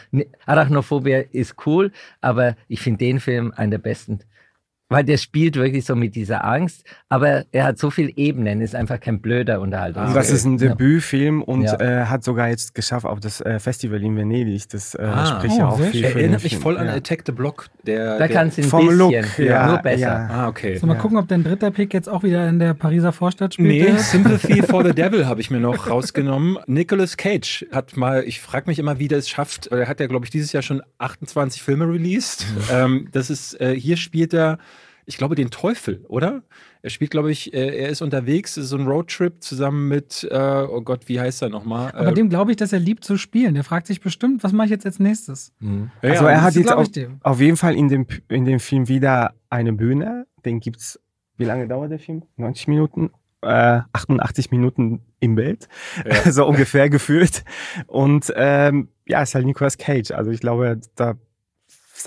[0.45, 1.91] Arachnophobia ist cool,
[2.21, 4.21] aber ich finde den Film einen der besten
[4.89, 8.75] weil der spielt wirklich so mit dieser Angst, aber er hat so viele Ebenen, ist
[8.75, 10.03] einfach kein blöder Unterhaltung.
[10.03, 11.81] Ah, das ist ein Debütfilm und ja.
[11.81, 14.69] äh, hat sogar jetzt geschafft auf das äh, Festival in Venedig.
[14.69, 16.95] Das äh, ah, spricht ja oh, auch viel für Erinnert mich voll an ja.
[16.95, 17.67] Attack the Block.
[17.85, 20.01] Der, da kannst du ein vom bisschen, Look, ja, nur besser.
[20.01, 20.29] Ja.
[20.31, 20.77] Ah, okay.
[20.77, 23.93] So, mal gucken, ob dein dritter Pick jetzt auch wieder in der Pariser Vorstadt spielt.
[23.93, 26.59] Nee, Sympathy for the Devil habe ich mir noch rausgenommen.
[26.67, 29.67] Nicolas Cage hat mal, ich frage mich immer, wie der es schafft.
[29.69, 32.47] Er hat ja, glaube ich, dieses Jahr schon 28 Filme released.
[32.47, 32.63] Mhm.
[32.73, 34.59] Ähm, das ist, äh, hier spielt er
[35.07, 36.43] ich glaube, den Teufel, oder?
[36.83, 40.37] Er spielt, glaube ich, äh, er ist unterwegs, so ein Roadtrip zusammen mit, äh,
[40.69, 41.93] oh Gott, wie heißt er nochmal?
[41.93, 43.55] Aber äh, dem glaube ich, dass er liebt zu spielen.
[43.55, 45.53] Der fragt sich bestimmt, was mache ich jetzt als nächstes?
[45.61, 45.91] Mhm.
[46.03, 46.89] Also ja, er hat jetzt auf,
[47.23, 50.27] auf, jeden Fall in dem, in dem Film wieder eine Bühne.
[50.45, 51.01] Den gibt es,
[51.37, 52.25] wie lange dauert der Film?
[52.37, 53.11] 90 Minuten?
[53.43, 55.69] Äh, 88 Minuten im Bild,
[56.05, 56.15] ja.
[56.33, 57.45] so ungefähr gefühlt.
[57.87, 60.11] Und ähm, ja, es ist halt Nicolas Cage.
[60.11, 61.15] Also ich glaube, da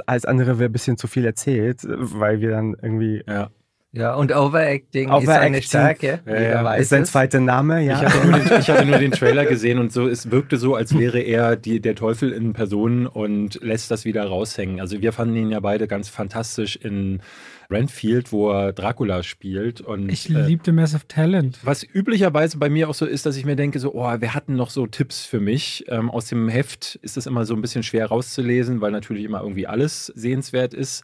[0.05, 3.23] alles andere wäre ein bisschen zu viel erzählt, weil wir dann irgendwie.
[3.27, 3.49] Ja.
[3.91, 6.19] Ja, und Overacting, Overacting ist eine Stärke.
[6.27, 6.73] Ja, ja.
[6.75, 7.95] Ist sein zweiter Name, ja.
[7.95, 10.75] Ich hatte, nur den, ich hatte nur den Trailer gesehen und so, es wirkte so,
[10.75, 14.79] als wäre er die, der Teufel in Person und lässt das wieder raushängen.
[14.79, 17.21] Also wir fanden ihn ja beide ganz fantastisch in
[17.70, 19.82] Renfield, wo er Dracula spielt.
[19.82, 21.59] Und, ich äh, liebte Massive Talent.
[21.63, 24.55] Was üblicherweise bei mir auch so ist, dass ich mir denke, so, oh, wir hatten
[24.55, 25.86] noch so Tipps für mich.
[25.88, 29.41] Ähm, aus dem Heft ist das immer so ein bisschen schwer rauszulesen, weil natürlich immer
[29.41, 31.03] irgendwie alles sehenswert ist.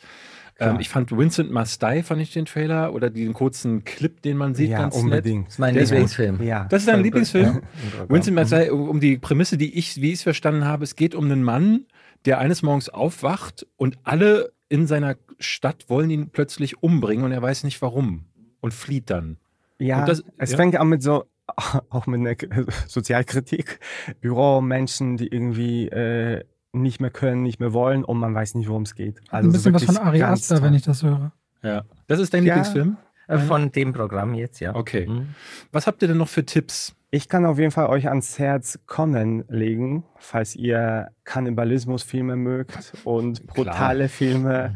[0.58, 4.38] Ähm, ich fand Vincent Must Die, fand ich den Trailer oder den kurzen Clip, den
[4.38, 5.36] man sieht, ja, ganz unbedingt.
[5.40, 5.48] nett.
[5.48, 6.42] Das ist mein Lieblingsfilm.
[6.42, 6.66] Ja.
[6.70, 7.62] Das ist dein Lieblingsfilm?
[8.00, 8.10] Ja.
[8.10, 11.14] Vincent Must Die, um die Prämisse, die ich, wie ich es verstanden habe, es geht
[11.14, 11.86] um einen Mann,
[12.24, 17.42] der eines Morgens aufwacht und alle in seiner Stadt wollen ihn plötzlich umbringen und er
[17.42, 18.26] weiß nicht warum
[18.60, 19.38] und flieht dann.
[19.80, 20.58] Ja, das, es ja?
[20.58, 21.24] fängt an mit so,
[21.90, 22.36] auch mit einer
[22.88, 23.80] Sozialkritik,
[24.20, 28.82] Büromenschen, die irgendwie äh, nicht mehr können, nicht mehr wollen und man weiß nicht, worum
[28.82, 29.22] es geht.
[29.30, 31.32] Also Ein bisschen was von Ari Aster, wenn ich das höre.
[31.64, 31.86] Ja.
[32.08, 32.56] Das ist dein ja.
[32.56, 32.98] Lieblingsfilm?
[33.28, 34.76] Äh, von dem Programm jetzt, ja.
[34.76, 35.08] Okay.
[35.08, 35.30] Mhm.
[35.72, 36.96] Was habt ihr denn noch für Tipps?
[37.16, 43.48] Ich kann auf jeden Fall euch ans Herz Conan legen, falls ihr Kannibalismusfilme mögt und
[43.48, 44.10] brutale Klar.
[44.10, 44.76] Filme.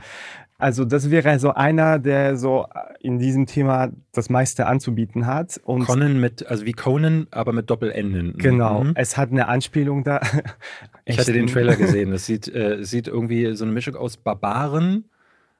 [0.58, 2.66] Also das wäre so einer, der so
[3.02, 5.60] in diesem Thema das meiste anzubieten hat.
[5.66, 8.38] Und Conan mit, also wie Conan, aber mit Doppelenden.
[8.38, 8.94] Genau, mhm.
[8.96, 10.22] es hat eine Anspielung da.
[11.04, 12.12] ich hatte den Trailer gesehen.
[12.12, 15.10] Das sieht, äh, sieht irgendwie so eine Mischung aus Barbaren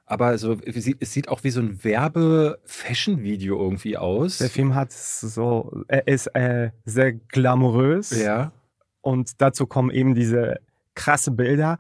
[0.10, 4.40] aber so, es sieht auch wie so ein Werbe-Fashion-Video irgendwie aus.
[4.40, 8.20] Der Film hat so, er ist äh, sehr glamourös.
[8.20, 8.52] Ja.
[9.02, 10.62] Und dazu kommen eben diese
[10.96, 11.78] krasse Bilder,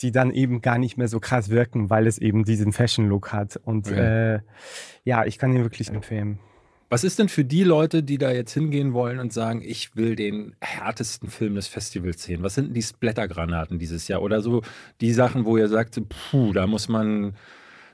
[0.00, 3.56] die dann eben gar nicht mehr so krass wirken, weil es eben diesen Fashion-Look hat.
[3.56, 4.36] Und ja.
[4.36, 4.40] Äh,
[5.04, 6.38] ja, ich kann ihn wirklich empfehlen.
[6.90, 10.16] Was ist denn für die Leute, die da jetzt hingehen wollen und sagen, ich will
[10.16, 12.42] den härtesten Film des Festivals sehen?
[12.42, 14.22] Was sind denn die Splattergranaten dieses Jahr?
[14.22, 14.62] Oder so
[15.00, 17.34] die Sachen, wo ihr sagt, puh, da muss man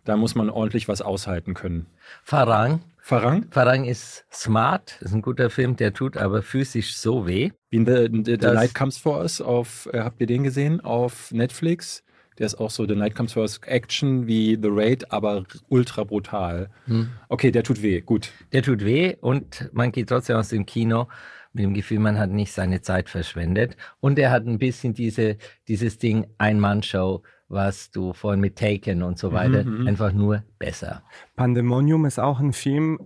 [0.05, 1.87] da muss man ordentlich was aushalten können.
[2.23, 2.81] Farang.
[2.99, 3.47] Farang?
[3.51, 7.51] Farang ist smart, ist ein guter Film, der tut aber physisch so weh.
[7.71, 10.81] Wie in The, the, the Night Comes For Us, auf, äh, habt ihr den gesehen
[10.81, 12.04] auf Netflix?
[12.39, 16.71] Der ist auch so The Night Comes Us Action wie The Raid, aber ultra brutal.
[16.87, 17.11] Hm.
[17.29, 18.33] Okay, der tut weh, gut.
[18.53, 21.09] Der tut weh und man geht trotzdem aus dem Kino
[21.53, 23.77] mit dem Gefühl, man hat nicht seine Zeit verschwendet.
[24.01, 25.37] Und er hat ein bisschen diese,
[25.69, 30.43] dieses Ding Ein-Mann-Show was du vorhin mit Taken und so weiter, mhm, mhm, einfach nur
[30.59, 31.03] besser.
[31.37, 32.99] Pandemonium ist auch ein Film,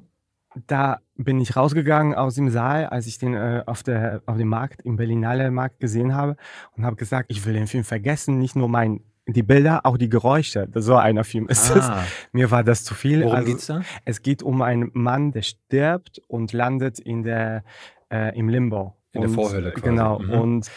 [0.66, 4.48] da bin ich rausgegangen aus dem Saal, als ich den äh, auf, der, auf dem
[4.48, 6.36] Markt, im Berlinale Markt gesehen habe
[6.76, 9.00] und habe gesagt, ich will den Film vergessen, nicht nur mein
[9.32, 10.68] die Bilder, auch die Geräusche.
[10.74, 12.02] So einer Film ist ah.
[12.02, 12.12] es.
[12.32, 13.22] Mir war das zu viel.
[13.22, 13.82] Worum also, geht's da?
[14.04, 17.62] Es geht um einen Mann, der stirbt und landet in der
[18.10, 18.96] äh, im Limbo.
[19.12, 19.72] In und, der Vorhölle.
[19.72, 19.86] Quasi.
[19.86, 20.18] Genau.
[20.18, 20.30] Mhm.
[20.30, 20.70] Und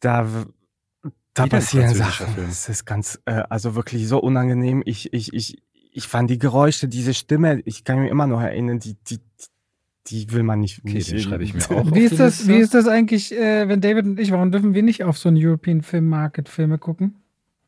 [0.00, 0.26] da
[1.34, 2.28] da passieren Sachen.
[2.28, 2.46] Film.
[2.46, 4.82] Das ist ganz, äh, also wirklich so unangenehm.
[4.86, 5.62] Ich, ich, ich,
[5.92, 9.18] ich fand die Geräusche, diese Stimme, ich kann mich immer noch erinnern, die, die,
[10.06, 10.80] die will man nicht.
[10.84, 11.92] Okay, nicht den schreibe ich mir auch.
[11.92, 14.82] Wie ist das, wie ist das eigentlich, äh, wenn David und ich, warum dürfen wir
[14.84, 17.16] nicht auf so einen European Film Market Filme gucken?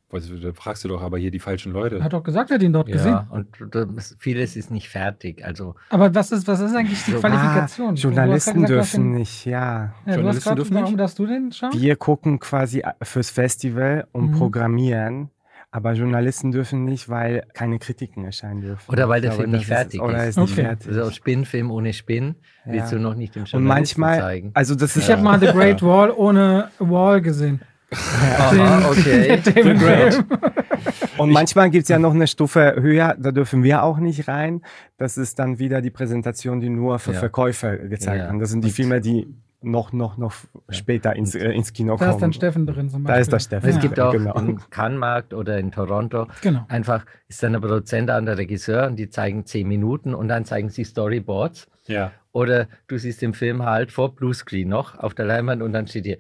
[0.09, 1.97] Da fragst du doch aber hier die falschen Leute.
[1.97, 3.19] Er hat doch gesagt, er hat ihn dort ja, gesehen.
[3.31, 5.45] und das, vieles ist nicht fertig.
[5.45, 7.91] Also aber was ist, was ist eigentlich die so, Qualifikation?
[7.91, 9.95] Ah, Journalisten gesagt, dürfen nicht, ja.
[10.07, 11.01] ja Journalisten grad, dürfen warum nicht.
[11.01, 11.73] darfst du denn schauen?
[11.73, 14.39] Wir gucken quasi fürs Festival und mhm.
[14.39, 15.31] programmieren.
[15.73, 18.91] Aber Journalisten dürfen nicht, weil keine Kritiken erscheinen dürfen.
[18.91, 20.01] Oder weil der Film nicht fertig ist.
[20.01, 20.63] Oder ist nicht okay.
[20.63, 20.89] fertig.
[20.89, 22.73] Also Spinnenfilm ohne Spinn ja.
[22.73, 24.51] willst du noch nicht dem Journalisten Und manchmal, zeigen.
[24.55, 27.61] Also das ist ich habe mal The Great Wall ohne Wall gesehen.
[27.93, 29.41] Aha, okay.
[31.19, 34.63] Und manchmal gibt es ja noch eine Stufe höher, da dürfen wir auch nicht rein.
[34.99, 37.19] Das ist dann wieder die Präsentation, die nur für ja.
[37.21, 38.25] Verkäufer gezeigt ja.
[38.25, 38.41] werden.
[38.41, 39.29] Das sind die Filme, die
[39.63, 40.35] noch, noch, noch
[40.69, 42.09] später ins, äh, ins Kino kommen.
[42.09, 43.15] Da ist dann Steffen drin zum Beispiel.
[43.15, 43.69] Da ist der Steffen.
[43.69, 44.35] Es gibt auch genau.
[44.35, 46.65] im Cannes-Markt oder in Toronto genau.
[46.69, 50.45] einfach ist dann ein Produzent an der Regisseur und die zeigen zehn Minuten und dann
[50.45, 51.69] zeigen sie Storyboards.
[51.87, 52.13] Ja.
[52.33, 56.05] Oder du siehst im Film halt vor Bluescreen noch auf der Leinwand und dann steht
[56.05, 56.19] hier,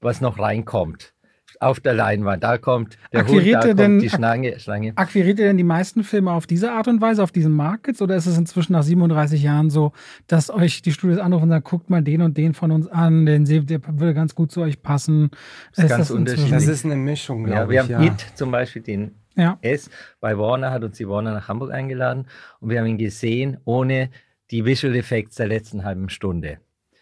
[0.00, 1.14] was noch reinkommt
[1.60, 2.42] auf der Leinwand.
[2.42, 4.92] Da kommt der akquiriert Hund, da denn, kommt die Schlange, Schlange.
[4.96, 8.02] Akquiriert ihr denn die meisten Filme auf diese Art und Weise, auf diesen Markets?
[8.02, 9.92] Oder ist es inzwischen nach 37 Jahren so,
[10.26, 13.26] dass euch die Studios anrufen und sagen, guckt mal den und den von uns an,
[13.26, 15.30] den der würde ganz gut zu euch passen?
[15.74, 16.50] Das ist, ganz unterschiedlich.
[16.50, 17.96] Das ist eine Mischung, glaube ja, wir ich.
[17.96, 18.12] haben ja.
[18.12, 19.58] It zum Beispiel, den ja.
[19.60, 19.90] S
[20.20, 22.26] bei Warner, hat uns die Warner nach Hamburg eingeladen
[22.60, 24.10] und wir haben ihn gesehen ohne
[24.50, 26.58] die Visual Effects der letzten halben Stunde.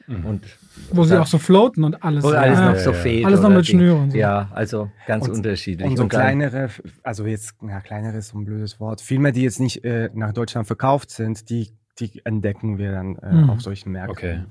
[0.06, 0.24] Mhm.
[0.26, 0.58] Und
[0.92, 2.24] wo sie auch so floaten und alles.
[2.24, 3.24] Wo alles ja, noch so ja, fehlt.
[3.24, 4.10] Alles noch mit Schnüren.
[4.10, 4.16] So.
[4.16, 5.88] Ja, also ganz und, unterschiedlich.
[5.88, 6.68] Und so und kleinere,
[7.02, 9.00] also jetzt, ja, kleinere ist so ein blödes Wort.
[9.00, 13.32] Filme, die jetzt nicht äh, nach Deutschland verkauft sind, die, die entdecken wir dann äh,
[13.32, 13.50] mhm.
[13.50, 14.12] auf solchen Märkten.
[14.12, 14.44] Okay.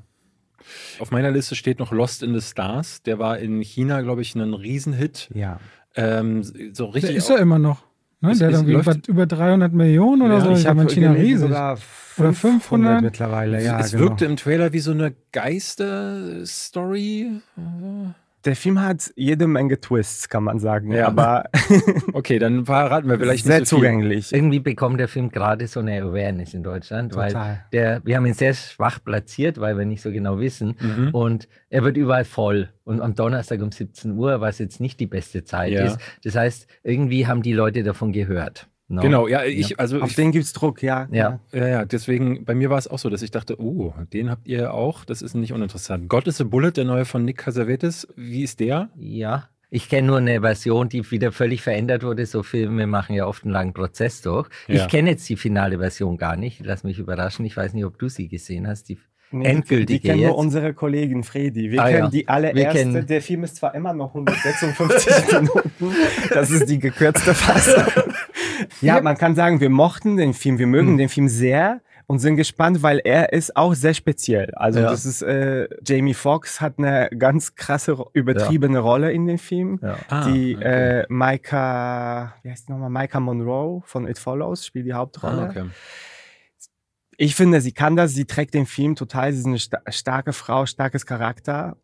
[1.00, 3.04] Auf meiner Liste steht noch Lost in the Stars.
[3.04, 5.30] Der war in China, glaube ich, ein Riesenhit.
[5.34, 5.60] Ja.
[5.96, 6.44] Ähm,
[6.74, 7.12] so richtig.
[7.12, 7.84] Der ist er immer noch.
[8.24, 8.32] Ne?
[8.32, 10.52] Ist, der hat irgendwie über, über 300 Millionen oder so.
[10.52, 11.42] Ich habe China riesig.
[11.42, 11.78] Sogar
[12.18, 13.80] oder 500 mittlerweile, ja.
[13.80, 14.04] Es genau.
[14.06, 17.32] wirkte im Trailer wie so eine Geister-Story.
[18.46, 20.92] Der Film hat jede Menge Twists, kann man sagen.
[20.92, 21.08] Ja.
[21.08, 21.46] Aber
[22.14, 24.28] okay, dann verraten wir vielleicht sehr nicht so zugänglich.
[24.28, 24.40] Viel.
[24.40, 27.34] Irgendwie bekommt der Film gerade so eine Awareness in Deutschland, Total.
[27.34, 30.76] weil der, wir haben ihn sehr schwach platziert, weil wir nicht so genau wissen.
[30.80, 31.10] Mhm.
[31.12, 32.70] Und er wird überall voll.
[32.84, 35.86] Und am Donnerstag um 17 Uhr, was jetzt nicht die beste Zeit ja.
[35.86, 35.98] ist.
[36.24, 38.68] Das heißt, irgendwie haben die Leute davon gehört.
[38.94, 39.02] No.
[39.02, 39.78] Genau, ja, ich, ja.
[39.78, 40.02] also.
[40.02, 41.08] Auf ich, den gibt es Druck, ja.
[41.12, 41.40] Ja.
[41.52, 41.68] ja.
[41.68, 44.74] Ja, deswegen, bei mir war es auch so, dass ich dachte, oh, den habt ihr
[44.74, 46.10] auch, das ist nicht uninteressant.
[46.10, 48.90] God is a Bullet, der neue von Nick Casavetes, wie ist der?
[48.96, 52.28] Ja, ich kenne nur eine Version, die wieder völlig verändert wurde.
[52.28, 54.48] So Filme machen ja oft einen langen Prozess durch.
[54.68, 54.76] Ja.
[54.76, 56.64] Ich kenne jetzt die finale Version gar nicht.
[56.64, 57.44] Lass mich überraschen.
[57.44, 58.90] Ich weiß nicht, ob du sie gesehen hast.
[58.90, 59.00] Die
[59.32, 61.72] Nee, endgültige die, die kennen nur unsere Kollegin Fredi.
[61.72, 62.10] Wir ah, kennen ja.
[62.12, 62.80] die allererste.
[62.80, 65.96] Kennen der Film ist zwar immer noch 156 Minuten.
[66.32, 67.84] Das ist die gekürzte Fassung.
[68.82, 70.98] ja, man kann sagen, wir mochten den Film, wir mögen hm.
[70.98, 74.52] den Film sehr und sind gespannt, weil er ist auch sehr speziell.
[74.56, 74.90] Also ja.
[74.90, 78.82] das ist äh, Jamie Foxx hat eine ganz krasse übertriebene ja.
[78.82, 79.80] Rolle in dem Film.
[79.82, 79.98] Ja.
[80.10, 81.00] Ah, die okay.
[81.02, 82.90] äh, Micah, wie heißt die nochmal?
[82.90, 85.44] Micah Monroe von It Follows spielt die Hauptrolle.
[85.44, 85.66] Ah, okay
[87.18, 90.34] ich finde, sie kann das, sie trägt den Film total, sie ist eine sta starke
[90.34, 91.78] Frau, starkes Charakter.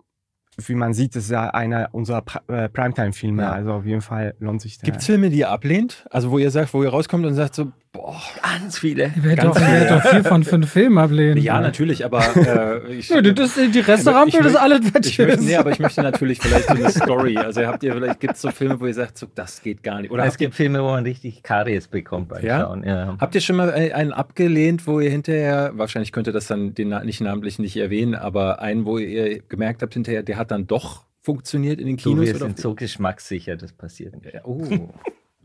[0.68, 3.52] Wie man sieht, ist ja einer unserer äh, Primetime-Filme, ja.
[3.52, 4.86] also auf jeden Fall lohnt sich der.
[4.86, 6.06] Gibt es Filme, die ihr ablehnt?
[6.10, 9.12] Also wo ihr sagt, wo ihr rauskommt und sagt so, boah, ganz viele.
[9.16, 11.38] Ihr werdet doch, doch vier von fünf Filmen ablehnen.
[11.38, 15.80] Ja, natürlich, aber äh, ich, das, die Restaurant das alles ich möchte, Nee, aber ich
[15.80, 17.38] möchte natürlich vielleicht so eine Story.
[17.38, 20.02] Also habt ihr vielleicht gibt es so Filme, wo ihr sagt, so, das geht gar
[20.02, 20.12] nicht.
[20.12, 22.62] Oder es gibt Filme, wo man richtig Karies bekommt beim ja?
[22.62, 22.84] Schauen.
[22.84, 23.18] Ja.
[23.20, 26.90] Habt ihr schon mal einen abgelehnt, wo ihr hinterher, wahrscheinlich könnt ihr das dann den
[27.06, 31.06] nicht namentlich nicht erwähnen, aber einen, wo ihr gemerkt habt hinterher, der hat dann doch
[31.22, 32.26] funktioniert in den Kinos?
[32.26, 34.14] Du, wir sind so geschmackssicher, das passiert.
[34.34, 34.90] Ja, oh.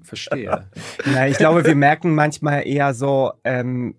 [0.04, 0.70] Verstehe.
[1.12, 3.96] ja, ich glaube, wir merken manchmal eher so, ähm,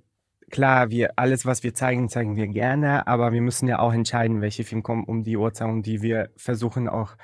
[0.52, 4.42] klar, wir, alles, was wir zeigen, zeigen wir gerne, aber wir müssen ja auch entscheiden,
[4.42, 7.18] welche Filme kommen um die Uhrzeit, um die wir versuchen auch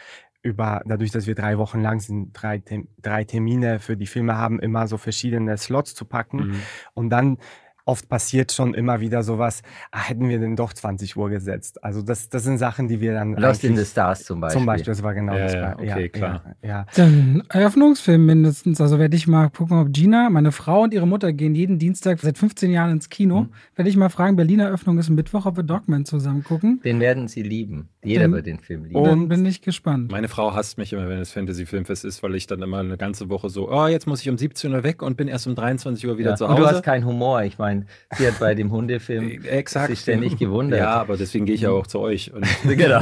[0.44, 2.62] über, dadurch, dass wir drei Wochen lang sind, drei,
[3.02, 6.38] drei Termine für die Filme haben, immer so verschiedene Slots zu packen.
[6.38, 6.62] Mhm.
[6.94, 7.38] Und dann
[7.86, 11.84] oft passiert schon immer wieder sowas, ah, hätten wir denn doch 20 Uhr gesetzt.
[11.84, 13.34] Also das, das sind Sachen, die wir dann.
[13.34, 14.60] Lost in the Stars zum Beispiel.
[14.60, 15.54] Zum Beispiel, das war genau ja, das.
[15.54, 16.42] Ja, okay, ja, klar.
[16.62, 18.82] Ja, Dann Eröffnungsfilm mindestens.
[18.82, 22.20] Also werde ich mal gucken, ob Gina, meine Frau und ihre Mutter gehen jeden Dienstag
[22.20, 23.42] seit 15 Jahren ins Kino.
[23.42, 23.50] Mhm.
[23.76, 26.82] Werde ich mal fragen, Berliner Eröffnung ist Mittwoch, ob wir Dogman zusammen gucken.
[26.84, 27.90] Den werden sie lieben.
[28.04, 28.96] Jeder den, wird den Film lieben.
[28.96, 30.12] Und dann bin ich gespannt.
[30.12, 33.30] Meine Frau hasst mich immer, wenn es Fantasy-Filmfest ist, weil ich dann immer eine ganze
[33.30, 36.08] Woche so, oh, jetzt muss ich um 17 Uhr weg und bin erst um 23
[36.08, 36.56] Uhr wieder zu Hause.
[36.56, 37.44] Und du hast keinen Humor.
[37.44, 37.71] Ich meine,
[38.18, 39.90] sie hat bei dem Hundefilm äh, Exakt.
[39.90, 40.80] sich ständig gewundert.
[40.80, 42.32] Ja, aber deswegen gehe ich ja auch zu euch.
[42.64, 43.02] genau.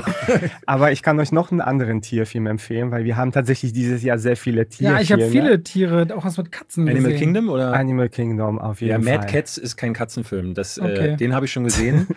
[0.66, 4.18] aber ich kann euch noch einen anderen Tierfilm empfehlen, weil wir haben tatsächlich dieses Jahr
[4.18, 4.94] sehr viele Tiere.
[4.94, 7.20] Ja, ich habe viele Tiere, auch was mit Katzen Animal gesehen.
[7.20, 7.74] Kingdom oder?
[7.74, 9.14] Animal Kingdom auf jeden ja, Fall.
[9.14, 10.54] Ja, Mad Cats ist kein Katzenfilm.
[10.54, 11.08] Das, äh, okay.
[11.10, 12.08] äh, den habe ich schon gesehen.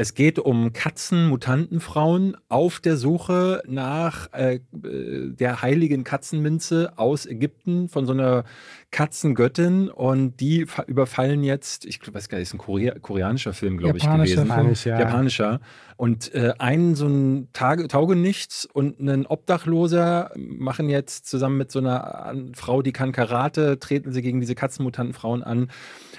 [0.00, 8.06] Es geht um Katzen-Mutantenfrauen auf der Suche nach äh, der heiligen Katzenminze aus Ägypten von
[8.06, 8.44] so einer
[8.90, 13.98] Katzengöttin und die überfallen jetzt, ich weiß gar nicht, ist ein Korea koreanischer Film, glaube
[13.98, 14.48] ich, gewesen.
[14.48, 14.98] Japanisch, ja.
[14.98, 15.60] Japanischer.
[15.96, 21.80] Und äh, ein so ein Tage, Taugenichts und ein Obdachloser machen jetzt zusammen mit so
[21.80, 25.70] einer Frau, die kann Karate, treten sie gegen diese Katzenmutantenfrauen an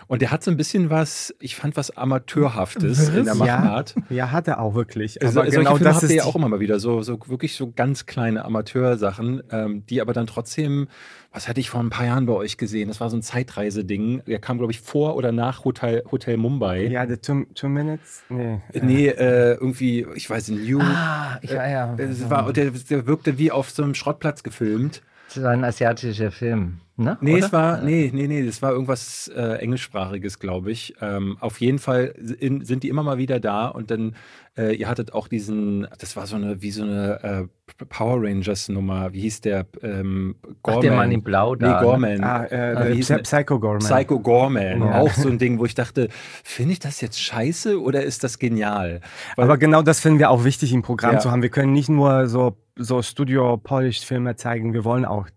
[0.09, 3.93] Und der hat so ein bisschen was, ich fand was Amateurhaftes in der Machart.
[4.09, 5.21] Ja, ja, hat er auch wirklich.
[5.21, 8.07] Aber also, genau das ist ja auch immer mal wieder so, so wirklich so ganz
[8.07, 10.87] kleine Amateursachen, ähm, die aber dann trotzdem
[11.31, 12.87] was hatte ich vor ein paar Jahren bei euch gesehen?
[12.87, 14.23] Das war so ein Zeitreiseding.
[14.25, 16.87] Der kam, glaube ich, vor oder nach Hotel, Hotel Mumbai.
[16.87, 18.23] Ja, The Two, two Minutes?
[18.29, 18.61] Nee.
[18.73, 20.79] Nee, äh, irgendwie, ich weiß nicht, New.
[20.81, 21.93] Ah, ich war ja.
[21.95, 25.03] Äh, war, der, der wirkte wie auf so einem Schrottplatz gefilmt.
[25.27, 26.79] Das war ein asiatischer Film.
[26.99, 27.17] Ne?
[27.21, 27.45] Nee, Oder?
[27.45, 30.95] es war, nee, nee, nee, das war irgendwas äh, englischsprachiges, glaube ich.
[31.01, 34.17] Ähm, auf jeden Fall in, sind die immer mal wieder da und dann,
[34.57, 37.47] äh, ihr hattet auch diesen, das war so eine, wie so eine
[37.77, 39.65] äh, Power Rangers Nummer, wie hieß der?
[39.81, 40.77] Ähm, Gorman.
[40.77, 41.67] Ach, der Mann in Blau da.
[41.67, 41.81] Nee, ne?
[41.81, 42.23] Gorman.
[42.23, 43.79] Ah, äh, ah, wie Psycho Gorman.
[43.79, 44.81] Psycho Gorman.
[44.81, 44.99] Ja.
[44.99, 46.09] Auch so ein Ding, wo ich dachte,
[46.43, 48.99] finde ich das jetzt scheiße oder ist das genial?
[49.37, 51.19] Weil, Aber genau das finden wir auch wichtig im Programm ja.
[51.19, 51.43] zu haben.
[51.43, 54.73] Wir können nicht nur so so Studio-Polished-Filme zeigen.
[54.73, 55.27] Wir wollen auch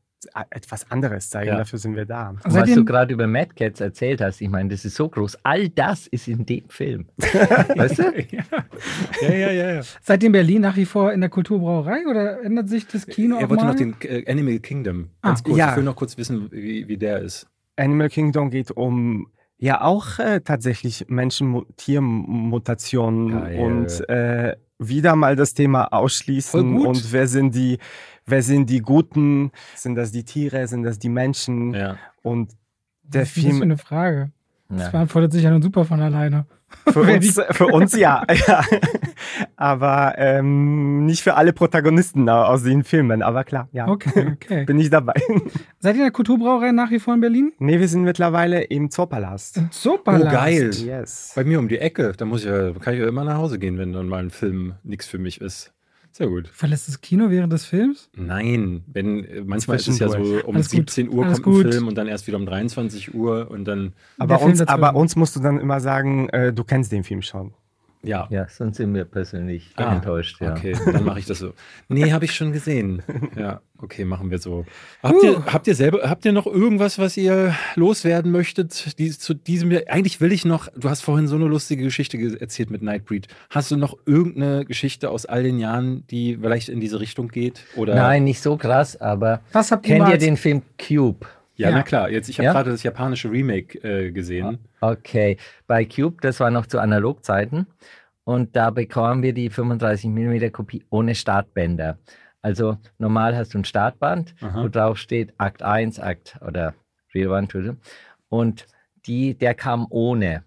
[0.50, 1.48] etwas anderes zeigen.
[1.48, 1.58] Ja.
[1.58, 2.34] Dafür sind wir da.
[2.44, 5.38] Was du gerade über Mad Cats erzählt hast, ich meine, das ist so groß.
[5.42, 7.06] All das ist in dem Film.
[7.16, 8.04] weißt du?
[8.30, 8.44] ja.
[9.22, 9.82] ja, ja, ja.
[10.02, 13.38] Seid ihr in Berlin nach wie vor in der Kulturbrauerei oder ändert sich das Kino?
[13.38, 15.08] Er wollte noch den äh, Animal Kingdom.
[15.22, 15.58] Ganz ah, kurz.
[15.58, 15.70] Ja.
[15.70, 17.46] Ich will noch kurz wissen, wie, wie der ist.
[17.76, 19.28] Animal Kingdom geht um
[19.58, 24.56] ja auch äh, tatsächlich Menschen-Tier-Mutationen und äh,
[24.88, 27.78] wieder mal das Thema ausschließen und wer sind die
[28.26, 29.50] wer sind die Guten?
[29.74, 30.66] Sind das die Tiere?
[30.68, 31.74] Sind das die Menschen?
[31.74, 31.96] Ja.
[32.22, 32.52] Und
[33.02, 33.46] der Was Film.
[33.46, 34.32] Das ist für eine Frage.
[34.68, 36.46] Das beantwortet sich ja nun super von alleine.
[36.88, 38.64] Für uns, für uns ja, ja.
[39.56, 43.88] Aber ähm, nicht für alle Protagonisten aus den Filmen, aber klar, ja.
[43.88, 44.64] Okay, okay.
[44.66, 45.14] Bin ich dabei.
[45.78, 47.52] Seid ihr in der Kulturbrauerei nach wie vor in Berlin?
[47.58, 49.56] Nee, wir sind mittlerweile im Zoopalast.
[49.56, 50.26] Im Zoopalast?
[50.26, 50.70] Oh, geil.
[50.74, 51.32] Yes.
[51.34, 52.12] Bei mir um die Ecke.
[52.16, 52.50] Da muss ich
[52.80, 55.40] kann ich ja immer nach Hause gehen, wenn dann mal ein Film nichts für mich
[55.40, 55.72] ist.
[56.12, 56.46] Sehr gut.
[56.48, 58.10] Verlässt das Kino während des Films?
[58.14, 61.16] Nein, wenn manchmal ist es ja so um Alles 17 gut.
[61.16, 61.66] Uhr Alles kommt gut.
[61.66, 63.94] ein Film und dann erst wieder um 23 Uhr und dann.
[64.18, 67.54] Aber, uns, aber uns musst du dann immer sagen, äh, du kennst den Film schon.
[68.04, 68.26] Ja.
[68.30, 70.40] Ja, sonst sind wir persönlich ah, enttäuscht.
[70.40, 70.52] Ja.
[70.52, 71.52] Okay, dann mache ich das so.
[71.88, 73.02] Nee, habe ich schon gesehen.
[73.36, 74.64] Ja, okay, machen wir so.
[75.02, 75.26] Habt, uh.
[75.26, 78.98] ihr, habt ihr selber, habt ihr noch irgendwas, was ihr loswerden möchtet?
[78.98, 82.70] Die, zu diesem, eigentlich will ich noch, du hast vorhin so eine lustige Geschichte erzählt
[82.70, 83.28] mit Nightbreed.
[83.50, 87.64] Hast du noch irgendeine Geschichte aus all den Jahren, die vielleicht in diese Richtung geht?
[87.76, 87.94] Oder?
[87.94, 91.26] Nein, nicht so krass, aber was habt kennt ihr den Film Cube?
[91.54, 92.10] Ja, ja, na klar.
[92.10, 92.52] Jetzt, ich habe ja?
[92.52, 94.58] gerade das japanische Remake äh, gesehen.
[94.80, 95.36] Okay.
[95.66, 97.66] Bei Cube, das war noch zu Analogzeiten.
[98.24, 101.98] Und da bekamen wir die 35 mm Kopie ohne Startbänder.
[102.40, 104.62] Also normal hast du ein Startband, Aha.
[104.62, 106.74] wo drauf steht Akt 1, Akt oder
[107.14, 107.76] Real One,
[108.28, 108.66] und
[109.06, 110.44] die, der kam ohne.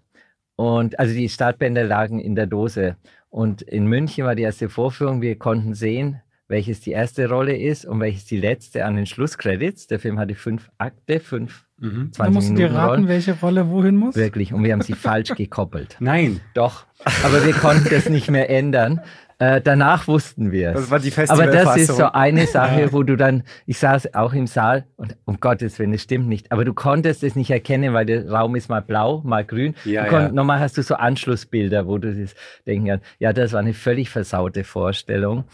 [0.56, 2.96] Und also die Startbänder lagen in der Dose.
[3.28, 5.20] Und in München war die erste Vorführung.
[5.20, 9.86] Wir konnten sehen, welches die erste Rolle ist und welches die letzte an den Schlusscredits.
[9.88, 12.12] Der Film hatte fünf Akte, fünf mhm.
[12.12, 13.08] 20 da mussten wir raten, Rollen.
[13.08, 14.14] welche Rolle wohin muss?
[14.14, 14.52] Wirklich.
[14.52, 15.96] Und wir haben sie falsch gekoppelt.
[15.98, 16.40] Nein.
[16.54, 16.86] Doch.
[17.24, 19.00] Aber wir konnten das nicht mehr ändern.
[19.38, 20.74] Äh, danach wussten wir es.
[20.76, 22.92] Das war die Aber das ist so eine Sache, ja.
[22.92, 26.52] wo du dann, ich saß auch im Saal und um Gottes Willen, es stimmt nicht,
[26.52, 29.74] aber du konntest es nicht erkennen, weil der Raum ist mal blau, mal grün.
[29.84, 30.28] Ja, ja.
[30.30, 32.34] Normal hast du so Anschlussbilder, wo du das
[32.66, 35.44] denken kannst, ja, das war eine völlig versaute Vorstellung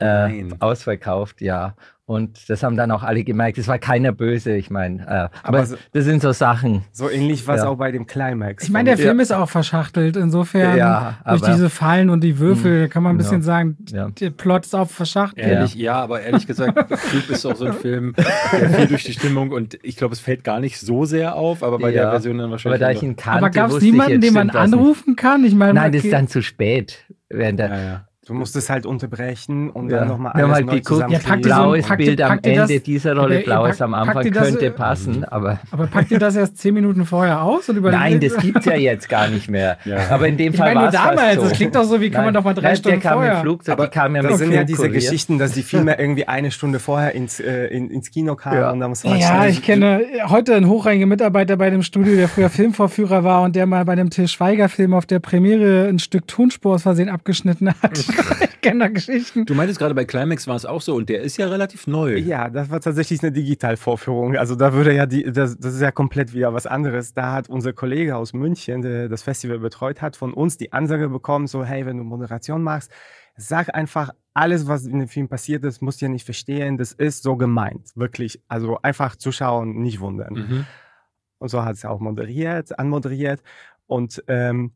[0.00, 1.74] äh, ausverkauft, ja.
[2.10, 3.56] Und das haben dann auch alle gemerkt.
[3.56, 5.00] Es war keiner böse, ich meine.
[5.02, 6.82] Äh, aber, aber so, das sind so Sachen.
[6.90, 7.68] So ähnlich war es ja.
[7.68, 8.64] auch bei dem Climax.
[8.64, 9.22] Ich meine, der Film ja.
[9.22, 10.16] ist auch verschachtelt.
[10.16, 14.30] Insofern, ja, durch diese Fallen und die Würfel, hm, kann man ein bisschen sagen, der
[14.30, 15.46] Plot ist auch verschachtelt.
[15.46, 16.02] Ehrlich, ja.
[16.02, 19.78] aber ehrlich gesagt, Cube ist auch so ein Film, der viel durch die Stimmung und
[19.84, 22.82] ich glaube, es fällt gar nicht so sehr auf, aber bei der Version dann wahrscheinlich.
[22.82, 25.44] Aber, da ich ihn kannte, aber gab es niemanden, den man anrufen kann?
[25.44, 27.04] Ich meine, Nein, das ist dann zu spät.
[27.28, 30.00] Während der, Du musst es halt unterbrechen und ja.
[30.00, 33.36] dann nochmal alles haben halt geguckt, ja, blaues so, Bild am Ende das, dieser Rolle,
[33.36, 35.58] aber, blaues am Anfang das, könnte passen, aber...
[35.70, 37.70] Aber packt ihr das erst zehn Minuten vorher aus?
[37.70, 39.78] Und Nein, das gibt es ja jetzt gar nicht mehr.
[39.90, 40.10] Ja.
[40.10, 41.42] Aber in dem Fall war es damals, so.
[41.42, 42.26] das klingt doch so, wie kann Nein.
[42.26, 43.34] man doch mal drei Nein, Stunden der kam vorher...
[43.36, 46.28] Im Flugzeug, aber die kam ja das sind ja diese Geschichten, dass die Filme irgendwie
[46.28, 48.70] eine Stunde vorher ins, äh, in, ins Kino kamen ja.
[48.70, 52.28] und dann muss man Ja, ich kenne heute einen hochrangigen Mitarbeiter bei dem Studio, der
[52.28, 56.28] früher Filmvorführer war und der mal bei dem Till Schweiger-Film auf der Premiere ein Stück
[56.28, 58.09] Tonspur aus Versehen abgeschnitten hat.
[58.40, 59.46] ich kenne Geschichten.
[59.46, 62.16] Du meintest gerade bei Climax war es auch so und der ist ja relativ neu.
[62.16, 64.36] Ja, das war tatsächlich eine Digitalvorführung.
[64.36, 67.14] Also da würde ja die, das, das ist ja komplett wieder was anderes.
[67.14, 71.08] Da hat unser Kollege aus München, der das Festival betreut hat, von uns die Ansage
[71.08, 72.90] bekommen, so hey, wenn du Moderation machst,
[73.36, 76.78] sag einfach alles, was in dem Film passiert ist, musst du ja nicht verstehen.
[76.78, 78.40] Das ist so gemeint, wirklich.
[78.48, 80.34] Also einfach zuschauen, nicht wundern.
[80.34, 80.66] Mhm.
[81.38, 83.42] Und so hat es auch moderiert, anmoderiert
[83.86, 84.72] und ähm,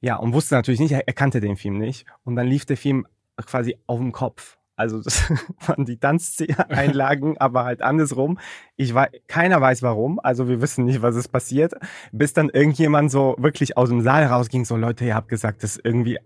[0.00, 2.06] ja, und wusste natürlich nicht, er kannte den Film nicht.
[2.24, 3.06] Und dann lief der Film
[3.44, 4.58] quasi auf dem Kopf.
[4.76, 5.30] Also das
[5.66, 8.38] waren die Tanzeinlagen, aber halt andersrum.
[8.76, 10.20] Ich war, keiner weiß warum.
[10.20, 11.74] Also wir wissen nicht, was ist passiert.
[12.12, 15.76] Bis dann irgendjemand so wirklich aus dem Saal rausging, so Leute, ihr habt gesagt, das
[15.76, 16.18] ist irgendwie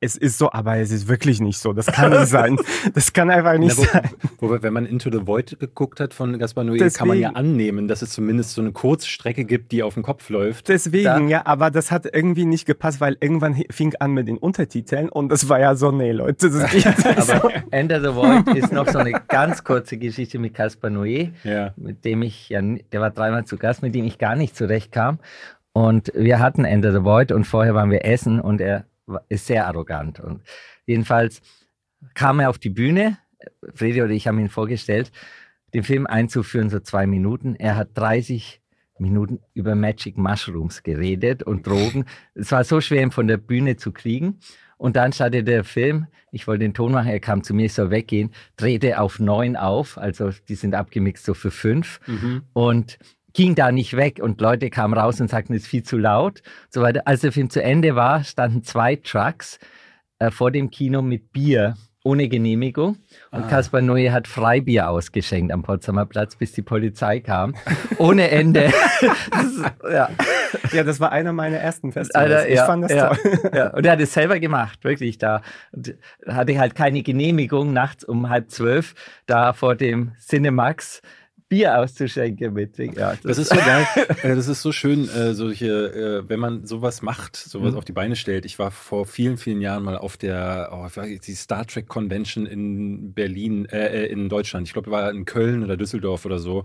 [0.00, 1.72] es ist so, aber es ist wirklich nicht so.
[1.72, 2.56] Das kann nicht sein.
[2.94, 4.10] Das kann einfach nicht Na, wo, sein.
[4.40, 6.94] Wobei, wenn man Into the Void geguckt hat von Gaspar Noé, Deswegen.
[6.94, 10.28] kann man ja annehmen, dass es zumindest so eine Kurzstrecke gibt, die auf dem Kopf
[10.28, 10.68] läuft.
[10.68, 11.20] Deswegen, da.
[11.20, 15.30] ja, aber das hat irgendwie nicht gepasst, weil irgendwann fing an mit den Untertiteln und
[15.30, 17.50] das war ja so, nee, Leute, das geht aber so.
[17.70, 21.72] Enter the Void ist noch so eine ganz kurze Geschichte mit Gaspar Noé, ja.
[21.76, 25.20] mit dem ich ja, der war dreimal zu Gast, mit dem ich gar nicht zurechtkam.
[25.74, 28.84] Und wir hatten Enter the Void und vorher waren wir essen und er
[29.28, 30.20] ist sehr arrogant.
[30.20, 30.42] Und
[30.86, 31.40] jedenfalls
[32.14, 33.18] kam er auf die Bühne.
[33.74, 35.10] Fredi oder ich haben ihn vorgestellt,
[35.74, 37.56] den Film einzuführen, so zwei Minuten.
[37.56, 38.60] Er hat 30
[38.98, 42.04] Minuten über Magic Mushrooms geredet und Drogen.
[42.34, 44.38] Es war so schwer, ihn von der Bühne zu kriegen.
[44.78, 46.06] Und dann startete der Film.
[46.32, 47.08] Ich wollte den Ton machen.
[47.08, 49.98] Er kam zu mir, ich soll weggehen, drehte auf neun auf.
[49.98, 52.00] Also die sind abgemixt so für fünf.
[52.06, 52.42] Mhm.
[52.52, 52.98] Und
[53.32, 56.42] ging da nicht weg und Leute kamen raus und sagten, es ist viel zu laut.
[56.68, 57.02] So weiter.
[57.06, 59.58] Als der Film zu Ende war, standen zwei Trucks
[60.18, 62.96] äh, vor dem Kino mit Bier ohne Genehmigung.
[63.30, 63.48] Und ah.
[63.48, 67.54] Kaspar Noé hat Freibier ausgeschenkt am Potsdamer Platz, bis die Polizei kam.
[67.98, 68.72] ohne Ende.
[69.30, 70.08] das ja.
[70.72, 72.32] ja, das war einer meiner ersten Festivals.
[72.32, 73.50] Alter, ich ja, fand das ja, toll.
[73.54, 73.68] Ja.
[73.68, 75.42] Und er hat es selber gemacht, wirklich da.
[75.70, 75.94] Und
[76.26, 78.94] hatte halt keine Genehmigung, nachts um halb zwölf
[79.26, 81.02] da vor dem Cinemax
[81.52, 82.78] Bier auszuschenken mit.
[82.78, 83.86] Ja, das, das ist so geil.
[84.22, 85.66] das ist so schön, äh, solche,
[86.24, 87.78] äh, wenn man sowas macht, sowas mhm.
[87.78, 88.46] auf die Beine stellt.
[88.46, 93.12] Ich war vor vielen, vielen Jahren mal auf der oh, die Star Trek Convention in
[93.12, 94.66] Berlin, äh, äh in Deutschland.
[94.66, 96.64] Ich glaube, war in Köln oder Düsseldorf oder so.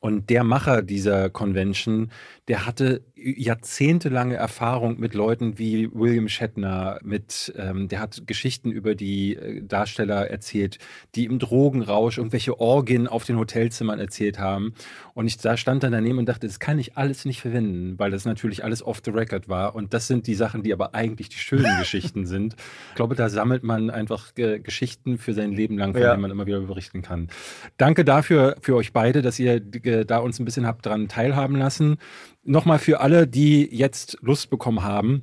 [0.00, 2.10] Und der Macher dieser Convention,
[2.48, 8.94] der hatte jahrzehntelange Erfahrung mit Leuten wie William Shatner, mit, ähm, der hat Geschichten über
[8.94, 10.78] die äh, Darsteller erzählt,
[11.14, 14.74] die im Drogenrausch irgendwelche Orgien auf den Hotelzimmern erzählt haben.
[15.12, 18.10] Und ich da stand dann daneben und dachte, das kann ich alles nicht verwenden, weil
[18.10, 19.74] das natürlich alles off the record war.
[19.74, 22.56] Und das sind die Sachen, die aber eigentlich die schönen Geschichten sind.
[22.90, 26.12] Ich glaube, da sammelt man einfach äh, Geschichten für sein Leben lang, von ja.
[26.12, 27.28] denen man immer wieder berichten kann.
[27.76, 29.60] Danke dafür für euch beide, dass ihr
[30.04, 31.98] da uns ein bisschen habt dran teilhaben lassen
[32.42, 35.22] nochmal für alle, die jetzt Lust bekommen haben.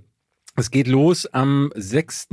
[0.56, 2.30] Es geht los am 6.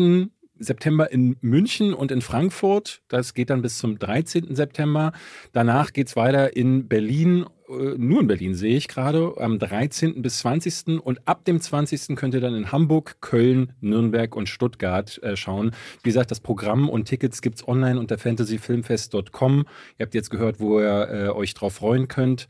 [0.58, 3.02] September in München und in Frankfurt.
[3.08, 4.54] Das geht dann bis zum 13.
[4.54, 5.12] September.
[5.52, 7.46] Danach geht es weiter in Berlin.
[7.68, 10.22] Äh, nur in Berlin sehe ich gerade, am 13.
[10.22, 11.00] bis 20.
[11.00, 12.16] Und ab dem 20.
[12.16, 15.72] könnt ihr dann in Hamburg, Köln, Nürnberg und Stuttgart äh, schauen.
[16.02, 19.64] Wie gesagt, das Programm und Tickets gibt es online unter fantasyfilmfest.com.
[19.98, 22.48] Ihr habt jetzt gehört, wo ihr äh, euch drauf freuen könnt.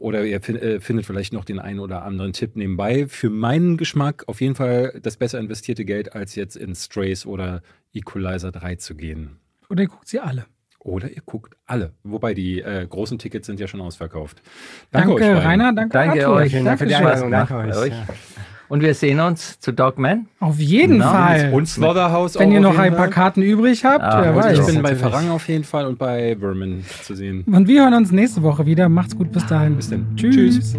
[0.00, 3.06] Oder ihr äh, findet vielleicht noch den einen oder anderen Tipp nebenbei.
[3.08, 7.62] Für meinen Geschmack auf jeden Fall das besser investierte Geld, als jetzt in Strays oder
[7.92, 9.38] Equalizer 3 zu gehen.
[9.68, 10.46] Oder ihr guckt sie alle.
[10.78, 11.92] Oder ihr guckt alle.
[12.04, 14.40] Wobei die äh, großen Tickets sind ja schon ausverkauft.
[14.90, 15.72] Danke, danke euch, Rainer.
[15.72, 16.52] Danke, danke euch.
[16.52, 17.30] Danke für die Einladung.
[17.30, 17.92] Danke euch.
[17.92, 18.06] Ja.
[18.68, 20.26] Und wir sehen uns zu Dogman.
[20.40, 21.10] Auf jeden genau.
[21.10, 21.50] Fall.
[21.52, 24.58] Und Slaughterhouse Wenn ihr noch ein paar Karten übrig habt, ah, wer weiß.
[24.58, 27.44] Ich bin bei Farang auf jeden Fall und bei Vermin zu sehen.
[27.46, 28.88] Und wir hören uns nächste Woche wieder.
[28.88, 29.76] Macht's gut, bis dahin.
[29.76, 30.06] Bis dann.
[30.16, 30.34] Tschüss.
[30.34, 30.78] Tschüss.